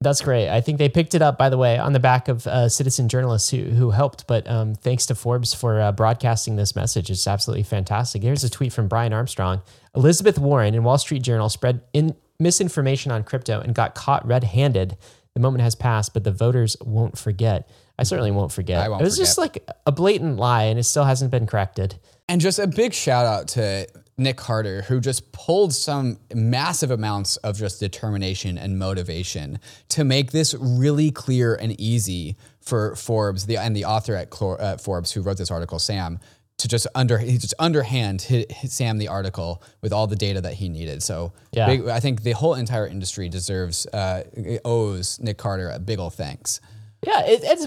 That's 0.00 0.20
great. 0.20 0.48
I 0.48 0.60
think 0.60 0.78
they 0.78 0.88
picked 0.88 1.14
it 1.14 1.22
up, 1.22 1.38
by 1.38 1.48
the 1.48 1.56
way, 1.56 1.78
on 1.78 1.92
the 1.92 2.00
back 2.00 2.26
of 2.26 2.46
uh, 2.46 2.68
citizen 2.68 3.08
journalists 3.08 3.50
who, 3.50 3.62
who 3.62 3.90
helped. 3.92 4.26
But 4.26 4.48
um, 4.50 4.74
thanks 4.74 5.06
to 5.06 5.14
Forbes 5.14 5.54
for 5.54 5.80
uh, 5.80 5.92
broadcasting 5.92 6.56
this 6.56 6.74
message. 6.74 7.08
It's 7.08 7.26
absolutely 7.26 7.62
fantastic. 7.62 8.22
Here's 8.22 8.42
a 8.42 8.50
tweet 8.50 8.72
from 8.72 8.88
Brian 8.88 9.12
Armstrong. 9.12 9.62
Elizabeth 9.94 10.38
Warren 10.38 10.74
in 10.74 10.82
Wall 10.82 10.98
Street 10.98 11.22
Journal 11.22 11.48
spread 11.48 11.82
in 11.92 12.16
misinformation 12.40 13.12
on 13.12 13.22
crypto 13.22 13.60
and 13.60 13.74
got 13.74 13.94
caught 13.94 14.26
red 14.26 14.44
handed. 14.44 14.96
The 15.34 15.40
moment 15.40 15.62
has 15.62 15.76
passed, 15.76 16.12
but 16.14 16.24
the 16.24 16.32
voters 16.32 16.76
won't 16.80 17.16
forget. 17.16 17.70
I 18.02 18.04
certainly 18.04 18.30
won't 18.30 18.52
forget. 18.52 18.84
I 18.84 18.88
won't 18.88 19.00
it 19.00 19.04
was 19.04 19.16
just 19.16 19.38
like 19.38 19.66
a 19.86 19.92
blatant 19.92 20.36
lie, 20.36 20.64
and 20.64 20.78
it 20.78 20.84
still 20.84 21.04
hasn't 21.04 21.30
been 21.30 21.46
corrected. 21.46 21.96
And 22.28 22.40
just 22.40 22.58
a 22.58 22.66
big 22.66 22.92
shout 22.92 23.26
out 23.26 23.48
to 23.48 23.86
Nick 24.18 24.36
Carter, 24.36 24.82
who 24.82 25.00
just 25.00 25.32
pulled 25.32 25.72
some 25.72 26.18
massive 26.34 26.90
amounts 26.90 27.36
of 27.38 27.56
just 27.56 27.80
determination 27.80 28.58
and 28.58 28.78
motivation 28.78 29.58
to 29.90 30.04
make 30.04 30.32
this 30.32 30.54
really 30.58 31.10
clear 31.10 31.54
and 31.54 31.78
easy 31.80 32.36
for 32.60 32.94
Forbes, 32.94 33.46
the 33.46 33.56
and 33.56 33.74
the 33.74 33.84
author 33.84 34.14
at 34.14 34.30
Clor, 34.30 34.60
uh, 34.60 34.76
Forbes 34.76 35.12
who 35.12 35.22
wrote 35.22 35.38
this 35.38 35.50
article, 35.50 35.78
Sam, 35.78 36.20
to 36.58 36.68
just 36.68 36.86
under 36.94 37.18
he 37.18 37.38
just 37.38 37.54
underhand 37.58 38.22
hit, 38.22 38.52
hit 38.52 38.70
Sam 38.70 38.98
the 38.98 39.08
article 39.08 39.62
with 39.80 39.92
all 39.92 40.06
the 40.06 40.14
data 40.16 40.40
that 40.42 40.54
he 40.54 40.68
needed. 40.68 41.02
So 41.02 41.32
Yeah. 41.52 41.66
big, 41.66 41.88
I 41.88 41.98
think 41.98 42.22
the 42.22 42.32
whole 42.32 42.54
entire 42.54 42.86
industry 42.86 43.28
deserves 43.28 43.86
uh, 43.86 44.22
owes 44.64 45.18
Nick 45.20 45.38
Carter 45.38 45.70
a 45.70 45.80
big 45.80 45.98
ol' 45.98 46.10
thanks. 46.10 46.60
Yeah, 47.06 47.24
it, 47.26 47.40
it's 47.42 47.66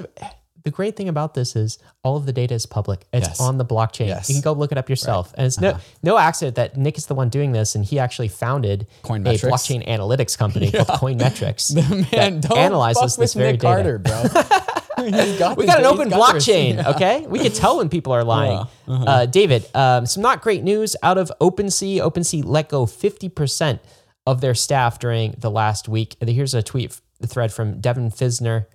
the 0.63 0.71
great 0.71 0.95
thing 0.95 1.09
about 1.09 1.36
this 1.36 1.55
is 1.55 1.77
all 2.03 2.17
of 2.17 2.25
the 2.25 2.33
data 2.33 2.55
is 2.55 2.65
public. 2.65 3.05
It's 3.13 3.27
Yes. 3.27 3.39
on 3.39 3.57
the 3.57 3.65
blockchain. 3.65 4.07
Yes. 4.07 4.17
Uh-huh. 4.17 4.25
You 4.29 4.33
can 4.36 4.41
go 4.41 4.53
look 4.59 4.71
it 4.71 4.77
up 4.79 4.89
yourself. 4.89 5.31
And 5.38 5.45
it's 5.45 5.59
no 5.59 5.77
no 6.01 6.17
accident 6.17 6.55
that 6.55 6.75
Nick 6.75 6.97
is 6.97 7.05
the 7.05 7.13
one 7.15 7.29
doing 7.29 7.51
this, 7.51 7.75
and 7.75 7.86
he 7.86 7.99
actually 7.99 8.29
founded 8.29 8.88
a 9.03 9.07
blockchain 9.07 9.88
analytics 9.88 10.38
company 10.38 10.71
called 10.71 10.88
Coinmetrics. 10.88 11.75
Man, 12.11 12.39
that 12.41 12.49
don't 12.49 12.57
analyzes 12.57 13.15
this 13.15 13.33
very 13.36 13.53
Nick 13.53 13.61
data. 13.61 13.99
Carter. 14.03 14.71
Got 15.38 15.57
We 15.57 15.65
got 15.65 15.79
an 15.79 15.86
open 15.86 16.09
got 16.09 16.36
blockchain, 16.36 16.83
okay? 16.95 17.27
We 17.27 17.39
can 17.39 17.51
tell 17.51 17.77
when 17.77 17.89
people 17.89 18.13
are 18.13 18.23
lying. 18.23 18.65
Uh, 18.88 19.25
David, 19.25 19.67
um, 19.75 20.05
some 20.05 20.23
not 20.23 20.41
great 20.41 20.63
news 20.63 20.95
out 21.03 21.17
of 21.17 21.31
OpenSea. 21.41 21.97
OpenSea 21.99 22.43
let 22.45 22.69
go 22.69 22.86
50% 22.86 23.79
of 24.25 24.41
their 24.41 24.55
staff 24.55 24.97
during 24.97 25.36
the 25.38 25.51
last 25.51 25.89
week. 25.89 26.15
And 26.21 26.29
Here's 26.29 26.53
a 26.53 26.63
tweet 26.63 26.99
the 27.19 27.27
thread 27.27 27.51
from 27.53 27.81
Devin 27.81 28.09
Finzer. 28.09 28.65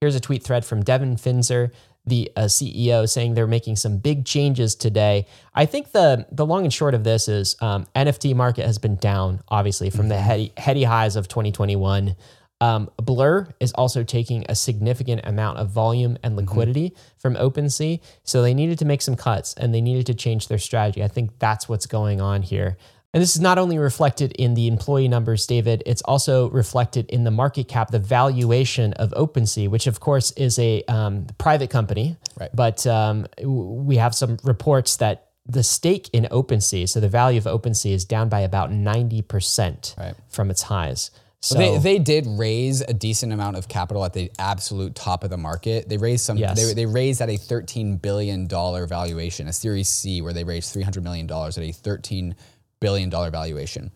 Here's 0.00 0.16
a 0.16 0.20
tweet 0.20 0.42
thread 0.42 0.64
from 0.64 0.82
Devin 0.82 1.16
Finzer, 1.16 1.72
the 2.06 2.32
uh, 2.34 2.44
CEO, 2.44 3.06
saying 3.06 3.34
they're 3.34 3.46
making 3.46 3.76
some 3.76 3.98
big 3.98 4.24
changes 4.24 4.74
today. 4.74 5.26
I 5.54 5.66
think 5.66 5.92
the 5.92 6.26
the 6.32 6.46
long 6.46 6.64
and 6.64 6.72
short 6.72 6.94
of 6.94 7.04
this 7.04 7.28
is 7.28 7.54
um, 7.60 7.86
NFT 7.94 8.34
market 8.34 8.64
has 8.64 8.78
been 8.78 8.96
down, 8.96 9.42
obviously, 9.48 9.90
from 9.90 10.08
the 10.08 10.16
heady, 10.16 10.54
heady 10.56 10.84
highs 10.84 11.16
of 11.16 11.28
2021. 11.28 12.16
Um, 12.62 12.88
Blur 12.96 13.48
is 13.60 13.72
also 13.72 14.02
taking 14.02 14.46
a 14.48 14.54
significant 14.54 15.20
amount 15.24 15.58
of 15.58 15.68
volume 15.68 16.16
and 16.22 16.34
liquidity 16.34 16.94
from 17.18 17.34
OpenSea, 17.34 18.00
so 18.24 18.40
they 18.40 18.54
needed 18.54 18.78
to 18.78 18.86
make 18.86 19.02
some 19.02 19.16
cuts 19.16 19.52
and 19.52 19.74
they 19.74 19.82
needed 19.82 20.06
to 20.06 20.14
change 20.14 20.48
their 20.48 20.56
strategy. 20.56 21.04
I 21.04 21.08
think 21.08 21.38
that's 21.38 21.68
what's 21.68 21.84
going 21.84 22.22
on 22.22 22.40
here. 22.40 22.78
And 23.12 23.20
this 23.20 23.34
is 23.34 23.40
not 23.40 23.58
only 23.58 23.76
reflected 23.78 24.32
in 24.32 24.54
the 24.54 24.68
employee 24.68 25.08
numbers, 25.08 25.44
David, 25.46 25.82
it's 25.84 26.02
also 26.02 26.48
reflected 26.50 27.06
in 27.08 27.24
the 27.24 27.32
market 27.32 27.66
cap, 27.66 27.90
the 27.90 27.98
valuation 27.98 28.92
of 28.94 29.10
OpenSea, 29.10 29.68
which 29.68 29.88
of 29.88 29.98
course 29.98 30.30
is 30.32 30.58
a 30.60 30.84
um, 30.84 31.26
private 31.36 31.70
company. 31.70 32.16
Right. 32.38 32.50
But 32.54 32.86
um, 32.86 33.26
we 33.42 33.96
have 33.96 34.14
some 34.14 34.38
reports 34.44 34.96
that 34.98 35.26
the 35.44 35.64
stake 35.64 36.08
in 36.12 36.28
OpenSea, 36.30 36.88
so 36.88 37.00
the 37.00 37.08
value 37.08 37.38
of 37.38 37.44
OpenSea 37.44 37.92
is 37.92 38.04
down 38.04 38.28
by 38.28 38.40
about 38.40 38.70
90% 38.70 39.98
Right. 39.98 40.14
from 40.28 40.50
its 40.50 40.62
highs. 40.62 41.10
So 41.42 41.56
They, 41.56 41.78
they 41.78 41.98
did 41.98 42.26
raise 42.28 42.82
a 42.82 42.92
decent 42.92 43.32
amount 43.32 43.56
of 43.56 43.66
capital 43.66 44.04
at 44.04 44.12
the 44.12 44.30
absolute 44.38 44.94
top 44.94 45.24
of 45.24 45.30
the 45.30 45.38
market. 45.38 45.88
They 45.88 45.96
raised 45.96 46.24
some. 46.24 46.36
Yes. 46.36 46.62
They, 46.62 46.74
they 46.74 46.86
raised 46.86 47.22
at 47.22 47.30
a 47.30 47.38
thirteen 47.38 47.96
billion 47.96 48.46
dollar 48.46 48.86
valuation, 48.86 49.48
a 49.48 49.52
Series 49.54 49.88
C, 49.88 50.20
where 50.20 50.34
they 50.34 50.44
raised 50.44 50.70
three 50.70 50.82
hundred 50.82 51.02
million 51.02 51.26
dollars 51.26 51.56
at 51.56 51.64
a 51.64 51.72
thirteen 51.72 52.36
billion 52.80 53.10
dollar 53.10 53.30
valuation. 53.30 53.90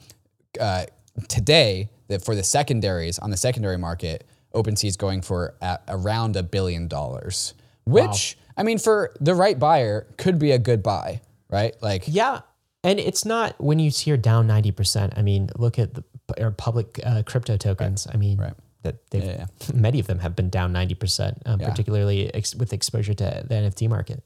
Uh, 0.61 0.85
today, 1.29 1.89
that 2.09 2.25
for 2.25 2.35
the 2.35 2.43
secondaries 2.43 3.19
on 3.19 3.31
the 3.31 3.37
secondary 3.37 3.79
market, 3.79 4.27
OpenSea 4.55 4.89
is 4.89 4.97
going 4.97 5.23
for 5.23 5.55
at 5.61 5.83
around 5.89 6.37
a 6.37 6.43
billion 6.43 6.87
dollars, 6.89 7.55
which 7.85 8.39
I 8.57 8.63
mean, 8.63 8.79
for 8.79 9.13
the 9.21 9.35
right 9.35 9.59
buyer, 9.59 10.07
could 10.17 10.39
be 10.39 10.53
a 10.53 10.59
good 10.59 10.83
buy, 10.83 11.21
right? 11.51 11.75
Like, 11.83 12.05
Yeah. 12.07 12.41
And 12.85 13.01
it's 13.01 13.25
not 13.25 13.59
when 13.59 13.79
you 13.79 13.91
see 13.91 14.11
hear 14.11 14.19
down 14.19 14.47
90%. 14.47 15.17
I 15.17 15.23
mean, 15.23 15.49
look 15.57 15.79
at 15.79 15.95
the 15.95 16.05
or 16.39 16.51
public 16.51 17.01
uh, 17.03 17.23
crypto 17.25 17.57
tokens. 17.57 18.07
I 18.13 18.19
mean, 18.19 18.37
that 18.83 19.11
they've, 19.11 19.25
Yeah, 19.25 19.47
many 19.75 19.99
of 20.01 20.07
them 20.07 20.19
have 20.19 20.37
been 20.37 20.51
down 20.51 20.73
90%, 20.73 21.39
um, 21.47 21.61
particularly 21.61 22.33
ex- 22.35 22.55
with 22.55 22.73
exposure 22.75 23.15
to 23.15 23.45
the 23.49 23.55
NFT 23.55 23.89
market. 23.89 24.23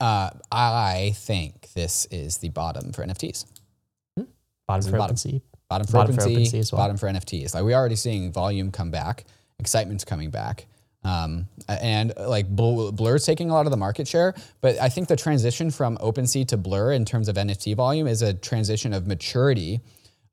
uh, 0.00 0.30
I 0.52 1.12
think 1.16 1.72
this 1.74 2.06
is 2.10 2.38
the 2.38 2.50
bottom 2.50 2.92
for 2.92 3.04
NFTs. 3.04 3.44
Bottom 4.66 4.90
for 4.90 4.98
bottom. 4.98 5.16
OpenSea. 5.16 5.40
Bottom 5.68 5.86
for 5.86 5.92
Bottom 5.92 6.16
for 6.16 6.22
OpenSea, 6.22 6.36
OpenSea 6.36 6.58
as 6.58 6.72
well. 6.72 6.80
bottom 6.80 6.96
for 6.96 7.08
NFTs. 7.08 7.54
Like 7.54 7.64
we're 7.64 7.76
already 7.76 7.96
seeing 7.96 8.32
volume 8.32 8.70
come 8.70 8.90
back, 8.90 9.24
excitement's 9.58 10.04
coming 10.04 10.30
back. 10.30 10.66
Um, 11.04 11.46
and 11.68 12.12
uh, 12.16 12.28
like 12.28 12.48
Blur's 12.48 13.24
taking 13.24 13.50
a 13.50 13.52
lot 13.52 13.66
of 13.66 13.70
the 13.70 13.76
market 13.76 14.08
share, 14.08 14.34
but 14.60 14.76
I 14.80 14.88
think 14.88 15.06
the 15.06 15.14
transition 15.14 15.70
from 15.70 15.96
OpenSea 15.98 16.48
to 16.48 16.56
Blur 16.56 16.92
in 16.92 17.04
terms 17.04 17.28
of 17.28 17.36
NFT 17.36 17.76
volume 17.76 18.08
is 18.08 18.22
a 18.22 18.34
transition 18.34 18.92
of 18.92 19.06
maturity 19.06 19.80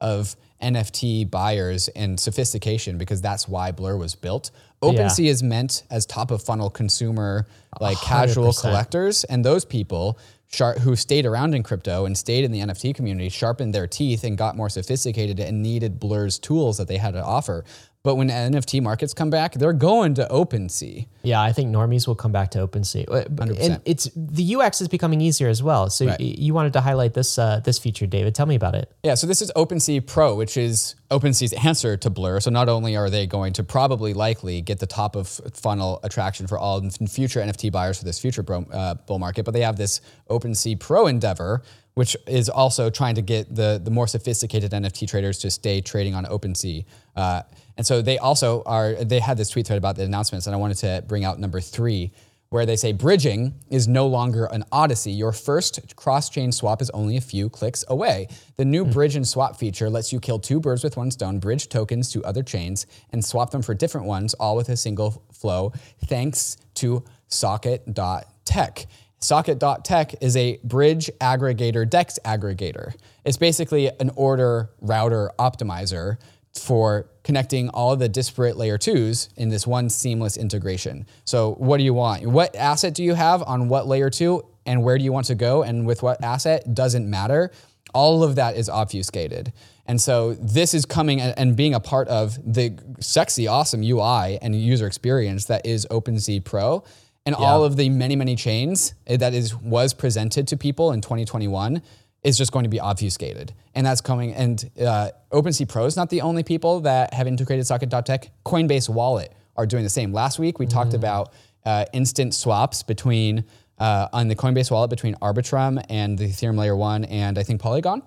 of 0.02 0.36
NFT 0.62 1.30
buyers 1.30 1.90
and 1.90 2.20
sophistication 2.20 2.98
because 2.98 3.22
that's 3.22 3.48
why 3.48 3.72
Blur 3.72 3.98
was 3.98 4.16
built. 4.16 4.50
OpenSea 4.82 5.28
is 5.28 5.44
meant 5.44 5.84
as 5.92 6.06
top 6.06 6.32
of 6.32 6.42
funnel 6.42 6.70
consumer, 6.70 7.48
like 7.80 7.98
casual 8.02 8.50
100%. 8.50 8.62
collectors, 8.62 9.24
and 9.26 9.46
those 9.46 9.66
people 9.66 10.18
sharp, 10.54 10.78
who 10.80 10.95
stayed 10.95 11.26
around 11.26 11.56
in 11.56 11.64
crypto 11.64 12.06
and 12.06 12.18
stayed 12.18 12.43
in 12.43 12.51
the 12.51 12.60
NFT 12.60 12.95
community 12.95 13.30
sharpened 13.30 13.74
their 13.74 13.88
teeth 13.88 14.24
and 14.24 14.38
got 14.38 14.56
more 14.56 14.70
sophisticated 14.70 15.39
and 15.39 15.62
needed 15.62 15.99
Blur's 15.99 16.38
tools 16.39 16.78
that 16.78 16.88
they 16.88 16.97
had 16.97 17.14
to 17.14 17.24
offer. 17.24 17.66
But 18.04 18.16
when 18.16 18.28
NFT 18.28 18.82
markets 18.82 19.14
come 19.14 19.30
back, 19.30 19.54
they're 19.54 19.72
going 19.72 20.16
to 20.16 20.28
OpenSea. 20.30 21.08
Yeah, 21.22 21.41
I 21.41 21.54
think 21.54 21.74
normies 21.74 22.06
will 22.06 22.16
come 22.16 22.34
back 22.34 22.51
to 22.51 22.68
OpenSea, 22.68 23.10
Uh, 23.10 23.24
and 23.39 23.80
it's 23.86 24.10
the 24.14 24.56
UX 24.56 24.82
is 24.82 24.89
becoming 24.89 25.22
easier 25.22 25.47
as 25.47 25.64
well. 25.64 25.89
So 25.89 26.08
Right. 26.08 26.20
you 26.20 26.54
wanted 26.54 26.74
to 26.74 26.82
highlight 26.82 27.14
this 27.14 27.39
uh, 27.39 27.62
this 27.64 27.80
feature, 27.80 28.06
David. 28.06 28.36
Tell 28.36 28.45
me 28.45 28.56
about 28.56 28.76
it. 28.76 28.91
Yeah, 29.04 29.14
so 29.16 29.26
this 29.26 29.41
is 29.41 29.54
OpenSea 29.56 30.06
Pro, 30.06 30.36
which 30.36 30.58
is 30.58 30.95
OpenSea's 31.12 31.54
answer 31.54 31.95
to 31.95 32.10
Blur. 32.10 32.41
So 32.41 32.51
not 32.51 32.68
only 32.68 32.97
are 32.97 33.10
they 33.10 33.26
going 33.26 33.54
to 33.54 33.64
probably 33.64 34.14
likely 34.14 34.60
get 34.60 34.80
the 34.80 34.88
top 34.88 35.16
of 35.16 35.28
funnel 35.54 36.01
attraction 36.04 36.45
for 36.45 36.58
all 36.60 36.82
future 37.08 37.39
NFT 37.39 37.72
buyers 37.72 37.99
for 37.99 38.04
this 38.04 38.20
future 38.20 38.43
bro, 38.43 38.66
uh, 38.74 38.95
bull 38.95 39.18
market, 39.20 39.45
but 39.45 39.54
they 39.54 39.62
have 39.62 39.78
this 39.78 40.01
OpenSea 40.30 40.78
Pro 40.78 41.08
endeavor, 41.08 41.62
which 41.93 42.18
is 42.28 42.49
also 42.49 42.89
trying 42.89 43.16
to 43.16 43.22
get 43.22 43.56
the 43.56 43.80
the 43.82 43.91
more 43.91 44.08
sophisticated 44.08 44.72
NFT 44.74 45.08
traders 45.08 45.38
to 45.39 45.49
stay 45.49 45.80
trading 45.80 46.16
on 46.16 46.26
OpenSea. 46.26 46.84
Uh, 47.16 47.43
and 47.78 47.86
so 47.86 48.01
they 48.01 48.17
also 48.17 48.63
are. 48.65 48.93
They 48.93 49.19
had 49.19 49.38
this 49.38 49.49
tweet 49.49 49.67
thread 49.67 49.78
about 49.78 49.95
the 49.95 50.03
announcements, 50.03 50.47
and 50.47 50.55
I 50.55 50.59
wanted 50.59 50.78
to 50.78 51.03
bring 51.07 51.26
out 51.26 51.39
number 51.39 51.61
three 51.61 52.11
where 52.53 52.67
they 52.67 52.76
say 52.76 52.91
bridging 52.91 53.51
is 53.71 53.88
no 53.88 54.05
longer 54.05 54.45
an 54.45 54.63
odyssey. 54.71 55.11
Your 55.11 55.32
first 55.32 55.95
cross 55.95 56.30
chain 56.30 56.51
swap 56.51 56.84
is 56.84 56.91
only 56.91 57.17
a 57.17 57.21
few 57.21 57.49
clicks 57.49 57.84
away. 57.88 58.28
The 58.57 58.63
new 58.65 58.86
hmm. 58.86 58.91
bridge 58.91 59.15
and 59.15 59.28
swap 59.28 59.57
feature 59.57 59.89
lets 59.89 60.13
you 60.13 60.19
kill 60.19 60.38
two 60.38 60.59
birds 60.59 60.84
with 60.84 60.95
one 60.95 61.09
stone, 61.09 61.39
bridge 61.39 61.67
tokens 61.67 62.11
to 62.11 62.24
other 62.24 62.43
chains, 62.43 62.86
and 63.09 63.26
swap 63.26 63.49
them 63.49 63.63
for 63.63 63.74
different 63.74 64.05
ones, 64.05 64.36
all 64.36 64.55
with 64.55 64.69
a 64.69 64.78
single 64.78 65.24
flow, 65.34 65.74
thanks 66.05 66.57
to 66.76 67.03
socket.tech. 67.28 68.86
Socket.tech 69.17 70.21
is 70.21 70.38
a 70.38 70.59
bridge 70.63 71.09
aggregator, 71.21 71.89
DEX 71.89 72.19
aggregator. 72.24 72.93
It's 73.26 73.38
basically 73.38 73.89
an 73.99 74.11
order 74.15 74.69
router 74.80 75.32
optimizer 75.39 76.17
for 76.56 77.10
connecting 77.24 77.70
all 77.70 77.95
the 77.95 78.10
disparate 78.10 78.58
layer 78.58 78.78
twos 78.78 79.30
in 79.38 79.49
this 79.49 79.66
one 79.66 79.89
seamless 79.89 80.38
integration. 80.38 81.06
So, 81.26 81.54
what 81.54 81.78
do 81.78 81.84
you 81.84 81.93
want? 81.93 82.26
What 82.28 82.56
asset 82.56 82.93
do 82.93 83.04
you 83.04 83.14
have 83.16 83.41
on 83.43 83.70
what 83.70 83.88
layer 83.88 84.10
two, 84.10 84.43
and 84.66 84.84
where 84.84 84.97
do 84.97 85.04
you 85.04 85.12
want 85.12 85.26
to 85.28 85.36
go, 85.36 85.64
and 85.64 85.86
with 85.86 86.04
what 86.04 86.24
asset 86.24 86.74
doesn't 86.74 87.10
matter. 87.10 87.51
All 87.93 88.24
of 88.24 88.36
that 88.36 88.56
is 88.56 88.70
obfuscated. 88.70 89.54
And 89.86 89.99
so, 89.99 90.34
this 90.36 90.74
is 90.74 90.86
coming 90.86 91.22
and 91.22 91.56
being 91.56 91.74
a 91.74 91.80
part 91.80 92.08
of 92.08 92.38
the 92.45 92.78
sexy, 92.99 93.47
awesome 93.47 93.82
UI 93.82 94.38
and 94.41 94.56
user 94.56 94.88
experience 94.88 95.45
that 95.45 95.66
is 95.66 95.88
OpenSea 95.89 96.43
Pro. 96.43 96.84
And 97.26 97.36
all 97.36 97.64
of 97.64 97.78
the 97.78 97.88
many, 97.88 98.18
many 98.18 98.36
chains 98.36 98.93
that 99.06 99.34
is 99.34 99.56
was 99.56 99.93
presented 99.93 100.45
to 100.49 100.58
people 100.58 100.91
in 100.91 100.99
2021 100.99 101.82
is 102.24 102.38
just 102.38 102.51
going 102.51 102.63
to 102.63 102.69
be 102.69 102.80
obfuscated. 102.80 103.53
And 103.76 103.86
that's 103.86 104.01
coming. 104.01 104.34
And 104.34 104.69
uh, 104.80 105.11
OpenSea 105.32 105.67
Pro 105.67 105.86
is 105.86 105.95
not 105.97 106.09
the 106.09 106.21
only 106.21 106.43
people 106.43 106.82
that 106.82 107.13
have 107.13 107.28
integrated 107.28 107.67
Socket.tech. 107.67 108.32
Coinbase 108.45 108.89
Wallet 108.89 109.34
are 109.55 109.65
doing 109.65 109.84
the 109.84 109.89
same. 109.89 110.13
Last 110.13 110.39
week, 110.39 110.59
we 110.59 110.65
talked 110.65 110.93
about 110.93 111.34
uh, 111.65 111.86
instant 111.93 112.34
swaps 112.34 112.84
between, 112.84 113.43
uh, 113.78 114.07
on 114.13 114.28
the 114.28 114.36
Coinbase 114.36 114.71
Wallet 114.71 114.89
between 114.89 115.15
Arbitrum 115.15 115.84
and 115.89 116.17
the 116.17 116.26
Ethereum 116.26 116.57
Layer 116.57 116.76
1 116.76 117.05
and 117.05 117.38
I 117.38 117.43
think 117.43 117.61
Polygon 117.61 118.01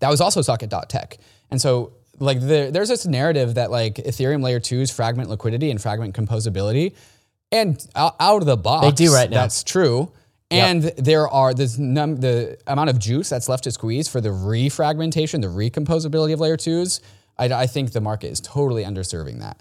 that 0.00 0.10
was 0.10 0.20
also 0.20 0.42
socket.tech. 0.42 1.18
And 1.50 1.60
so 1.60 1.92
like 2.18 2.40
there, 2.40 2.70
there's 2.70 2.88
this 2.88 3.06
narrative 3.06 3.54
that 3.54 3.70
like 3.70 3.96
Ethereum 3.96 4.42
layer 4.42 4.60
2's 4.60 4.90
fragment 4.90 5.28
liquidity 5.30 5.70
and 5.70 5.80
fragment 5.80 6.14
composability 6.14 6.94
and 7.50 7.84
out, 7.94 8.16
out 8.20 8.42
of 8.42 8.46
the 8.46 8.56
box 8.56 8.86
They 8.86 9.06
do 9.06 9.14
right 9.14 9.30
now. 9.30 9.42
That's 9.42 9.64
true. 9.64 10.12
And 10.50 10.82
there 10.96 11.28
are 11.28 11.52
this 11.52 11.76
num- 11.78 12.16
the 12.16 12.58
amount 12.66 12.90
of 12.90 12.98
juice 12.98 13.28
that's 13.28 13.48
left 13.48 13.64
to 13.64 13.70
squeeze 13.70 14.08
for 14.08 14.20
the 14.20 14.30
refragmentation, 14.30 15.42
the 15.42 15.48
recomposability 15.48 16.32
of 16.32 16.40
layer 16.40 16.56
2s. 16.56 17.00
I, 17.38 17.44
I 17.46 17.66
think 17.66 17.92
the 17.92 18.00
market 18.00 18.28
is 18.28 18.40
totally 18.40 18.84
underserving 18.84 19.40
that. 19.40 19.60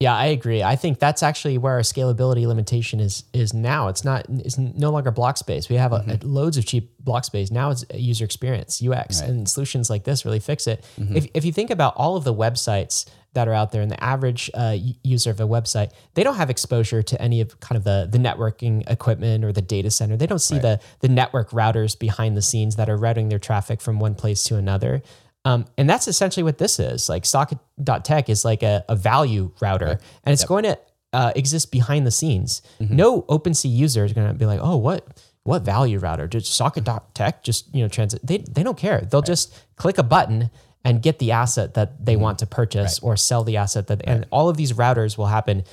Yeah, 0.00 0.14
I 0.14 0.26
agree. 0.26 0.62
I 0.62 0.74
think 0.76 0.98
that's 0.98 1.22
actually 1.22 1.56
where 1.56 1.74
our 1.74 1.80
scalability 1.80 2.46
limitation 2.46 2.98
is 3.00 3.22
is 3.32 3.54
now. 3.54 3.86
It's 3.88 4.04
not 4.04 4.26
it's 4.28 4.58
no 4.58 4.90
longer 4.90 5.12
block 5.12 5.36
space. 5.38 5.68
We 5.68 5.76
have 5.76 5.92
a, 5.92 6.00
Mm-hmm. 6.00 6.28
loads 6.28 6.56
of 6.58 6.66
cheap 6.66 6.90
block 6.98 7.24
space. 7.24 7.50
Now 7.52 7.70
it's 7.70 7.84
user 7.94 8.24
experience, 8.24 8.82
UX, 8.82 9.20
and 9.20 9.48
solutions 9.48 9.88
like 9.88 10.02
this 10.04 10.24
really 10.24 10.40
fix 10.40 10.66
it. 10.66 10.84
Mm-hmm. 11.00 11.16
If 11.16 11.28
if 11.32 11.44
you 11.44 11.52
think 11.52 11.70
about 11.70 11.94
all 11.96 12.16
of 12.16 12.24
the 12.24 12.34
websites 12.34 13.06
that 13.34 13.48
are 13.48 13.52
out 13.52 13.72
there 13.72 13.82
and 13.82 13.90
the 13.90 14.02
average 14.02 14.50
uh, 14.54 14.76
user 15.02 15.30
of 15.30 15.40
a 15.40 15.46
website, 15.46 15.90
they 16.14 16.22
don't 16.22 16.36
have 16.36 16.50
exposure 16.50 17.02
to 17.02 17.20
any 17.20 17.40
of 17.40 17.60
kind 17.60 17.76
of 17.76 17.84
the 17.84 18.08
the 18.10 18.18
networking 18.18 18.88
equipment 18.90 19.44
or 19.44 19.52
the 19.52 19.62
data 19.62 19.90
center. 19.90 20.16
They 20.16 20.26
don't 20.26 20.40
see 20.40 20.58
the 20.58 20.80
the 21.00 21.08
network 21.08 21.50
routers 21.50 21.98
behind 21.98 22.36
the 22.36 22.42
scenes 22.42 22.76
that 22.76 22.88
are 22.88 22.96
routing 22.96 23.28
their 23.28 23.38
traffic 23.38 23.80
from 23.80 24.00
one 24.00 24.14
place 24.14 24.44
to 24.44 24.56
another. 24.56 25.02
Um, 25.44 25.66
and 25.76 25.88
that's 25.90 26.08
essentially 26.08 26.42
what 26.42 26.56
this 26.56 26.78
is. 26.80 27.08
Like 27.08 27.26
socket.tech 27.26 28.30
is 28.30 28.44
like 28.44 28.62
a, 28.62 28.82
a 28.88 28.96
value 28.96 29.52
router, 29.60 29.98
and 30.24 30.32
it's 30.32 30.44
going 30.44 30.64
to 30.64 30.78
uh, 31.12 31.32
exist 31.36 31.70
behind 31.70 32.06
the 32.06 32.10
scenes. 32.10 32.62
No 32.80 33.22
OpenSea 33.22 33.70
user 33.70 34.04
is 34.04 34.12
going 34.14 34.26
to 34.26 34.34
be 34.34 34.46
like, 34.46 34.60
oh, 34.62 34.76
what 34.76 35.06
what 35.42 35.60
value 35.60 35.98
router? 35.98 36.26
Just 36.26 36.54
socket.tech, 36.54 37.42
just 37.42 37.74
you 37.74 37.82
know, 37.82 37.88
transit. 37.88 38.26
They 38.26 38.38
they 38.38 38.62
don't 38.62 38.78
care. 38.78 39.02
They'll 39.02 39.20
just 39.22 39.54
click 39.76 39.98
a 39.98 40.02
button 40.02 40.50
and 40.84 41.00
get 41.02 41.18
the 41.18 41.32
asset 41.32 41.74
that 41.74 42.04
they 42.04 42.16
want 42.16 42.38
to 42.40 42.46
purchase 42.46 42.98
or 43.00 43.16
sell 43.16 43.42
the 43.44 43.56
asset 43.56 43.86
that, 43.86 44.02
and 44.04 44.26
all 44.30 44.48
of 44.48 44.56
these 44.56 44.72
routers 44.74 45.16
will 45.16 45.26
happen 45.26 45.64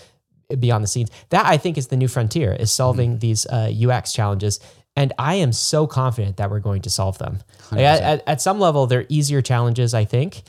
beyond 0.59 0.83
the 0.83 0.87
scenes. 0.87 1.09
That 1.29 1.45
I 1.45 1.57
think 1.57 1.77
is 1.77 1.87
the 1.87 1.97
new 1.97 2.07
frontier 2.07 2.53
is 2.53 2.71
solving 2.71 3.19
these 3.19 3.45
uh, 3.45 3.71
UX 3.87 4.13
challenges. 4.13 4.59
And 4.95 5.13
I 5.17 5.35
am 5.35 5.53
so 5.53 5.87
confident 5.87 6.37
that 6.37 6.49
we're 6.51 6.59
going 6.59 6.81
to 6.81 6.89
solve 6.89 7.17
them. 7.17 7.39
Like, 7.71 7.81
at, 7.81 8.01
at, 8.01 8.23
at 8.27 8.41
some 8.41 8.59
level, 8.59 8.87
they're 8.87 9.05
easier 9.07 9.41
challenges, 9.41 9.93
I 9.93 10.03
think. 10.03 10.43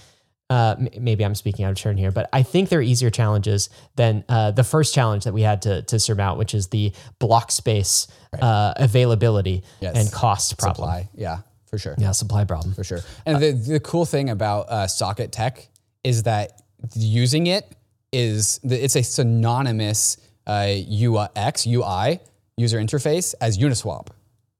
Uh, 0.50 0.74
m- 0.78 0.88
maybe 1.00 1.24
I'm 1.24 1.36
speaking 1.36 1.64
out 1.64 1.70
of 1.70 1.76
turn 1.78 1.96
here, 1.96 2.10
but 2.10 2.28
I 2.32 2.42
think 2.42 2.68
they're 2.68 2.82
easier 2.82 3.08
challenges 3.08 3.70
than 3.94 4.24
uh, 4.28 4.50
the 4.50 4.64
first 4.64 4.94
challenge 4.94 5.24
that 5.24 5.32
we 5.32 5.42
had 5.42 5.62
to, 5.62 5.82
to 5.82 5.98
surmount, 6.00 6.38
which 6.38 6.54
is 6.54 6.68
the 6.68 6.92
block 7.20 7.52
space 7.52 8.06
uh, 8.40 8.74
availability 8.76 9.62
Yes. 9.80 9.96
and 9.96 10.12
cost 10.12 10.58
problem. 10.58 10.88
Supply. 10.88 11.08
Yeah, 11.14 11.38
for 11.72 11.78
sure. 11.78 11.94
Yeah, 11.98 12.12
supply 12.12 12.44
problem. 12.44 12.74
for 12.74 12.84
sure. 12.84 13.00
And 13.24 13.42
the, 13.42 13.52
the 13.52 13.80
cool 13.80 14.04
thing 14.04 14.28
about 14.28 14.68
uh, 14.68 14.86
Socket 14.86 15.32
Tech 15.32 15.68
is 16.04 16.24
that 16.24 16.60
using 16.94 17.46
it 17.46 17.64
is 18.12 18.60
the, 18.62 18.84
it's 18.84 18.94
a 18.94 19.02
synonymous 19.02 20.18
uh, 20.46 20.68
UX 20.70 21.66
UI 21.66 22.20
user 22.58 22.78
interface 22.78 23.34
as 23.40 23.56
Uniswap. 23.56 24.08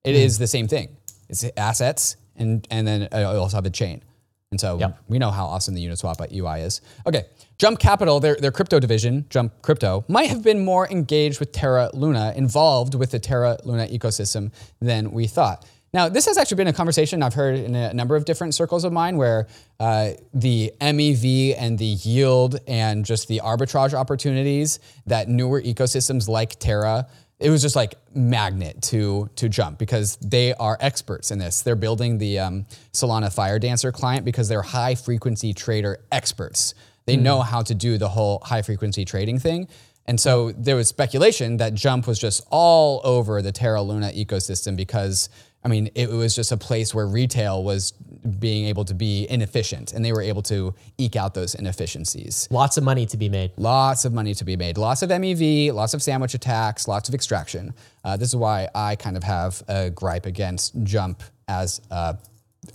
It 0.05 0.15
is 0.15 0.39
the 0.39 0.47
same 0.47 0.69
thing. 0.69 0.97
It's 1.29 1.45
assets 1.57 2.17
and 2.37 2.67
and 2.71 2.87
then 2.89 3.09
uh, 3.13 3.19
you 3.19 3.25
also 3.27 3.59
have 3.59 3.67
a 3.67 3.71
chain. 3.71 4.03
And 4.51 4.61
so 4.61 4.79
Yep. 4.79 4.99
we 5.09 5.19
know 5.19 5.31
how 5.31 5.47
awesome 5.47 5.75
the 5.75 5.87
Uniswap 5.87 6.33
UI 6.33 6.61
is. 6.63 6.81
Okay, 7.07 7.25
Jump 7.59 7.79
Capital, 7.79 8.21
their, 8.21 8.37
their 8.37 8.51
crypto 8.53 8.79
division, 8.81 9.27
Jump 9.31 9.53
Crypto, 9.63 10.05
might 10.09 10.29
have 10.29 10.43
been 10.43 10.65
more 10.65 10.89
engaged 10.91 11.41
with 11.41 11.53
Terra 11.53 11.91
Luna, 11.95 12.33
involved 12.37 12.95
with 12.95 13.11
the 13.11 13.19
Terra 13.19 13.57
Luna 13.65 13.87
ecosystem 13.89 14.51
than 14.81 15.11
we 15.11 15.27
thought. 15.27 15.65
Now, 15.95 16.09
this 16.09 16.25
has 16.25 16.39
actually 16.39 16.57
been 16.57 16.69
a 16.69 16.73
conversation 16.73 17.23
I've 17.23 17.35
heard 17.35 17.59
in 17.59 17.75
a 17.75 17.93
number 17.93 18.17
of 18.17 18.25
different 18.25 18.55
circles 18.55 18.85
of 18.85 18.95
mine 18.95 19.19
where 19.19 19.47
uh, 19.79 20.13
the 20.33 20.73
MEV 20.81 21.55
and 21.59 21.79
the 21.79 21.85
yield 21.85 22.59
and 22.67 23.05
just 23.05 23.29
the 23.29 23.43
arbitrage 23.45 23.93
opportunities 23.93 24.79
that 25.07 25.29
newer 25.29 25.61
ecosystems 25.61 26.29
like 26.29 26.59
Terra 26.59 27.09
it 27.43 27.51
was 27.51 27.61
just 27.61 27.75
like 27.75 27.97
magnet 28.15 28.81
to 28.81 29.29
to 29.35 29.49
jump 29.49 29.77
because 29.77 30.17
they 30.17 30.55
are 30.55 30.79
experts 30.81 31.31
in 31.33 31.41
this. 31.41 31.63
They're 31.63 31.75
building 31.75 32.19
the 32.19 32.39
um, 32.39 32.67
Solana 32.93 33.35
Firedancer 33.35 33.93
client 33.93 34.25
because 34.25 34.49
they're 34.49 34.63
high 34.63 34.95
frequency 34.95 35.53
trader 35.53 35.99
experts. 36.13 36.75
They 37.05 37.17
know 37.17 37.41
how 37.41 37.63
to 37.63 37.75
do 37.75 37.99
the 37.99 38.09
whole 38.09 38.41
high 38.45 38.63
frequency 38.63 39.05
trading 39.05 39.41
thing. 39.41 39.69
And 40.07 40.21
so 40.21 40.53
there 40.53 40.77
was 40.77 40.89
speculation 40.89 41.57
that 41.57 41.75
Jump 41.75 42.07
was 42.07 42.19
just 42.19 42.47
all 42.51 43.01
over 43.05 43.43
the 43.43 43.53
Terra 43.53 43.83
Luna 43.83 44.13
ecosystem 44.13 44.77
because 44.77 45.29
I 45.65 45.69
mean 45.69 45.91
it 45.95 46.11
was 46.11 46.35
just 46.35 46.53
a 46.53 46.57
place 46.57 46.95
where 46.95 47.07
retail 47.07 47.63
was 47.63 47.93
being 48.39 48.67
able 48.67 48.85
to 48.85 48.95
be 48.95 49.27
inefficient 49.29 49.93
and 49.93 50.05
they 50.05 50.13
were 50.13 50.23
able 50.23 50.43
to 50.43 50.75
eke 50.99 51.17
out 51.17 51.35
those 51.35 51.55
inefficiencies. 51.55 52.49
Lots 52.51 52.77
of 52.77 52.85
money 52.85 53.07
to 53.07 53.17
be 53.17 53.29
made. 53.29 53.53
Lots 53.57 54.05
of 54.05 54.13
money 54.13 54.35
to 54.35 54.45
be 54.45 54.57
made. 54.57 54.79
Lots 54.79 55.03
of 55.03 55.11
MEV, 55.11 55.73
lots 55.73 55.95
of 55.95 56.03
sandwich 56.03 56.35
attacks, 56.35 56.87
lots 56.87 57.09
of 57.09 57.15
extraction. 57.15 57.75
Uh, 58.05 58.17
this 58.17 58.29
is 58.29 58.37
why 58.37 58.69
I 58.75 58.97
kind 58.97 59.17
of 59.17 59.25
have 59.25 59.63
a 59.69 59.91
gripe 59.91 60.27
against 60.27 60.81
Jump 60.85 61.23
as 61.49 61.81
a 61.91 62.17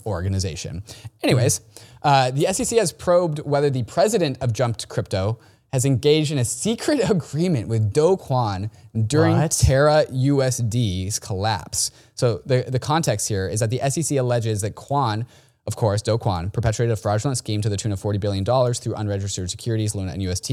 organization. 0.04 0.82
Anyways, 1.22 1.60
uh, 2.02 2.30
the 2.30 2.52
SEC 2.52 2.78
has 2.78 2.92
probed 2.92 3.40
whether 3.40 3.70
the 3.70 3.82
president 3.84 4.38
of 4.40 4.52
Jumped 4.52 4.88
Crypto 4.88 5.38
has 5.72 5.84
engaged 5.84 6.32
in 6.32 6.38
a 6.38 6.44
secret 6.44 7.00
agreement 7.10 7.68
with 7.68 7.92
Do 7.92 8.16
Kwon 8.16 8.70
during 9.06 9.36
What? 9.36 9.50
Terra 9.50 10.04
USD's 10.10 11.18
collapse. 11.18 11.90
So 12.14 12.42
the, 12.46 12.64
the 12.66 12.78
context 12.78 13.28
here 13.28 13.48
is 13.48 13.60
that 13.60 13.70
the 13.70 13.80
SEC 13.90 14.18
alleges 14.18 14.62
that 14.62 14.74
Kwon, 14.74 15.26
of 15.66 15.76
course, 15.76 16.02
Do 16.02 16.18
Kwon, 16.18 16.52
perpetrated 16.52 16.92
a 16.92 16.96
fraudulent 16.96 17.38
scheme 17.38 17.60
to 17.62 17.68
the 17.68 17.76
tune 17.76 17.92
of 17.92 18.00
$40 18.00 18.18
billion 18.18 18.44
through 18.44 18.94
unregistered 18.94 19.50
securities, 19.50 19.94
Luna 19.94 20.12
and 20.12 20.22
UST. 20.22 20.50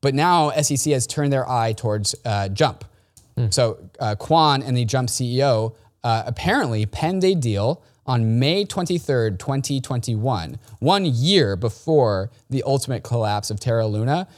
But 0.00 0.14
now 0.14 0.50
SEC 0.50 0.92
has 0.92 1.06
turned 1.06 1.32
their 1.32 1.48
eye 1.48 1.72
towards 1.72 2.14
uh, 2.24 2.48
Jump. 2.48 2.84
So 3.50 3.90
uh, 4.00 4.14
Kwon 4.18 4.66
and 4.66 4.74
the 4.74 4.86
Jump 4.86 5.10
CEO 5.10 5.74
uh, 6.02 6.22
apparently 6.26 6.86
penned 6.86 7.22
a 7.22 7.34
deal 7.34 7.82
on 8.06 8.38
May 8.38 8.64
23rd, 8.64 9.38
2021, 9.38 10.58
one 10.78 11.04
year 11.04 11.56
before 11.56 12.30
the 12.48 12.62
ultimate 12.64 13.02
collapse 13.02 13.50
of 13.50 13.60
Terra 13.60 13.86
Luna, 13.86 14.28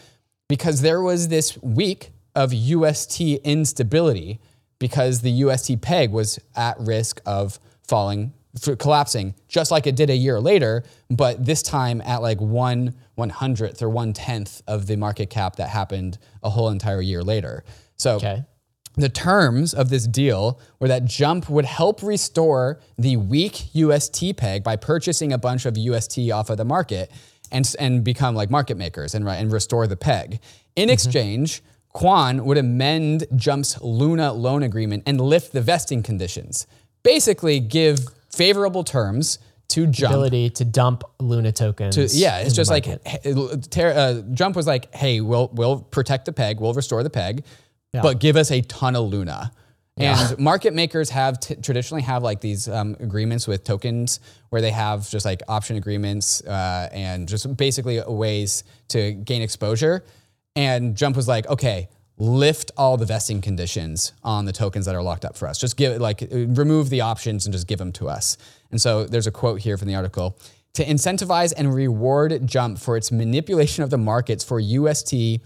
because 0.49 0.81
there 0.81 1.03
was 1.03 1.29
this 1.29 1.61
week 1.63 2.11
of 2.35 2.53
UST 2.53 3.21
instability 3.21 4.41
because 4.79 5.21
the 5.21 5.31
UST 5.31 5.81
peg 5.81 6.11
was 6.11 6.39
at 6.57 6.79
risk 6.79 7.21
of 7.27 7.59
falling, 7.87 8.33
collapsing, 8.79 9.35
just 9.49 9.71
like 9.71 9.87
it 9.87 9.97
did 9.97 10.09
a 10.09 10.17
year 10.17 10.41
later, 10.41 10.85
but 11.11 11.45
this 11.45 11.63
time 11.63 12.01
at 12.03 12.23
like 12.23 12.41
one 12.41 12.95
one 13.17 13.31
hundredth 13.31 13.83
or 13.83 13.89
one 13.89 14.13
tenth 14.13 14.63
of 14.69 14.87
the 14.87 14.97
market 14.97 15.29
cap 15.29 15.57
that 15.57 15.69
happened 15.69 16.19
a 16.43 16.51
whole 16.51 16.69
entire 16.69 17.01
year 17.01 17.23
later. 17.23 17.65
So 17.97 18.17
Okay. 18.17 18.45
The 18.99 19.09
terms 19.09 19.75
of 19.75 19.91
this 19.91 20.07
deal 20.07 20.59
were 20.81 20.89
that 20.89 21.05
Jump 21.05 21.49
would 21.49 21.65
help 21.65 22.03
restore 22.03 22.81
the 22.99 23.17
weak 23.17 23.73
UST 23.73 24.37
peg 24.37 24.65
by 24.65 24.75
purchasing 24.77 25.33
a 25.33 25.39
bunch 25.39 25.67
of 25.67 25.79
UST 25.79 26.19
off 26.33 26.51
of 26.51 26.57
the 26.57 26.65
market 26.65 27.11
and, 27.53 27.73
and 27.79 28.03
become 28.03 28.35
like 28.35 28.51
market 28.51 28.77
makers 28.77 29.15
and, 29.15 29.29
and 29.29 29.53
restore 29.53 29.87
the 29.87 29.97
peg. 29.97 30.41
In 30.75 30.91
exchange, 30.91 31.63
Kwon 31.95 32.45
would 32.45 32.59
amend 32.59 33.27
Jump's 33.37 33.81
Luna 33.81 34.33
loan 34.33 34.63
agreement 34.63 35.05
and 35.07 35.21
lift 35.21 35.53
the 35.53 35.61
vesting 35.61 36.03
conditions. 36.03 36.67
Basically, 37.03 37.61
give 37.61 38.01
favorable 38.31 38.85
terms 38.85 39.39
to 39.69 39.87
Jump 39.87 40.13
Ability 40.15 40.51
to 40.51 40.65
dump 40.65 41.05
Luna 41.21 41.53
tokens. 41.53 41.95
yeah, 42.19 42.39
it's 42.39 42.55
just 42.55 42.71
like 42.71 42.87
hey, 42.87 43.35
Ter- 43.71 43.93
uh, 43.93 44.23
Jump 44.33 44.57
was 44.57 44.67
like, 44.67 44.95
"Hey, 44.95 45.21
we'll 45.21 45.51
we'll 45.53 45.81
protect 45.81 46.25
the 46.25 46.33
peg, 46.33 46.59
we'll 46.59 46.73
restore 46.73 47.03
the 47.03 47.11
peg, 47.11 47.45
but 48.03 48.19
give 48.21 48.37
us 48.37 48.51
a 48.51 48.61
ton 48.63 48.97
of 48.97 49.09
Luna." 49.09 49.53
And 50.01 50.39
market 50.39 50.75
makers 50.75 51.11
have 51.11 51.41
t- 51.41 51.57
traditionally 51.57 52.03
have 52.03 52.23
like 52.23 52.41
these 52.41 52.69
um, 52.69 52.97
agreements 53.01 53.49
with 53.49 53.65
tokens 53.65 54.21
where 54.51 54.63
they 54.63 54.71
have 54.71 55.11
just 55.11 55.25
like 55.25 55.43
option 55.49 55.77
agreements 55.77 56.41
uh, 56.45 56.89
and 56.93 57.29
just 57.29 57.57
basically 57.57 58.01
ways 58.07 58.63
to 58.89 59.13
gain 59.13 59.43
exposure. 59.43 60.05
And 60.55 60.97
Jump 60.97 61.17
was 61.17 61.29
like, 61.29 61.47
"Okay." 61.49 61.89
Lift 62.21 62.73
all 62.77 62.97
the 62.97 63.07
vesting 63.07 63.41
conditions 63.41 64.13
on 64.25 64.45
the 64.45 64.51
tokens 64.51 64.87
that 64.87 64.97
are 64.97 65.03
locked 65.05 65.25
up 65.25 65.37
for 65.37 65.47
us. 65.47 65.57
Just 65.57 65.77
give 65.77 66.01
like 66.01 66.21
remove 66.33 66.91
the 66.91 67.01
options 67.01 67.47
and 67.47 67.53
just 67.53 67.69
give 67.69 67.79
them 67.79 67.93
to 67.93 68.09
us. 68.09 68.37
And 68.73 68.81
so 68.81 69.05
there's 69.05 69.29
a 69.29 69.31
quote 69.31 69.61
here 69.61 69.77
from 69.79 69.87
the 69.87 69.95
article 69.95 70.37
to 70.75 70.85
incentivize 70.85 71.53
and 71.57 71.75
reward 71.75 72.47
Jump 72.47 72.79
for 72.79 72.97
its 72.97 73.11
manipulation 73.11 73.83
of 73.83 73.91
the 73.91 73.99
markets 73.99 74.45
for 74.45 74.61
UST, 74.61 75.41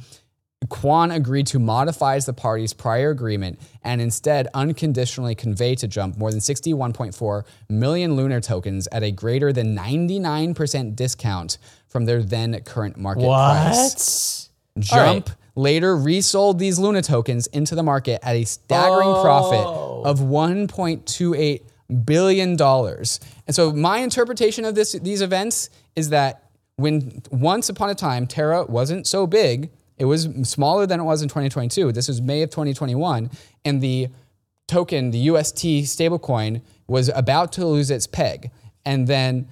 Kwon 0.66 1.14
agreed 1.14 1.46
to 1.48 1.58
modify 1.58 2.18
the 2.20 2.32
party's 2.32 2.72
prior 2.72 3.10
agreement 3.10 3.58
and 3.82 4.00
instead 4.00 4.48
unconditionally 4.54 5.34
convey 5.34 5.74
to 5.76 5.88
Jump 5.88 6.16
more 6.16 6.30
than 6.30 6.40
61.4 6.40 7.42
million 7.68 8.14
Luna 8.16 8.40
tokens 8.40 8.86
at 8.92 9.02
a 9.02 9.10
greater 9.10 9.52
than 9.52 9.76
99% 9.76 10.94
discount 10.94 11.58
from 11.88 12.04
their 12.04 12.22
then 12.22 12.58
current 12.64 12.96
market 12.96 13.24
price. 13.24 14.50
What? 14.74 14.84
Jump 14.84 15.30
later 15.54 15.96
resold 15.96 16.58
these 16.58 16.78
Luna 16.78 17.02
tokens 17.02 17.46
into 17.48 17.74
the 17.74 17.82
market 17.82 18.20
at 18.22 18.36
a 18.36 18.44
staggering 18.44 19.08
Oh. 19.08 19.22
profit 19.22 19.66
of 20.06 20.20
1.28 20.20 21.62
billion 22.06 22.56
dollars. 22.56 23.20
And 23.46 23.54
so 23.54 23.72
my 23.72 23.98
interpretation 23.98 24.64
of 24.64 24.74
this 24.74 24.92
these 24.92 25.20
events 25.20 25.68
is 25.94 26.08
that 26.08 26.44
when 26.76 27.20
once 27.30 27.68
upon 27.68 27.90
a 27.90 27.94
time 27.94 28.26
Terra 28.26 28.64
wasn't 28.64 29.06
so 29.06 29.26
big, 29.26 29.70
it 30.02 30.06
was 30.06 30.28
smaller 30.42 30.84
than 30.84 30.98
it 30.98 31.04
was 31.04 31.22
in 31.22 31.28
2022. 31.28 31.92
This 31.92 32.08
was 32.08 32.20
May 32.20 32.42
of 32.42 32.50
2021 32.50 33.30
and 33.64 33.80
the 33.80 34.08
token, 34.66 35.12
the 35.12 35.30
UST 35.30 35.64
stablecoin 35.86 36.60
was 36.88 37.08
about 37.14 37.52
to 37.52 37.64
lose 37.64 37.88
its 37.88 38.08
peg. 38.08 38.50
And 38.84 39.06
then 39.06 39.46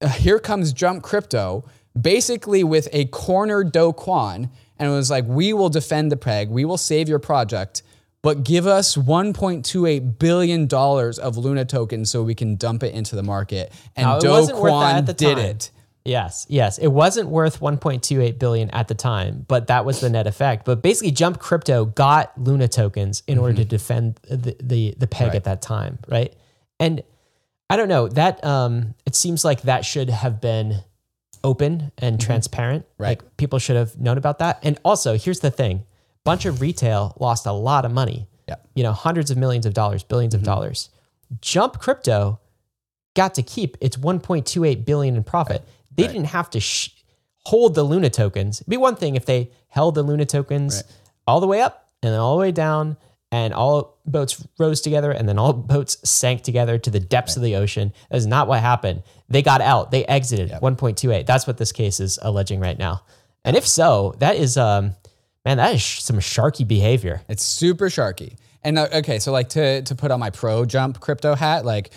uh, 0.00 0.08
here 0.08 0.38
comes 0.38 0.72
Jump 0.72 1.02
Crypto, 1.02 1.66
basically 2.00 2.64
with 2.64 2.88
a 2.92 3.04
corner 3.08 3.62
Do 3.62 3.92
Kwon, 3.92 4.48
and 4.78 4.88
it 4.88 4.90
was 4.90 5.10
like, 5.10 5.26
we 5.26 5.52
will 5.52 5.68
defend 5.68 6.10
the 6.10 6.16
peg, 6.16 6.48
we 6.48 6.64
will 6.64 6.78
save 6.78 7.06
your 7.06 7.18
project, 7.18 7.82
but 8.22 8.42
give 8.42 8.66
us 8.66 8.96
1.28 8.96 10.18
billion 10.18 10.66
dollars 10.66 11.18
of 11.18 11.36
Luna 11.36 11.66
tokens 11.66 12.10
so 12.10 12.22
we 12.22 12.34
can 12.34 12.56
dump 12.56 12.82
it 12.82 12.94
into 12.94 13.16
the 13.16 13.22
market. 13.22 13.70
And 13.96 14.08
it 14.16 14.22
Do 14.22 14.30
wasn't 14.30 14.60
worth 14.60 14.72
that 14.72 15.04
Kwon 15.04 15.16
did 15.18 15.36
it. 15.36 15.70
Yes, 16.04 16.46
yes. 16.50 16.76
It 16.76 16.88
wasn't 16.88 17.30
worth 17.30 17.60
1.28 17.60 18.38
billion 18.38 18.68
at 18.70 18.88
the 18.88 18.94
time, 18.94 19.46
but 19.48 19.68
that 19.68 19.86
was 19.86 20.00
the 20.00 20.10
net 20.10 20.26
effect. 20.26 20.66
But 20.66 20.82
basically 20.82 21.12
Jump 21.12 21.38
Crypto 21.38 21.86
got 21.86 22.32
Luna 22.38 22.68
tokens 22.68 23.22
in 23.26 23.38
order 23.38 23.54
to 23.54 23.62
mm-hmm. 23.62 23.68
defend 23.68 24.16
the 24.28 24.54
the, 24.60 24.94
the 24.98 25.06
peg 25.06 25.34
at 25.34 25.44
that 25.44 25.62
time, 25.62 25.98
right? 26.08 26.34
And 26.78 27.02
I 27.70 27.76
don't 27.76 27.88
know, 27.88 28.08
that 28.08 28.44
um 28.44 28.94
it 29.06 29.14
seems 29.14 29.46
like 29.46 29.62
that 29.62 29.86
should 29.86 30.10
have 30.10 30.42
been 30.42 30.82
open 31.42 31.92
and 31.96 32.18
mm-hmm. 32.18 32.26
transparent. 32.26 32.84
Right. 32.98 33.20
Like 33.20 33.36
people 33.38 33.58
should 33.58 33.76
have 33.76 33.98
known 33.98 34.18
about 34.18 34.40
that. 34.40 34.58
And 34.62 34.78
also, 34.84 35.16
here's 35.16 35.40
the 35.40 35.50
thing. 35.50 35.84
Bunch 36.22 36.44
of 36.44 36.60
retail 36.60 37.16
lost 37.18 37.46
a 37.46 37.52
lot 37.52 37.86
of 37.86 37.92
money. 37.92 38.26
Yeah. 38.46 38.56
You 38.74 38.82
know, 38.82 38.92
hundreds 38.92 39.30
of 39.30 39.38
millions 39.38 39.64
of 39.64 39.72
dollars, 39.72 40.04
1000000000s 40.04 40.24
of 40.24 40.40
mm-hmm. 40.40 40.44
dollars. 40.44 40.90
Jump 41.40 41.78
Crypto 41.78 42.40
got 43.14 43.34
to 43.34 43.42
keep 43.42 43.76
its 43.80 43.96
1.28 43.96 44.84
billion 44.84 45.16
in 45.16 45.24
profit. 45.24 45.62
They 45.96 46.06
didn't 46.06 46.26
have 46.26 46.50
to 46.50 46.60
sh- 46.60 46.90
hold 47.46 47.74
the 47.74 47.82
Luna 47.82 48.10
tokens. 48.10 48.60
It'd 48.60 48.70
be 48.70 48.76
one 48.76 48.96
thing 48.96 49.16
if 49.16 49.26
they 49.26 49.50
held 49.68 49.94
the 49.94 50.02
Luna 50.02 50.24
tokens 50.26 50.76
Right. 50.76 50.84
all 51.26 51.40
the 51.40 51.46
way 51.46 51.60
up 51.60 51.88
and 52.02 52.12
then 52.12 52.20
all 52.20 52.36
the 52.36 52.40
way 52.40 52.52
down, 52.52 52.96
and 53.32 53.52
all 53.52 53.98
boats 54.06 54.46
rose 54.58 54.80
together, 54.80 55.10
and 55.10 55.28
then 55.28 55.38
all 55.38 55.52
boats 55.74 55.96
sank 56.08 56.42
together 56.42 56.78
to 56.78 56.90
the 56.90 57.00
depths 57.00 57.36
of 57.36 57.42
the 57.42 57.56
ocean. 57.56 57.92
That 58.10 58.16
is 58.18 58.26
not 58.26 58.46
what 58.46 58.60
happened. 58.60 59.02
They 59.28 59.42
got 59.42 59.60
out. 59.60 59.90
They 59.90 60.04
exited 60.04 60.50
1.28. 60.50 61.26
That's 61.26 61.46
what 61.46 61.56
this 61.58 61.72
case 61.72 61.98
is 62.00 62.18
alleging 62.22 62.60
right 62.60 62.78
now. 62.78 63.02
And 63.44 63.56
if 63.56 63.66
so, 63.66 64.14
that 64.18 64.36
is 64.36 64.56
um, 64.56 64.94
man, 65.44 65.56
that 65.56 65.74
is 65.74 65.82
sh- 65.82 66.00
some 66.00 66.16
sharky 66.18 66.66
behavior. 66.66 67.22
It's 67.28 67.42
super 67.44 67.86
sharky. 67.88 68.36
And 68.62 68.78
uh, 68.78 68.88
okay, 68.94 69.18
so 69.18 69.32
like 69.32 69.48
to 69.50 69.82
to 69.82 69.94
put 69.94 70.10
on 70.10 70.18
my 70.20 70.30
pro 70.30 70.64
jump 70.64 71.00
crypto 71.00 71.34
hat, 71.34 71.64
like 71.64 71.90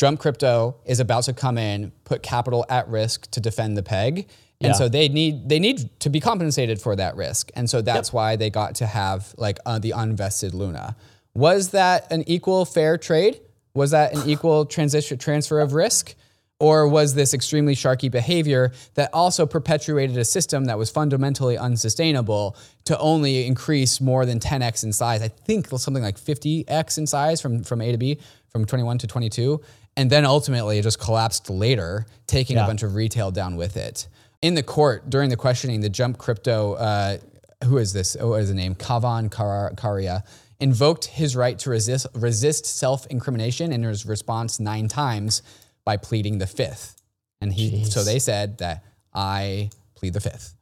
Jump 0.00 0.18
Crypto 0.18 0.76
is 0.86 0.98
about 0.98 1.24
to 1.24 1.34
come 1.34 1.58
in, 1.58 1.92
put 2.04 2.22
capital 2.22 2.64
at 2.70 2.88
risk 2.88 3.30
to 3.32 3.38
defend 3.40 3.76
the 3.76 3.82
peg. 3.82 4.28
And 4.62 4.70
Yeah. 4.70 4.72
so 4.72 4.88
they 4.88 5.10
need 5.10 5.46
they 5.50 5.58
need 5.58 5.90
to 6.00 6.08
be 6.08 6.20
compensated 6.20 6.80
for 6.80 6.96
that 6.96 7.16
risk. 7.16 7.50
And 7.54 7.68
so 7.68 7.82
that's 7.82 8.10
why 8.10 8.36
they 8.36 8.48
got 8.48 8.76
to 8.76 8.86
have 8.86 9.34
like 9.36 9.58
uh, 9.66 9.78
the 9.78 9.90
unvested 9.90 10.54
Luna. 10.54 10.96
Was 11.34 11.72
that 11.72 12.10
an 12.10 12.24
equal 12.26 12.64
fair 12.64 12.96
trade? 12.96 13.42
Was 13.74 13.90
that 13.90 14.14
an 14.14 14.22
equal 14.26 14.64
transition 14.64 15.18
transfer 15.18 15.60
of 15.60 15.74
risk? 15.74 16.14
Or 16.58 16.88
was 16.88 17.12
this 17.14 17.32
extremely 17.34 17.74
sharky 17.74 18.10
behavior 18.10 18.72
that 18.94 19.10
also 19.14 19.44
perpetuated 19.46 20.16
a 20.16 20.24
system 20.24 20.66
that 20.66 20.78
was 20.78 20.90
fundamentally 20.90 21.56
unsustainable 21.58 22.54
to 22.84 22.98
only 22.98 23.46
increase 23.46 23.98
more 23.98 24.24
than 24.26 24.40
10x 24.40 24.84
in 24.84 24.92
size? 24.92 25.22
I 25.22 25.28
think 25.28 25.68
something 25.68 26.02
like 26.02 26.18
50x 26.18 26.98
in 26.98 27.06
size 27.06 27.40
from, 27.40 27.64
from 27.64 27.80
A 27.80 27.92
to 27.92 27.98
B, 27.98 28.18
from 28.50 28.66
21 28.66 28.98
to 28.98 29.06
22. 29.06 29.60
And 29.96 30.10
then 30.10 30.24
ultimately 30.24 30.78
it 30.78 30.82
just 30.82 31.00
collapsed 31.00 31.50
later, 31.50 32.06
taking 32.26 32.56
a 32.64 32.66
bunch 32.66 32.82
of 32.82 32.94
retail 32.94 33.30
down 33.30 33.56
with 33.56 33.76
it. 33.76 34.08
In 34.40 34.54
the 34.54 34.62
court, 34.62 35.10
during 35.10 35.28
the 35.28 35.36
questioning, 35.36 35.80
the 35.80 35.90
Jump 35.90 36.16
Crypto, 36.16 36.74
uh, 36.74 37.18
who 37.64 37.76
is 37.76 37.92
this? 37.92 38.16
Oh, 38.18 38.30
what 38.30 38.40
is 38.40 38.48
the 38.48 38.54
name? 38.54 38.74
Kavan 38.74 39.30
Kar- 39.30 39.72
Kariya 39.74 40.22
invoked 40.60 41.06
his 41.06 41.36
right 41.36 41.58
to 41.58 41.70
resist, 41.70 42.06
resist 42.14 42.64
self 42.66 43.06
incrimination 43.08 43.72
in 43.72 43.82
his 43.82 44.06
response 44.06 44.58
nine 44.60 44.88
times 44.88 45.42
by 45.84 45.96
pleading 45.96 46.38
the 46.38 46.46
fifth. 46.46 47.02
And 47.42 47.52
he, 47.52 47.84
so 47.84 48.04
they 48.04 48.18
said 48.18 48.58
that 48.58 48.84
I 49.12 49.70
plead 49.94 50.12
the 50.14 50.20
fifth. 50.20 50.54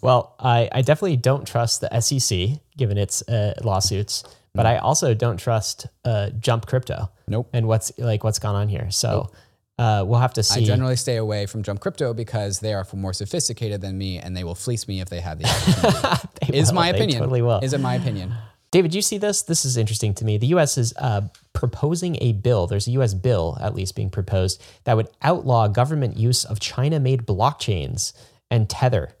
Well, 0.00 0.34
I, 0.40 0.68
I 0.72 0.82
definitely 0.82 1.16
don't 1.16 1.46
trust 1.46 1.80
the 1.80 2.00
SEC 2.00 2.60
given 2.76 2.98
its 2.98 3.22
uh, 3.28 3.54
lawsuits, 3.62 4.24
but 4.54 4.66
I 4.66 4.78
also 4.78 5.14
don't 5.14 5.38
trust 5.38 5.86
uh, 6.04 6.30
Jump 6.38 6.66
Crypto. 6.66 7.10
Nope. 7.28 7.48
And 7.52 7.66
what's 7.66 7.92
like 7.98 8.24
what's 8.24 8.38
gone 8.38 8.54
on 8.54 8.68
here. 8.68 8.90
So 8.90 9.30
uh, 9.78 10.04
we'll 10.06 10.20
have 10.20 10.34
to 10.34 10.42
see. 10.42 10.62
I 10.62 10.64
generally 10.64 10.96
stay 10.96 11.16
away 11.16 11.46
from 11.46 11.62
Jump 11.62 11.80
Crypto 11.80 12.12
because 12.12 12.60
they 12.60 12.74
are 12.74 12.86
more 12.94 13.12
sophisticated 13.12 13.80
than 13.80 13.96
me 13.96 14.18
and 14.18 14.36
they 14.36 14.44
will 14.44 14.54
fleece 14.54 14.86
me 14.86 15.00
if 15.00 15.08
they 15.08 15.20
have 15.20 15.38
the 15.38 15.46
opportunity. 16.04 16.58
Is 16.58 16.68
will. 16.68 16.74
my 16.74 16.92
They 16.92 16.98
opinion. 16.98 17.20
Totally 17.20 17.42
will. 17.42 17.60
Is 17.60 17.72
it 17.72 17.80
my 17.80 17.94
opinion? 17.94 18.34
David, 18.70 18.94
you 18.94 19.02
see 19.02 19.18
this? 19.18 19.42
This 19.42 19.66
is 19.66 19.76
interesting 19.76 20.14
to 20.14 20.24
me. 20.24 20.38
The 20.38 20.46
U.S. 20.48 20.78
is 20.78 20.94
uh, 20.96 21.22
proposing 21.52 22.16
a 22.22 22.32
bill. 22.32 22.66
There's 22.66 22.88
a 22.88 22.92
U.S. 22.92 23.12
bill, 23.12 23.58
at 23.60 23.74
least, 23.74 23.94
being 23.94 24.08
proposed 24.08 24.62
that 24.84 24.96
would 24.96 25.08
outlaw 25.20 25.68
government 25.68 26.16
use 26.16 26.46
of 26.46 26.58
China-made 26.58 27.26
blockchains 27.26 28.14
and 28.50 28.70
Tether. 28.70 29.14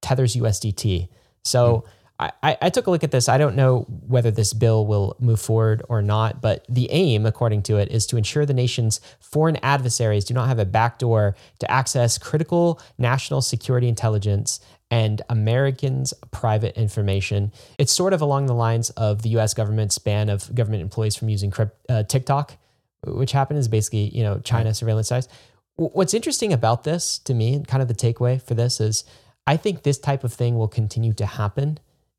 Tether's 0.00 0.34
USDT. 0.34 1.08
So 1.44 1.84
I, 1.86 1.90
I, 2.18 2.56
I 2.62 2.70
took 2.70 2.86
a 2.86 2.90
look 2.90 3.04
at 3.04 3.10
this. 3.10 3.28
I 3.28 3.36
don't 3.36 3.56
know 3.56 3.80
whether 4.06 4.30
this 4.30 4.54
bill 4.54 4.86
will 4.86 5.16
move 5.20 5.40
forward 5.40 5.82
or 5.88 6.00
not, 6.00 6.40
but 6.40 6.64
the 6.68 6.90
aim, 6.90 7.26
according 7.26 7.62
to 7.64 7.76
it, 7.76 7.90
is 7.90 8.06
to 8.06 8.16
ensure 8.16 8.46
the 8.46 8.54
nation's 8.54 9.00
foreign 9.20 9.56
adversaries 9.56 10.24
do 10.24 10.32
not 10.32 10.48
have 10.48 10.58
a 10.58 10.64
backdoor 10.64 11.36
to 11.58 11.70
access 11.70 12.16
critical 12.16 12.80
national 12.96 13.42
security 13.42 13.88
intelligence 13.88 14.60
and 14.90 15.20
Americans' 15.28 16.14
private 16.30 16.76
information. 16.78 17.52
It's 17.78 17.92
sort 17.92 18.14
of 18.14 18.22
along 18.22 18.46
the 18.46 18.54
lines 18.54 18.90
of 18.90 19.22
the 19.22 19.30
U.S. 19.30 19.52
government's 19.52 19.98
ban 19.98 20.30
of 20.30 20.54
government 20.54 20.82
employees 20.82 21.16
from 21.16 21.28
using 21.28 21.50
crypt, 21.50 21.76
uh, 21.90 22.04
TikTok, 22.04 22.56
which 23.04 23.32
happened 23.32 23.58
is 23.58 23.68
basically 23.68 24.08
you 24.16 24.22
know 24.22 24.38
China 24.38 24.72
surveillance 24.72 25.08
sites. 25.08 25.28
What's 25.74 26.14
interesting 26.14 26.54
about 26.54 26.84
this 26.84 27.18
to 27.20 27.34
me, 27.34 27.54
and 27.54 27.68
kind 27.68 27.82
of 27.82 27.88
the 27.88 27.94
takeaway 27.94 28.40
for 28.40 28.54
this 28.54 28.80
is, 28.80 29.04
I 29.46 29.58
think 29.58 29.82
this 29.82 29.98
type 29.98 30.24
of 30.24 30.32
thing 30.32 30.56
will 30.56 30.68
continue 30.68 31.12
to 31.14 31.26
happen 31.26 31.78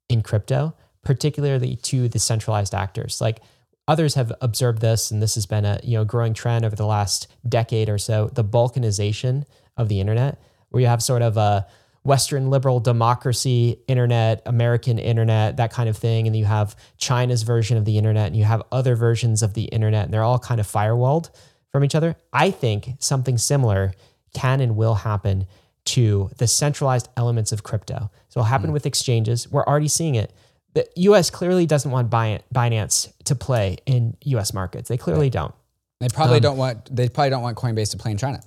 in 0.10 0.22
crypto, 0.22 0.74
particularly 1.04 1.76
to 1.78 2.08
the 2.08 2.20
centralized 2.20 2.74
actors. 2.74 3.22
Like 3.22 3.42
others 3.88 4.16
have 4.16 4.32
observed 4.42 4.82
this, 4.82 5.12
and 5.12 5.22
this 5.22 5.36
has 5.36 5.46
been 5.46 5.66
a 5.66 5.80
you 5.84 5.98
know 5.98 6.06
growing 6.06 6.34
trend 6.34 6.66
over 6.66 6.76
the 6.76 6.86
last 6.86 7.28
decade 7.48 7.90
or 7.90 7.98
so. 7.98 8.30
The 8.34 8.44
balkanization 8.44 9.46
of 9.76 9.90
the 9.90 10.00
internet, 10.00 10.42
where 10.70 10.82
you 10.82 10.88
have 10.88 11.04
sort 11.04 11.22
of 11.22 11.38
a 11.38 11.68
Western 12.04 12.50
liberal 12.50 12.80
democracy 12.80 13.82
internet, 13.88 14.42
American 14.46 14.98
internet, 14.98 15.58
that 15.58 15.72
kind 15.74 15.90
of 15.90 15.98
thing, 15.98 16.26
and 16.26 16.36
you 16.36 16.46
have 16.46 16.76
China's 16.98 17.44
version 17.44 17.78
of 17.78 17.86
the 17.86 17.98
internet, 17.98 18.28
and 18.28 18.36
you 18.36 18.46
have 18.46 18.64
other 18.72 18.96
versions 18.96 19.44
of 19.44 19.54
the 19.54 19.66
internet, 19.66 20.06
and 20.06 20.14
they're 20.14 20.24
all 20.24 20.40
kind 20.40 20.60
of 20.60 20.68
firewalled 20.68 21.30
from 21.72 21.84
each 21.84 21.96
other. 21.96 22.16
I 22.32 22.50
think 22.52 22.92
something 23.00 23.38
similar 23.38 23.94
can 24.34 24.62
and 24.62 24.76
will 24.78 24.96
happen 24.96 25.48
to 25.88 26.30
the 26.38 26.48
centralized 26.48 27.10
elements 27.18 27.52
of 27.52 27.64
crypto. 27.64 28.12
So 28.30 28.40
it'll 28.40 28.50
happen 28.50 28.72
with 28.72 28.86
exchanges. 28.86 29.50
We're 29.50 29.66
already 29.66 29.88
seeing 29.88 30.16
it. 30.16 30.34
The 30.74 30.88
US 30.96 31.30
clearly 31.30 31.66
doesn't 31.66 31.90
want 31.90 32.10
Binance 32.10 33.12
to 33.26 33.36
play 33.36 33.78
in 33.86 34.16
US 34.26 34.54
markets. 34.54 34.90
They 34.90 34.98
clearly 34.98 35.30
don't. 35.30 35.54
They 36.00 36.10
probably 36.10 36.40
don't 36.40 36.58
want. 36.58 36.96
They 36.96 37.10
probably 37.10 37.32
don't 37.32 37.42
want 37.42 37.58
Coinbase 37.58 37.92
to 37.92 37.98
play 37.98 38.12
in 38.12 38.18
China. 38.18 38.42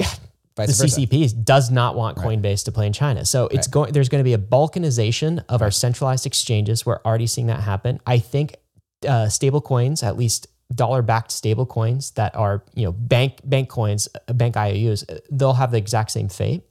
The 0.56 0.66
versa. 0.66 0.86
CCP 0.86 1.44
does 1.44 1.72
not 1.72 1.96
want 1.96 2.16
Coinbase 2.16 2.66
to 2.66 2.70
play 2.70 2.86
in 2.86 2.92
China. 2.92 3.24
So 3.24 3.48
it's 3.48 3.66
going 3.66 3.92
there's 3.92 4.08
going 4.08 4.20
to 4.20 4.24
be 4.24 4.34
a 4.34 4.38
balkanization 4.38 5.44
of 5.48 5.62
our 5.62 5.72
centralized 5.72 6.26
exchanges. 6.26 6.86
We're 6.86 7.00
already 7.04 7.26
seeing 7.26 7.48
that 7.48 7.58
happen. 7.58 7.98
I 8.06 8.20
think 8.20 8.54
uh, 9.04 9.28
stable 9.28 9.60
coins, 9.60 10.04
at 10.04 10.16
least 10.16 10.46
dollar 10.72 11.02
backed 11.02 11.30
stable 11.30 11.66
coins 11.66 12.12
that 12.12 12.34
are, 12.36 12.62
you 12.74 12.84
know, 12.84 12.92
bank 12.92 13.40
bank 13.44 13.68
coins, 13.68 14.08
uh, 14.28 14.32
bank 14.32 14.56
IOUs, 14.56 15.04
uh, 15.08 15.18
they'll 15.30 15.54
have 15.54 15.70
the 15.70 15.78
exact 15.78 16.10
same 16.10 16.28
fate. 16.28 16.62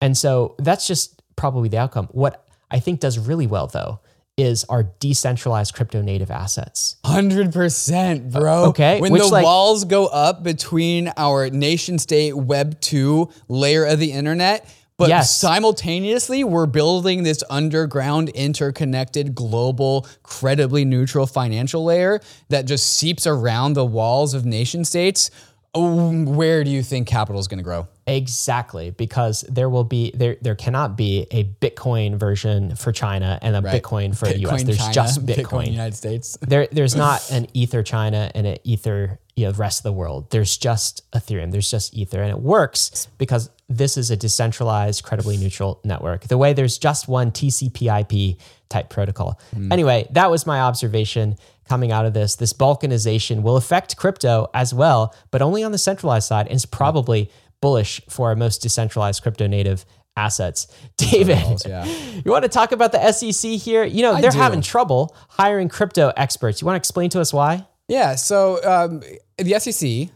And 0.00 0.16
so 0.16 0.54
that's 0.58 0.86
just 0.86 1.22
probably 1.36 1.68
the 1.68 1.78
outcome. 1.78 2.08
What 2.12 2.46
I 2.70 2.78
think 2.80 3.00
does 3.00 3.18
really 3.18 3.46
well 3.46 3.66
though 3.66 4.00
is 4.36 4.64
our 4.64 4.84
decentralized 5.00 5.74
crypto 5.74 6.00
native 6.00 6.30
assets. 6.30 6.96
Hundred 7.04 7.52
percent, 7.52 8.34
uh, 8.34 8.40
bro. 8.40 8.64
okay, 8.66 8.98
When 9.00 9.12
which, 9.12 9.22
the 9.22 9.28
like- 9.28 9.44
walls 9.44 9.84
go 9.84 10.06
up 10.06 10.42
between 10.42 11.12
our 11.16 11.50
nation 11.50 11.98
state 11.98 12.34
Web 12.34 12.80
two 12.80 13.28
layer 13.48 13.84
of 13.84 13.98
the 13.98 14.12
internet, 14.12 14.66
but 14.96 15.08
Yes. 15.10 15.36
simultaneously 15.36 16.42
we're 16.44 16.64
building 16.66 17.22
this 17.22 17.42
underground, 17.50 18.30
interconnected, 18.30 19.34
global, 19.34 20.06
credibly 20.22 20.84
neutral 20.86 21.26
financial 21.26 21.84
layer 21.84 22.20
that 22.48 22.64
just 22.64 22.88
seeps 22.94 23.26
around 23.26 23.74
the 23.74 23.84
walls 23.84 24.32
of 24.32 24.46
nation 24.46 24.84
states. 24.86 25.30
Oh, 25.74 26.24
where 26.24 26.64
do 26.64 26.70
you 26.70 26.82
think 26.82 27.06
capital 27.06 27.40
is 27.40 27.46
going 27.46 27.58
to 27.58 27.64
grow? 27.64 27.86
Exactly, 28.10 28.90
because 28.90 29.42
there 29.42 29.68
will 29.68 29.84
be 29.84 30.10
there 30.14 30.36
there 30.42 30.56
cannot 30.56 30.96
be 30.96 31.28
a 31.30 31.44
Bitcoin 31.44 32.16
version 32.18 32.74
for 32.74 32.90
China 32.90 33.38
and 33.40 33.54
a 33.54 33.62
Bitcoin 33.62 34.16
for 34.16 34.26
the 34.26 34.38
US. 34.46 34.64
There's 34.64 34.78
China, 34.78 34.92
just 34.92 35.24
Bitcoin 35.26 35.44
Bitcoin. 35.44 35.70
United 35.70 35.94
States. 35.94 36.36
there 36.40 36.66
there's 36.72 36.96
not 36.96 37.30
an 37.32 37.46
Ether 37.54 37.84
China 37.84 38.30
and 38.34 38.48
an 38.48 38.58
Ether 38.64 39.20
you 39.36 39.44
know 39.46 39.52
the 39.52 39.58
rest 39.58 39.78
of 39.78 39.84
the 39.84 39.92
world. 39.92 40.30
There's 40.30 40.56
just 40.56 41.08
Ethereum. 41.12 41.52
There's 41.52 41.70
just 41.70 41.94
Ether, 41.94 42.20
and 42.20 42.30
it 42.30 42.40
works 42.40 43.06
because 43.16 43.48
this 43.68 43.96
is 43.96 44.10
a 44.10 44.16
decentralized, 44.16 45.04
credibly 45.04 45.36
neutral 45.36 45.80
network. 45.84 46.24
The 46.24 46.36
way 46.36 46.52
there's 46.52 46.78
just 46.78 47.06
one 47.06 47.30
TCP/IP 47.30 48.38
type 48.68 48.90
protocol. 48.90 49.38
Hmm. 49.54 49.70
Anyway, 49.70 50.08
that 50.10 50.32
was 50.32 50.46
my 50.46 50.60
observation 50.60 51.36
coming 51.68 51.92
out 51.92 52.06
of 52.06 52.12
this. 52.12 52.34
This 52.34 52.52
balkanization 52.52 53.42
will 53.42 53.56
affect 53.56 53.96
crypto 53.96 54.48
as 54.52 54.74
well, 54.74 55.14
but 55.30 55.42
only 55.42 55.62
on 55.62 55.70
the 55.70 55.78
centralized 55.78 56.26
side, 56.26 56.46
and 56.46 56.56
it's 56.56 56.64
hmm. 56.64 56.76
probably 56.76 57.30
bullish 57.60 58.00
for 58.08 58.28
our 58.28 58.36
most 58.36 58.62
decentralized 58.62 59.22
crypto 59.22 59.46
native 59.46 59.84
assets. 60.16 60.66
David, 60.96 61.62
yeah. 61.66 61.84
you 62.24 62.30
want 62.30 62.44
to 62.44 62.48
talk 62.48 62.72
about 62.72 62.92
the 62.92 63.12
SEC 63.12 63.52
here? 63.52 63.84
You 63.84 64.02
know, 64.02 64.20
they're 64.20 64.32
having 64.32 64.62
trouble 64.62 65.16
hiring 65.28 65.68
crypto 65.68 66.12
experts. 66.16 66.60
You 66.60 66.66
want 66.66 66.76
to 66.76 66.80
explain 66.80 67.10
to 67.10 67.20
us 67.20 67.32
why? 67.32 67.66
Yeah. 67.88 68.14
So 68.14 68.62
um, 68.64 69.02
the 69.38 69.58
SEC 69.58 70.10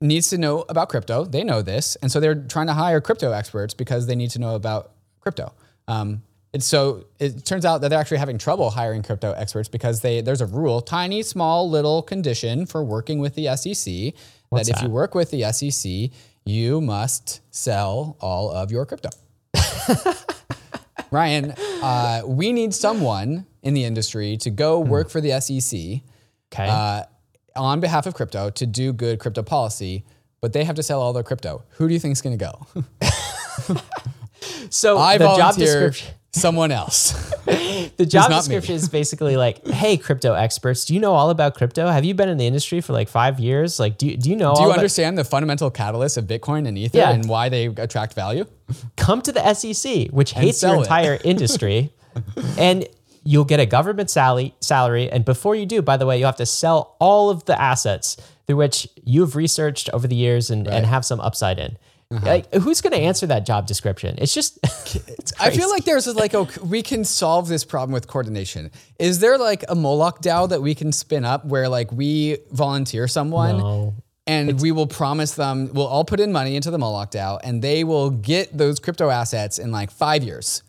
needs 0.00 0.30
to 0.30 0.38
know 0.38 0.64
about 0.68 0.88
crypto. 0.88 1.24
They 1.24 1.44
know 1.44 1.62
this, 1.62 1.96
and 1.96 2.10
so 2.10 2.20
they're 2.20 2.34
trying 2.34 2.66
to 2.66 2.74
hire 2.74 3.00
crypto 3.00 3.32
experts 3.32 3.74
because 3.74 4.06
they 4.06 4.16
need 4.16 4.30
to 4.30 4.38
know 4.38 4.54
about 4.54 4.92
crypto. 5.20 5.52
Um, 5.88 6.22
it's 6.52 6.66
so 6.66 7.06
it 7.18 7.44
turns 7.44 7.64
out 7.64 7.80
that 7.80 7.88
they're 7.88 7.98
actually 7.98 8.18
having 8.18 8.38
trouble 8.38 8.70
hiring 8.70 9.02
crypto 9.02 9.32
experts 9.32 9.68
because 9.68 10.02
they 10.02 10.20
there's 10.20 10.40
a 10.40 10.46
rule, 10.46 10.80
tiny, 10.80 11.22
small, 11.22 11.68
little 11.68 12.00
condition 12.00 12.64
for 12.64 12.84
working 12.84 13.18
with 13.18 13.34
the 13.34 13.46
SEC 13.56 14.14
that 14.52 14.68
if 14.68 14.80
you 14.82 14.88
work 14.88 15.16
with 15.16 15.32
the 15.32 15.50
SEC, 15.52 16.10
you 16.44 16.80
must 16.80 17.40
sell 17.50 18.16
all 18.20 18.50
of 18.50 18.70
your 18.70 18.86
crypto. 18.86 19.10
Ryan, 21.10 21.52
uh, 21.82 22.22
we 22.26 22.52
need 22.52 22.74
someone 22.74 23.46
in 23.62 23.74
the 23.74 23.84
industry 23.84 24.36
to 24.38 24.50
go 24.50 24.80
work 24.80 25.10
for 25.10 25.20
the 25.20 25.40
SEC 25.40 26.02
Okay. 26.52 26.68
uh, 26.68 27.02
on 27.56 27.80
behalf 27.80 28.06
of 28.06 28.14
crypto 28.14 28.50
to 28.50 28.66
do 28.66 28.92
good 28.92 29.18
crypto 29.18 29.42
policy, 29.42 30.04
but 30.40 30.52
they 30.52 30.64
have 30.64 30.76
to 30.76 30.82
sell 30.82 31.00
all 31.00 31.12
their 31.12 31.22
crypto. 31.22 31.64
Who 31.70 31.88
do 31.88 31.94
you 31.94 32.00
think 32.00 32.12
is 32.12 32.22
going 32.22 32.38
to 32.38 32.44
go? 32.44 32.66
so 34.70 34.98
I 34.98 35.18
the 35.18 35.36
job 35.36 35.56
description 35.56 36.14
someone 36.34 36.72
else. 36.72 37.12
the 37.44 38.06
job 38.06 38.30
not 38.30 38.46
me. 38.48 38.54
description 38.54 38.74
is 38.74 38.88
basically 38.88 39.36
like, 39.36 39.66
hey, 39.66 39.96
crypto 39.96 40.34
experts, 40.34 40.84
do 40.84 40.94
you 40.94 41.00
know 41.00 41.12
all 41.12 41.30
about 41.30 41.54
crypto? 41.54 41.86
Have 41.88 42.04
you 42.04 42.14
been 42.14 42.28
in 42.28 42.38
the 42.38 42.46
industry 42.46 42.80
for 42.80 42.92
like 42.92 43.08
five 43.08 43.38
years? 43.38 43.78
Like, 43.78 43.98
do 43.98 44.06
you, 44.06 44.16
do 44.16 44.30
you 44.30 44.36
know 44.36 44.54
do 44.54 44.62
you 44.62 44.72
understand 44.72 45.16
the 45.16 45.24
fundamental 45.24 45.70
catalyst 45.70 46.16
of 46.16 46.24
Bitcoin 46.26 46.66
and 46.66 46.76
Ether 46.76 46.98
Yeah. 46.98 47.10
and 47.10 47.28
why 47.28 47.48
they 47.48 47.66
attract 47.66 48.14
value? 48.14 48.44
come 48.96 49.20
to 49.22 49.30
the 49.30 49.54
SEC, 49.54 50.08
which 50.08 50.32
hates 50.32 50.62
your 50.62 50.76
entire 50.76 51.18
industry, 51.24 51.92
and 52.58 52.86
you'll 53.24 53.44
get 53.44 53.60
a 53.60 53.66
government 53.66 54.08
salary. 54.10 54.54
Salary, 54.60 55.10
and 55.10 55.24
before 55.24 55.54
you 55.54 55.66
do, 55.66 55.82
by 55.82 55.96
the 55.96 56.06
way, 56.06 56.18
you 56.18 56.24
have 56.24 56.36
to 56.36 56.46
sell 56.46 56.96
all 56.98 57.28
of 57.30 57.44
the 57.44 57.60
assets 57.60 58.16
through 58.46 58.56
which 58.56 58.88
you've 59.04 59.36
researched 59.36 59.90
over 59.90 60.06
the 60.08 60.16
years 60.16 60.50
and, 60.50 60.66
and 60.66 60.86
have 60.86 61.04
some 61.04 61.20
upside 61.20 61.58
in. 61.58 61.76
Uh-huh. 62.14 62.26
Like, 62.26 62.52
who's 62.54 62.80
going 62.80 62.92
to 62.92 62.98
answer 62.98 63.26
that 63.26 63.44
job 63.46 63.66
description? 63.66 64.16
It's 64.18 64.32
just, 64.34 64.58
it's 65.08 65.32
I 65.40 65.50
feel 65.50 65.68
like 65.70 65.84
there's 65.84 66.06
like, 66.14 66.34
oh, 66.34 66.48
we 66.62 66.82
can 66.82 67.04
solve 67.04 67.48
this 67.48 67.64
problem 67.64 67.92
with 67.92 68.06
coordination. 68.06 68.70
Is 68.98 69.18
there 69.18 69.36
like 69.38 69.64
a 69.68 69.74
Moloch 69.74 70.20
DAO 70.22 70.48
that 70.48 70.62
we 70.62 70.74
can 70.74 70.92
spin 70.92 71.24
up 71.24 71.44
where 71.44 71.68
like 71.68 71.90
we 71.92 72.38
volunteer 72.52 73.08
someone 73.08 73.58
No. 73.58 73.94
and 74.26 74.60
we 74.60 74.70
will 74.72 74.86
promise 74.86 75.34
them, 75.34 75.70
we'll 75.72 75.86
all 75.86 76.04
put 76.04 76.20
in 76.20 76.30
money 76.32 76.56
into 76.56 76.70
the 76.70 76.78
Moloch 76.78 77.10
DAO 77.10 77.38
and 77.42 77.60
they 77.62 77.84
will 77.84 78.10
get 78.10 78.56
those 78.56 78.78
crypto 78.78 79.10
assets 79.10 79.58
in 79.58 79.70
like 79.72 79.90
five 79.90 80.22
years. 80.22 80.62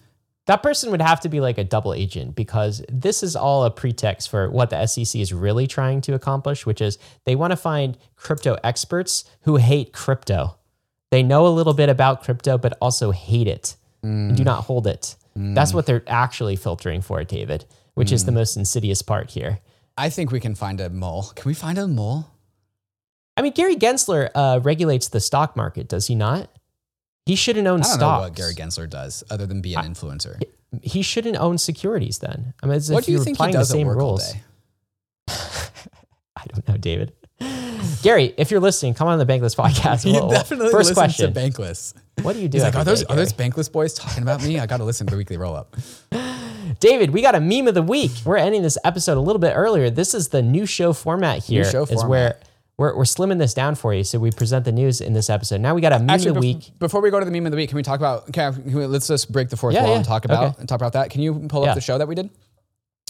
that 0.47 0.61
person 0.61 0.91
would 0.91 1.01
have 1.01 1.19
to 1.21 1.29
be 1.29 1.39
like 1.39 1.57
a 1.57 1.63
double 1.63 1.91
agent 1.93 2.35
because 2.35 2.83
this 2.87 3.23
is 3.23 3.35
all 3.35 3.63
a 3.65 3.71
pretext 3.71 4.29
for 4.29 4.49
what 4.49 4.69
the 4.69 4.85
SEC 4.85 5.19
is 5.19 5.33
really 5.33 5.65
trying 5.67 6.01
to 6.01 6.13
accomplish, 6.13 6.65
which 6.67 6.81
is 6.81 6.97
they 7.25 7.35
want 7.35 7.49
to 7.51 7.57
find 7.57 7.97
crypto 8.15 8.55
experts 8.63 9.23
who 9.41 9.55
hate 9.57 9.91
crypto. 9.91 10.55
They 11.15 11.23
know 11.23 11.47
a 11.47 11.53
little 11.55 11.73
bit 11.73 11.87
about 11.87 12.23
crypto, 12.23 12.57
but 12.57 12.77
also 12.81 13.11
hate 13.11 13.47
it 13.47 13.77
and 14.03 14.35
do 14.35 14.43
not 14.43 14.65
hold 14.65 14.85
it. 14.85 15.15
That's 15.33 15.73
what 15.73 15.85
they're 15.85 16.03
actually 16.07 16.57
filtering 16.57 17.01
for, 17.01 17.23
David, 17.23 17.63
which 17.93 18.11
is 18.11 18.25
the 18.25 18.33
most 18.33 18.57
insidious 18.57 19.01
part 19.01 19.29
here. 19.31 19.59
I 19.97 20.09
think 20.09 20.29
we 20.33 20.41
can 20.41 20.55
find 20.55 20.81
a 20.81 20.89
mole. 20.89 21.31
Can 21.33 21.47
we 21.47 21.53
find 21.53 21.77
a 21.77 21.87
mole? 21.87 22.27
I 23.37 23.43
mean, 23.43 23.53
Gary 23.53 23.77
Gensler 23.77 24.29
uh, 24.35 24.59
regulates 24.61 25.07
the 25.07 25.21
stock 25.21 25.55
market, 25.55 25.87
does 25.87 26.07
he 26.07 26.15
not? 26.15 26.49
He 27.25 27.37
shouldn't 27.37 27.65
own 27.65 27.81
stock. 27.83 27.95
I 27.95 27.99
don't 27.99 27.99
stocks. 27.99 28.17
know 28.19 28.23
what 28.27 28.35
Gary 28.35 28.53
Gensler 28.53 28.89
does 28.89 29.23
other 29.29 29.45
than 29.45 29.61
be 29.61 29.73
an 29.73 29.85
influencer. 29.85 30.43
he 30.81 31.01
shouldn't 31.01 31.37
own 31.37 31.57
securities 31.57 32.19
then. 32.19 32.53
I 32.61 32.65
mean, 32.65 32.75
it's 32.75 32.89
What 32.89 32.99
if 32.99 33.05
do 33.05 33.13
you 33.13 33.23
think 33.23 33.39
he 33.41 33.51
does 33.53 33.69
the 33.69 33.73
same 33.75 33.87
rules. 33.87 34.33
day? 34.33 34.41
I 35.29 36.43
don't 36.49 36.67
know, 36.67 36.75
David. 36.75 37.13
Gary, 38.01 38.33
if 38.37 38.51
you're 38.51 38.59
listening, 38.59 38.93
come 38.93 39.07
on 39.07 39.17
the 39.19 39.25
Bankless 39.25 39.55
podcast. 39.55 40.05
Well, 40.13 40.29
definitely 40.29 40.71
First 40.71 40.93
question: 40.93 41.33
to 41.33 41.39
Bankless. 41.39 41.93
What 42.21 42.33
do 42.33 42.41
you 42.41 42.47
do? 42.47 42.57
He's 42.57 42.63
like, 42.63 42.75
are 42.75 42.83
those 42.83 43.01
day, 43.01 43.05
are 43.09 43.15
those 43.15 43.33
Bankless 43.33 43.71
boys 43.71 43.93
talking 43.93 44.23
about 44.23 44.43
me? 44.43 44.59
I 44.59 44.65
got 44.65 44.77
to 44.77 44.83
listen 44.85 45.07
to 45.07 45.11
the 45.11 45.17
weekly 45.17 45.37
roll 45.37 45.55
up. 45.55 45.75
David, 46.79 47.11
we 47.11 47.21
got 47.21 47.35
a 47.35 47.39
meme 47.39 47.67
of 47.67 47.73
the 47.73 47.81
week. 47.83 48.11
We're 48.25 48.37
ending 48.37 48.61
this 48.61 48.77
episode 48.83 49.17
a 49.17 49.21
little 49.21 49.39
bit 49.39 49.53
earlier. 49.55 49.89
This 49.89 50.13
is 50.13 50.29
the 50.29 50.41
new 50.41 50.65
show 50.65 50.93
format 50.93 51.43
here. 51.43 51.63
show 51.65 51.83
Is 51.83 51.89
format. 51.89 52.09
where 52.09 52.39
we're, 52.77 52.97
we're 52.97 53.03
slimming 53.03 53.37
this 53.39 53.53
down 53.53 53.75
for 53.75 53.93
you. 53.93 54.03
So 54.03 54.17
we 54.19 54.31
present 54.31 54.65
the 54.65 54.71
news 54.71 54.99
in 55.01 55.13
this 55.13 55.29
episode. 55.29 55.61
Now 55.61 55.75
we 55.75 55.81
got 55.81 55.93
a 55.93 55.99
meme 55.99 56.09
Actually, 56.11 56.29
of 56.29 56.33
the 56.35 56.39
week. 56.41 56.71
before 56.79 57.01
we 57.01 57.11
go 57.11 57.19
to 57.19 57.25
the 57.25 57.31
meme 57.31 57.45
of 57.45 57.51
the 57.51 57.57
week, 57.57 57.69
can 57.69 57.75
we 57.77 57.83
talk 57.83 57.99
about? 57.99 58.31
Can, 58.33 58.53
I- 58.53 58.55
can 58.55 58.73
we, 58.73 58.85
let's 58.85 59.07
just 59.07 59.31
break 59.31 59.49
the 59.49 59.57
fourth 59.57 59.73
Yeah, 59.75 59.81
wall 59.83 59.91
yeah. 59.91 59.97
and 59.97 60.05
talk 60.05 60.25
about 60.25 60.43
Okay. 60.43 60.55
and 60.59 60.69
talk 60.69 60.79
about 60.79 60.93
that. 60.93 61.09
Can 61.11 61.21
you 61.21 61.45
pull 61.49 61.61
up 61.63 61.67
Yeah. 61.67 61.73
the 61.75 61.81
show 61.81 61.97
that 61.97 62.07
we 62.07 62.15
did? 62.15 62.29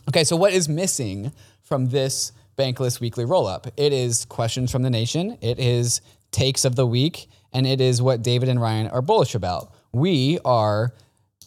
Okay, 0.10 0.24
so 0.24 0.36
what 0.36 0.54
is 0.54 0.68
missing 0.70 1.32
from 1.64 1.88
this 1.88 2.32
Bankless 2.58 2.99
weekly 2.99 3.26
Rollup. 3.26 3.72
It 3.78 3.93
is 3.93 4.26
questions 4.26 4.72
from 4.72 4.84
the 4.84 4.89
nation. 4.89 5.38
It 5.41 5.60
is 5.60 6.01
takes 6.32 6.66
of 6.66 6.76
the 6.76 6.86
week, 6.86 7.28
and 7.53 7.66
it 7.66 7.82
is 7.82 8.01
what 8.01 8.22
David 8.22 8.49
and 8.49 8.62
Ryan 8.62 8.88
are 8.88 9.01
bullish 9.01 9.36
about. 9.36 9.74
We 9.91 10.39
are 10.43 10.93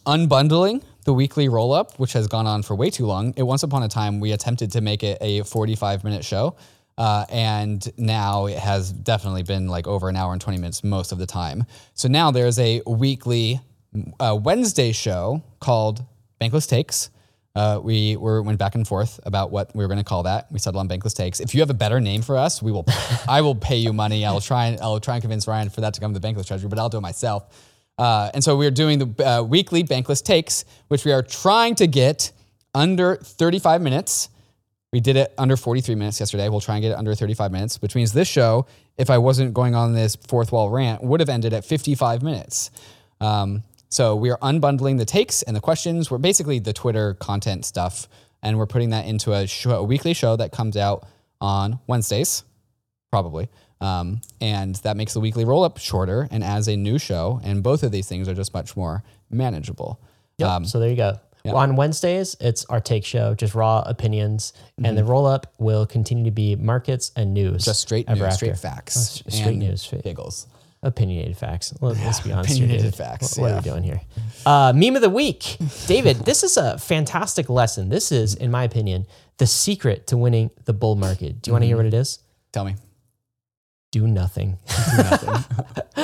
unbundling 0.07 0.83
the 1.05 1.13
weekly 1.13 1.49
rollup, 1.49 1.99
which 1.99 2.13
has 2.15 2.27
gone 2.27 2.47
on 2.47 2.63
for 2.63 2.75
way 2.75 2.91
too 2.91 3.07
long. 3.07 3.35
It 3.37 3.43
once 3.43 3.63
upon 3.63 3.83
a 3.83 3.89
time 3.89 4.21
we 4.21 4.33
attempted 4.33 4.73
to 4.73 4.81
make 4.81 5.03
it 5.03 5.19
a 5.21 5.43
45 5.43 6.05
minute 6.05 6.25
show. 6.25 6.57
Uh, 6.97 7.25
and 7.31 7.89
now 7.97 8.47
it 8.47 8.59
has 8.59 8.93
definitely 8.93 9.45
been 9.45 9.69
like 9.69 9.87
over 9.87 10.09
an 10.09 10.17
hour 10.17 10.33
and 10.33 10.41
20 10.41 10.59
minutes 10.59 10.83
most 10.83 11.13
of 11.13 11.19
the 11.19 11.27
time. 11.27 11.65
So 11.95 12.09
now 12.09 12.31
there's 12.31 12.59
a 12.59 12.83
weekly 12.87 13.61
uh, 14.19 14.37
Wednesday 14.43 14.93
show 14.93 15.43
called 15.61 16.05
Bankless 16.41 16.69
Takes. 16.69 17.11
Uh, 17.59 17.81
we 17.81 18.17
were 18.17 18.41
went 18.41 18.57
back 18.57 18.77
and 18.77 18.87
forth 18.87 19.19
about 19.25 19.51
what 19.51 19.75
we 19.75 19.83
were 19.83 19.89
going 19.89 19.99
to 19.99 20.05
call 20.05 20.23
that. 20.23 20.47
We 20.53 20.61
settled 20.61 20.79
on 20.79 20.89
Bankless 20.89 21.13
Takes. 21.13 21.41
If 21.41 21.57
you 21.57 21.61
have 21.61 21.71
a 21.71 21.75
better 21.75 21.99
name 21.99 22.23
for 22.23 22.37
us, 22.37 22.63
we 22.63 22.71
will. 22.71 22.85
I 23.29 23.41
will 23.41 23.57
pay 23.57 23.79
you 23.79 23.93
money. 23.93 24.25
I'll 24.25 24.41
try 24.41 24.67
and 24.67 24.81
I'll 24.81 25.01
try 25.01 25.15
and 25.15 25.23
convince 25.23 25.49
Ryan 25.49 25.69
for 25.69 25.81
that 25.81 25.93
to 25.95 26.01
come 26.01 26.15
to 26.15 26.21
the 26.21 26.25
Bankless 26.25 26.47
Treasury, 26.47 26.69
but 26.69 26.79
I'll 26.79 26.89
do 26.89 26.99
it 26.99 27.01
myself. 27.01 27.49
Uh, 27.99 28.31
and 28.33 28.45
so 28.45 28.57
we're 28.57 28.71
doing 28.71 29.01
the 29.01 29.29
uh, 29.29 29.43
weekly 29.43 29.83
Bankless 29.83 30.23
Takes, 30.23 30.67
which 30.87 31.05
we 31.05 31.11
are 31.11 31.21
trying 31.21 31.75
to 31.75 31.89
get 31.89 32.31
under 32.77 33.17
35 33.17 33.83
minutes. 33.83 34.29
We 34.93 35.01
did 35.01 35.17
it 35.17 35.35
under 35.37 35.57
43 35.57 35.97
minutes 35.97 36.21
yesterday. 36.21 36.49
We'll 36.49 36.61
try 36.61 36.77
and 36.77 36.83
get 36.83 36.93
it 36.93 36.97
under 36.97 37.13
35 37.13 37.51
minutes, 37.51 37.83
which 37.83 37.97
means 37.97 38.13
this 38.13 38.29
show, 38.29 38.67
if 38.97 39.11
I 39.11 39.19
wasn't 39.19 39.53
going 39.53 39.75
on 39.75 39.95
this 39.95 40.15
fourth 40.15 40.53
wall 40.53 40.71
rant, 40.71 41.03
would 41.03 41.19
have 41.19 41.29
ended 41.29 41.53
at 41.53 41.65
55 41.65 42.23
minutes. 42.23 42.71
Um, 43.21 43.65
so 43.89 44.15
we 44.17 44.31
are 44.31 44.39
unbundling 44.39 44.99
the 44.99 45.05
takes 45.05 45.43
and 45.43 45.57
the 45.57 45.61
questions. 45.61 46.11
We're 46.11 46.19
basically 46.19 46.59
the 46.59 46.73
Twitter 46.73 47.15
content 47.15 47.65
stuff, 47.65 48.09
and 48.43 48.59
we're 48.59 48.67
putting 48.67 48.91
that 48.91 49.07
into 49.07 49.33
a, 49.33 49.47
show, 49.47 49.71
a 49.79 49.83
weekly 49.83 50.15
show 50.15 50.37
that 50.37 50.53
comes 50.53 50.77
out 50.77 51.07
on 51.41 51.79
Wednesdays, 51.87 52.45
probably. 53.11 53.49
Um, 53.81 54.21
and 54.41 54.75
that 54.77 54.97
makes 54.97 55.15
the 55.15 55.21
weekly 55.21 55.45
roll 55.45 55.63
up 55.63 55.79
shorter 55.79 56.27
and 56.31 56.43
as 56.43 56.67
a 56.69 56.77
new 56.77 56.99
show. 56.99 57.41
And 57.45 57.63
both 57.63 57.83
of 57.85 57.93
these 57.93 58.09
things 58.09 58.29
are 58.29 58.35
just 58.35 58.53
much 58.53 58.77
more 58.77 59.05
manageable. 59.31 60.01
Yep. 60.39 60.49
Um, 60.49 60.65
so 60.65 60.81
there 60.81 60.91
you 60.91 60.97
go. 60.97 61.19
On 61.47 61.77
Wednesdays, 61.77 62.37
it's 62.41 62.67
our 62.67 62.81
take 62.81 63.07
show, 63.07 63.35
just 63.35 63.55
raw 63.55 63.83
opinions, 63.87 64.53
and 64.85 64.99
the 64.99 65.05
roll 65.05 65.25
up 65.25 65.55
will 65.59 65.87
continue 65.87 66.25
to 66.25 66.31
be 66.31 66.57
markets 66.57 67.11
and 67.17 67.33
news. 67.33 67.65
just 67.65 67.81
straight 67.81 68.07
news, 68.07 68.35
straight 68.35 68.59
facts, 68.59 69.23
Oh, 69.27 69.31
straight 69.31 69.57
news, 69.57 69.81
straight- 69.81 70.03
giggles. 70.05 70.47
Opinionated 70.83 71.37
facts. 71.37 71.75
Let, 71.81 71.97
us 71.97 72.21
be 72.21 72.31
honest. 72.33 72.51
opinionated 72.51 72.83
here, 72.83 72.93
facts, 72.93 73.37
What, 73.37 73.43
what 73.43 73.49
yeah. 73.49 73.55
are 73.55 73.59
we 73.59 73.71
doing 73.71 73.83
here? 73.83 74.01
Uh, 74.47 74.73
meme 74.75 74.95
of 74.97 75.03
the 75.03 75.11
week, 75.11 75.57
David. 75.87 76.19
This 76.25 76.43
is 76.45 76.57
a 76.57 76.79
fantastic 76.79 77.49
lesson. 77.51 77.89
This 77.89 78.13
is, 78.13 78.35
in 78.35 78.51
my 78.53 78.63
opinion, 78.63 79.07
the 79.39 79.47
secret 79.47 80.07
to 80.09 80.17
winning 80.17 80.51
the 80.67 80.73
bull 80.73 80.95
market. 80.95 81.43
Do 81.43 81.49
you 81.49 81.53
want 81.53 81.63
to 81.63 81.67
hear 81.67 81.77
what 81.77 81.87
it 81.87 81.95
is? 81.95 82.21
Tell 82.53 82.65
me. 82.65 82.77
do 83.91 84.07
nothing. 84.07 84.59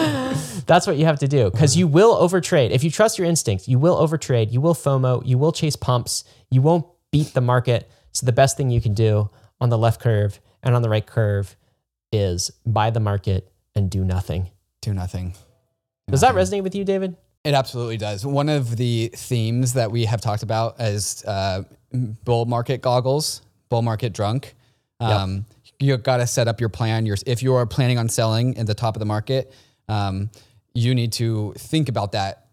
That's 0.66 0.86
what 0.86 0.96
you 0.96 1.04
have 1.04 1.18
to 1.20 1.28
do 1.28 1.50
because 1.50 1.76
you 1.76 1.86
will 1.86 2.16
overtrade. 2.16 2.70
If 2.70 2.82
you 2.82 2.90
trust 2.90 3.18
your 3.18 3.26
instincts, 3.28 3.68
you 3.68 3.78
will 3.78 3.96
overtrade, 3.96 4.50
you 4.52 4.60
will 4.60 4.74
FOMO, 4.74 5.24
you 5.24 5.38
will 5.38 5.52
chase 5.52 5.76
pumps, 5.76 6.24
you 6.50 6.62
won't 6.62 6.86
beat 7.12 7.32
the 7.34 7.40
market. 7.40 7.88
So 8.12 8.26
the 8.26 8.32
best 8.32 8.56
thing 8.56 8.70
you 8.70 8.80
can 8.80 8.94
do 8.94 9.30
on 9.60 9.68
the 9.68 9.78
left 9.78 10.00
curve 10.00 10.40
and 10.62 10.74
on 10.74 10.82
the 10.82 10.88
right 10.88 11.06
curve 11.06 11.56
is 12.10 12.50
buy 12.66 12.90
the 12.90 13.00
market 13.00 13.52
and 13.74 13.90
do 13.90 14.04
nothing. 14.04 14.50
Do 14.84 14.92
nothing. 14.92 15.32
Does 16.10 16.20
that 16.20 16.34
resonate 16.34 16.62
with 16.62 16.74
you, 16.74 16.84
David? 16.84 17.16
It 17.42 17.54
absolutely 17.54 17.96
does. 17.96 18.26
One 18.26 18.50
of 18.50 18.76
the 18.76 19.10
themes 19.14 19.72
that 19.72 19.90
we 19.90 20.04
have 20.04 20.20
talked 20.20 20.42
about 20.42 20.78
as 20.78 21.24
uh, 21.26 21.62
bull 21.92 22.44
market 22.44 22.82
goggles, 22.82 23.40
bull 23.70 23.80
market 23.80 24.12
drunk. 24.12 24.54
Um, 25.00 25.46
You 25.80 25.96
got 25.96 26.18
to 26.18 26.26
set 26.26 26.48
up 26.48 26.60
your 26.60 26.68
plan. 26.68 27.06
Your, 27.06 27.16
if 27.26 27.42
you 27.42 27.54
are 27.54 27.64
planning 27.64 27.96
on 27.96 28.10
selling 28.10 28.54
in 28.56 28.66
the 28.66 28.74
top 28.74 28.94
of 28.94 29.00
the 29.00 29.06
market, 29.06 29.54
um, 29.88 30.30
you 30.74 30.94
need 30.94 31.12
to 31.14 31.54
think 31.56 31.88
about 31.88 32.12
that. 32.12 32.46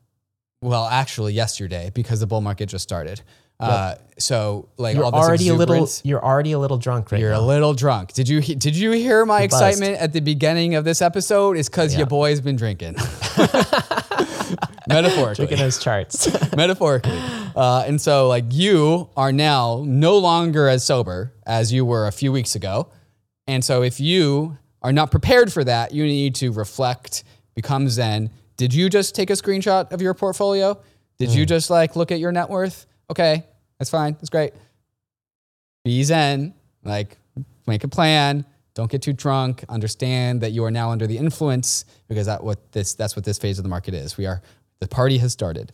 Well, 0.62 0.86
actually, 0.86 1.34
yesterday 1.34 1.92
because 1.94 2.22
the 2.22 2.28
bull 2.28 2.42
market 2.42 2.68
just 2.68 2.84
started. 2.84 3.22
Uh, 3.62 3.96
so, 4.18 4.70
like 4.78 4.96
You're 4.96 5.06
all 5.06 5.12
this 5.12 5.20
already 5.22 5.48
a 5.50 5.54
little 5.54 5.88
you're 6.04 6.24
already 6.24 6.52
a 6.52 6.60
little 6.60 6.78
drunk 6.78 7.12
right 7.12 7.20
You're 7.20 7.32
a 7.34 7.40
little 7.42 7.74
drunk. 7.74 8.14
Did 8.14 8.28
you 8.30 8.40
he- 8.40 8.56
did 8.56 8.76
you 8.76 8.92
hear 8.92 9.26
my 9.26 9.48
buzzed. 9.48 9.64
excitement 9.64 10.02
at 10.02 10.14
the 10.14 10.20
beginning 10.20 10.76
of 10.76 10.84
this 10.84 11.02
episode? 11.02 11.58
It's 11.58 11.70
because 11.70 11.96
your 11.96 12.06
boy's 12.08 12.42
been 12.42 12.56
drinking. 12.56 12.96
Metaphorically. 14.88 15.46
Look 15.46 15.52
at 15.52 15.60
those 15.60 15.80
charts. 15.80 16.28
metaphorically. 16.56 17.18
Uh, 17.56 17.84
and 17.88 18.00
so, 18.02 18.28
like, 18.28 18.46
you 18.50 19.10
are 19.16 19.32
now 19.32 19.84
no 19.86 20.18
longer 20.18 20.68
as 20.68 20.84
sober 20.84 21.34
as 21.46 21.72
you 21.72 21.86
were 21.86 22.08
a 22.08 22.12
few 22.12 22.32
weeks 22.32 22.56
ago. 22.56 22.90
And 23.48 23.64
so, 23.64 23.84
if 23.84 24.00
you 24.00 24.58
are 24.82 24.92
not 24.92 25.12
prepared 25.12 25.54
for 25.54 25.64
that, 25.64 25.94
you 25.94 26.04
need 26.04 26.36
to 26.36 26.52
reflect, 26.52 27.24
become 27.56 27.88
Zen. 27.90 28.32
Did 28.58 28.74
you 28.74 28.90
just 28.90 29.16
take 29.16 29.30
a 29.30 29.34
screenshot 29.34 29.92
of 29.92 30.02
your 30.02 30.14
portfolio? 30.14 30.80
Did 31.20 31.30
you 31.30 31.46
just 31.46 31.70
like 31.70 31.96
look 31.96 32.12
at 32.12 32.20
your 32.20 32.32
net 32.32 32.50
worth? 32.50 32.88
Okay, 33.10 33.46
that's 33.82 33.90
fine. 33.90 34.14
That's 34.14 34.30
great. 34.30 34.54
Be 35.84 36.04
Zen. 36.04 36.54
Like, 36.84 37.18
make 37.66 37.84
a 37.84 37.88
plan. 37.88 38.46
Don't 38.76 38.92
get 38.92 39.02
too 39.02 39.12
drunk. 39.12 39.66
Understand 39.70 40.42
that 40.42 40.52
you 40.52 40.64
are 40.66 40.70
now 40.70 40.92
under 40.92 41.08
the 41.08 41.18
influence 41.18 41.86
because 42.08 42.28
that 42.28 42.44
what 42.44 42.72
this 42.74 42.94
that's 42.94 43.16
what 43.16 43.26
this 43.26 43.40
phase 43.40 43.58
of 43.58 43.64
the 43.64 43.70
market 43.70 43.96
is. 43.96 44.18
We 44.18 44.28
are 44.28 44.44
the 44.82 44.88
party 44.88 45.18
has 45.18 45.34
started. 45.34 45.72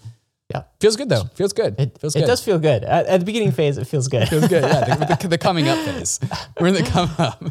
Yeah. 0.50 0.64
Feels 0.80 0.96
good 0.96 1.10
though. 1.10 1.24
Feels 1.36 1.54
good. 1.54 1.80
It, 1.80 1.98
feels 2.00 2.16
it 2.16 2.22
good. 2.22 2.28
does 2.28 2.44
feel 2.44 2.60
good. 2.60 2.84
At, 2.84 3.06
at 3.08 3.20
the 3.20 3.26
beginning 3.26 3.52
phase, 3.52 3.78
it 3.78 3.86
feels 3.86 4.08
good. 4.08 4.28
Feels 4.30 4.48
good. 4.48 4.64
Yeah, 4.64 4.96
the, 4.96 5.18
the, 5.22 5.28
the 5.30 5.38
coming 5.38 5.68
up 5.68 5.78
phase. 5.86 6.20
We're 6.60 6.68
in 6.68 6.74
the 6.74 6.84
come 6.84 7.10
up. 7.18 7.44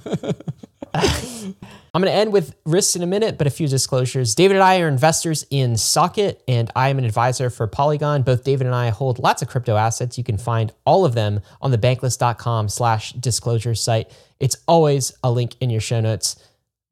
I'm 1.97 2.03
going 2.03 2.13
to 2.13 2.19
end 2.19 2.33
with 2.33 2.55
risks 2.67 2.95
in 2.95 3.03
a 3.03 3.07
minute, 3.07 3.39
but 3.39 3.47
a 3.47 3.51
few 3.51 3.69
disclosures. 3.69 4.35
David 4.35 4.57
and 4.57 4.63
I 4.63 4.81
are 4.81 4.89
investors 4.89 5.47
in 5.49 5.79
Socket, 5.79 6.43
and 6.47 6.71
I 6.77 6.91
am 6.91 6.99
an 6.99 7.05
advisor 7.05 7.49
for 7.49 7.67
Polygon. 7.67 8.21
Both 8.21 8.45
David 8.45 8.67
and 8.67 8.77
I 8.77 8.91
hold 8.91 9.19
lots 9.19 9.41
of 9.41 9.49
crypto 9.49 9.77
assets. 9.77 10.19
You 10.19 10.25
can 10.25 10.37
find 10.37 10.73
all 10.85 11.07
of 11.07 11.15
them 11.15 11.41
on 11.63 11.71
the 11.71 11.79
bankless.com 11.79 12.69
slash 12.69 13.13
disclosure 13.13 13.75
site. 13.75 14.11
It's 14.41 14.57
always 14.69 15.13
a 15.25 15.31
link 15.31 15.57
in 15.61 15.71
your 15.71 15.81
show 15.81 16.03
notes. 16.03 16.37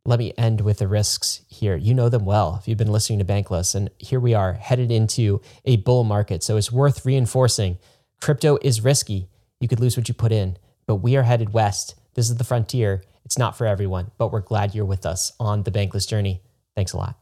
Let 0.06 0.18
me 0.18 0.34
end 0.36 0.60
with 0.60 0.80
the 0.80 0.88
risks 0.88 1.40
here. 1.48 1.76
You 1.76 1.94
know 1.94 2.10
them 2.10 2.26
well 2.26 2.58
if 2.60 2.68
you've 2.68 2.76
been 2.76 2.92
listening 2.92 3.20
to 3.20 3.24
Bankless, 3.24 3.74
and 3.74 3.88
here 3.98 4.20
we 4.20 4.34
are 4.34 4.52
headed 4.52 4.90
into 4.90 5.40
a 5.64 5.76
bull 5.76 6.04
market. 6.04 6.42
So 6.42 6.58
it's 6.58 6.70
worth 6.70 7.06
reinforcing. 7.06 7.78
Crypto 8.20 8.58
is 8.60 8.82
risky. 8.82 9.28
You 9.60 9.68
could 9.68 9.80
lose 9.80 9.96
what 9.96 10.06
you 10.06 10.14
put 10.14 10.30
in, 10.30 10.58
but 10.86 10.96
we 10.96 11.16
are 11.16 11.22
headed 11.22 11.54
west. 11.54 11.94
This 12.14 12.28
is 12.28 12.36
the 12.36 12.44
frontier. 12.44 13.02
It's 13.24 13.38
not 13.38 13.56
for 13.56 13.66
everyone, 13.66 14.10
but 14.18 14.30
we're 14.30 14.40
glad 14.40 14.74
you're 14.74 14.84
with 14.84 15.06
us 15.06 15.32
on 15.40 15.62
the 15.62 15.70
Bankless 15.70 16.06
journey. 16.06 16.42
Thanks 16.74 16.92
a 16.92 16.98
lot. 16.98 17.18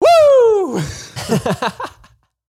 Woo! 0.00 0.80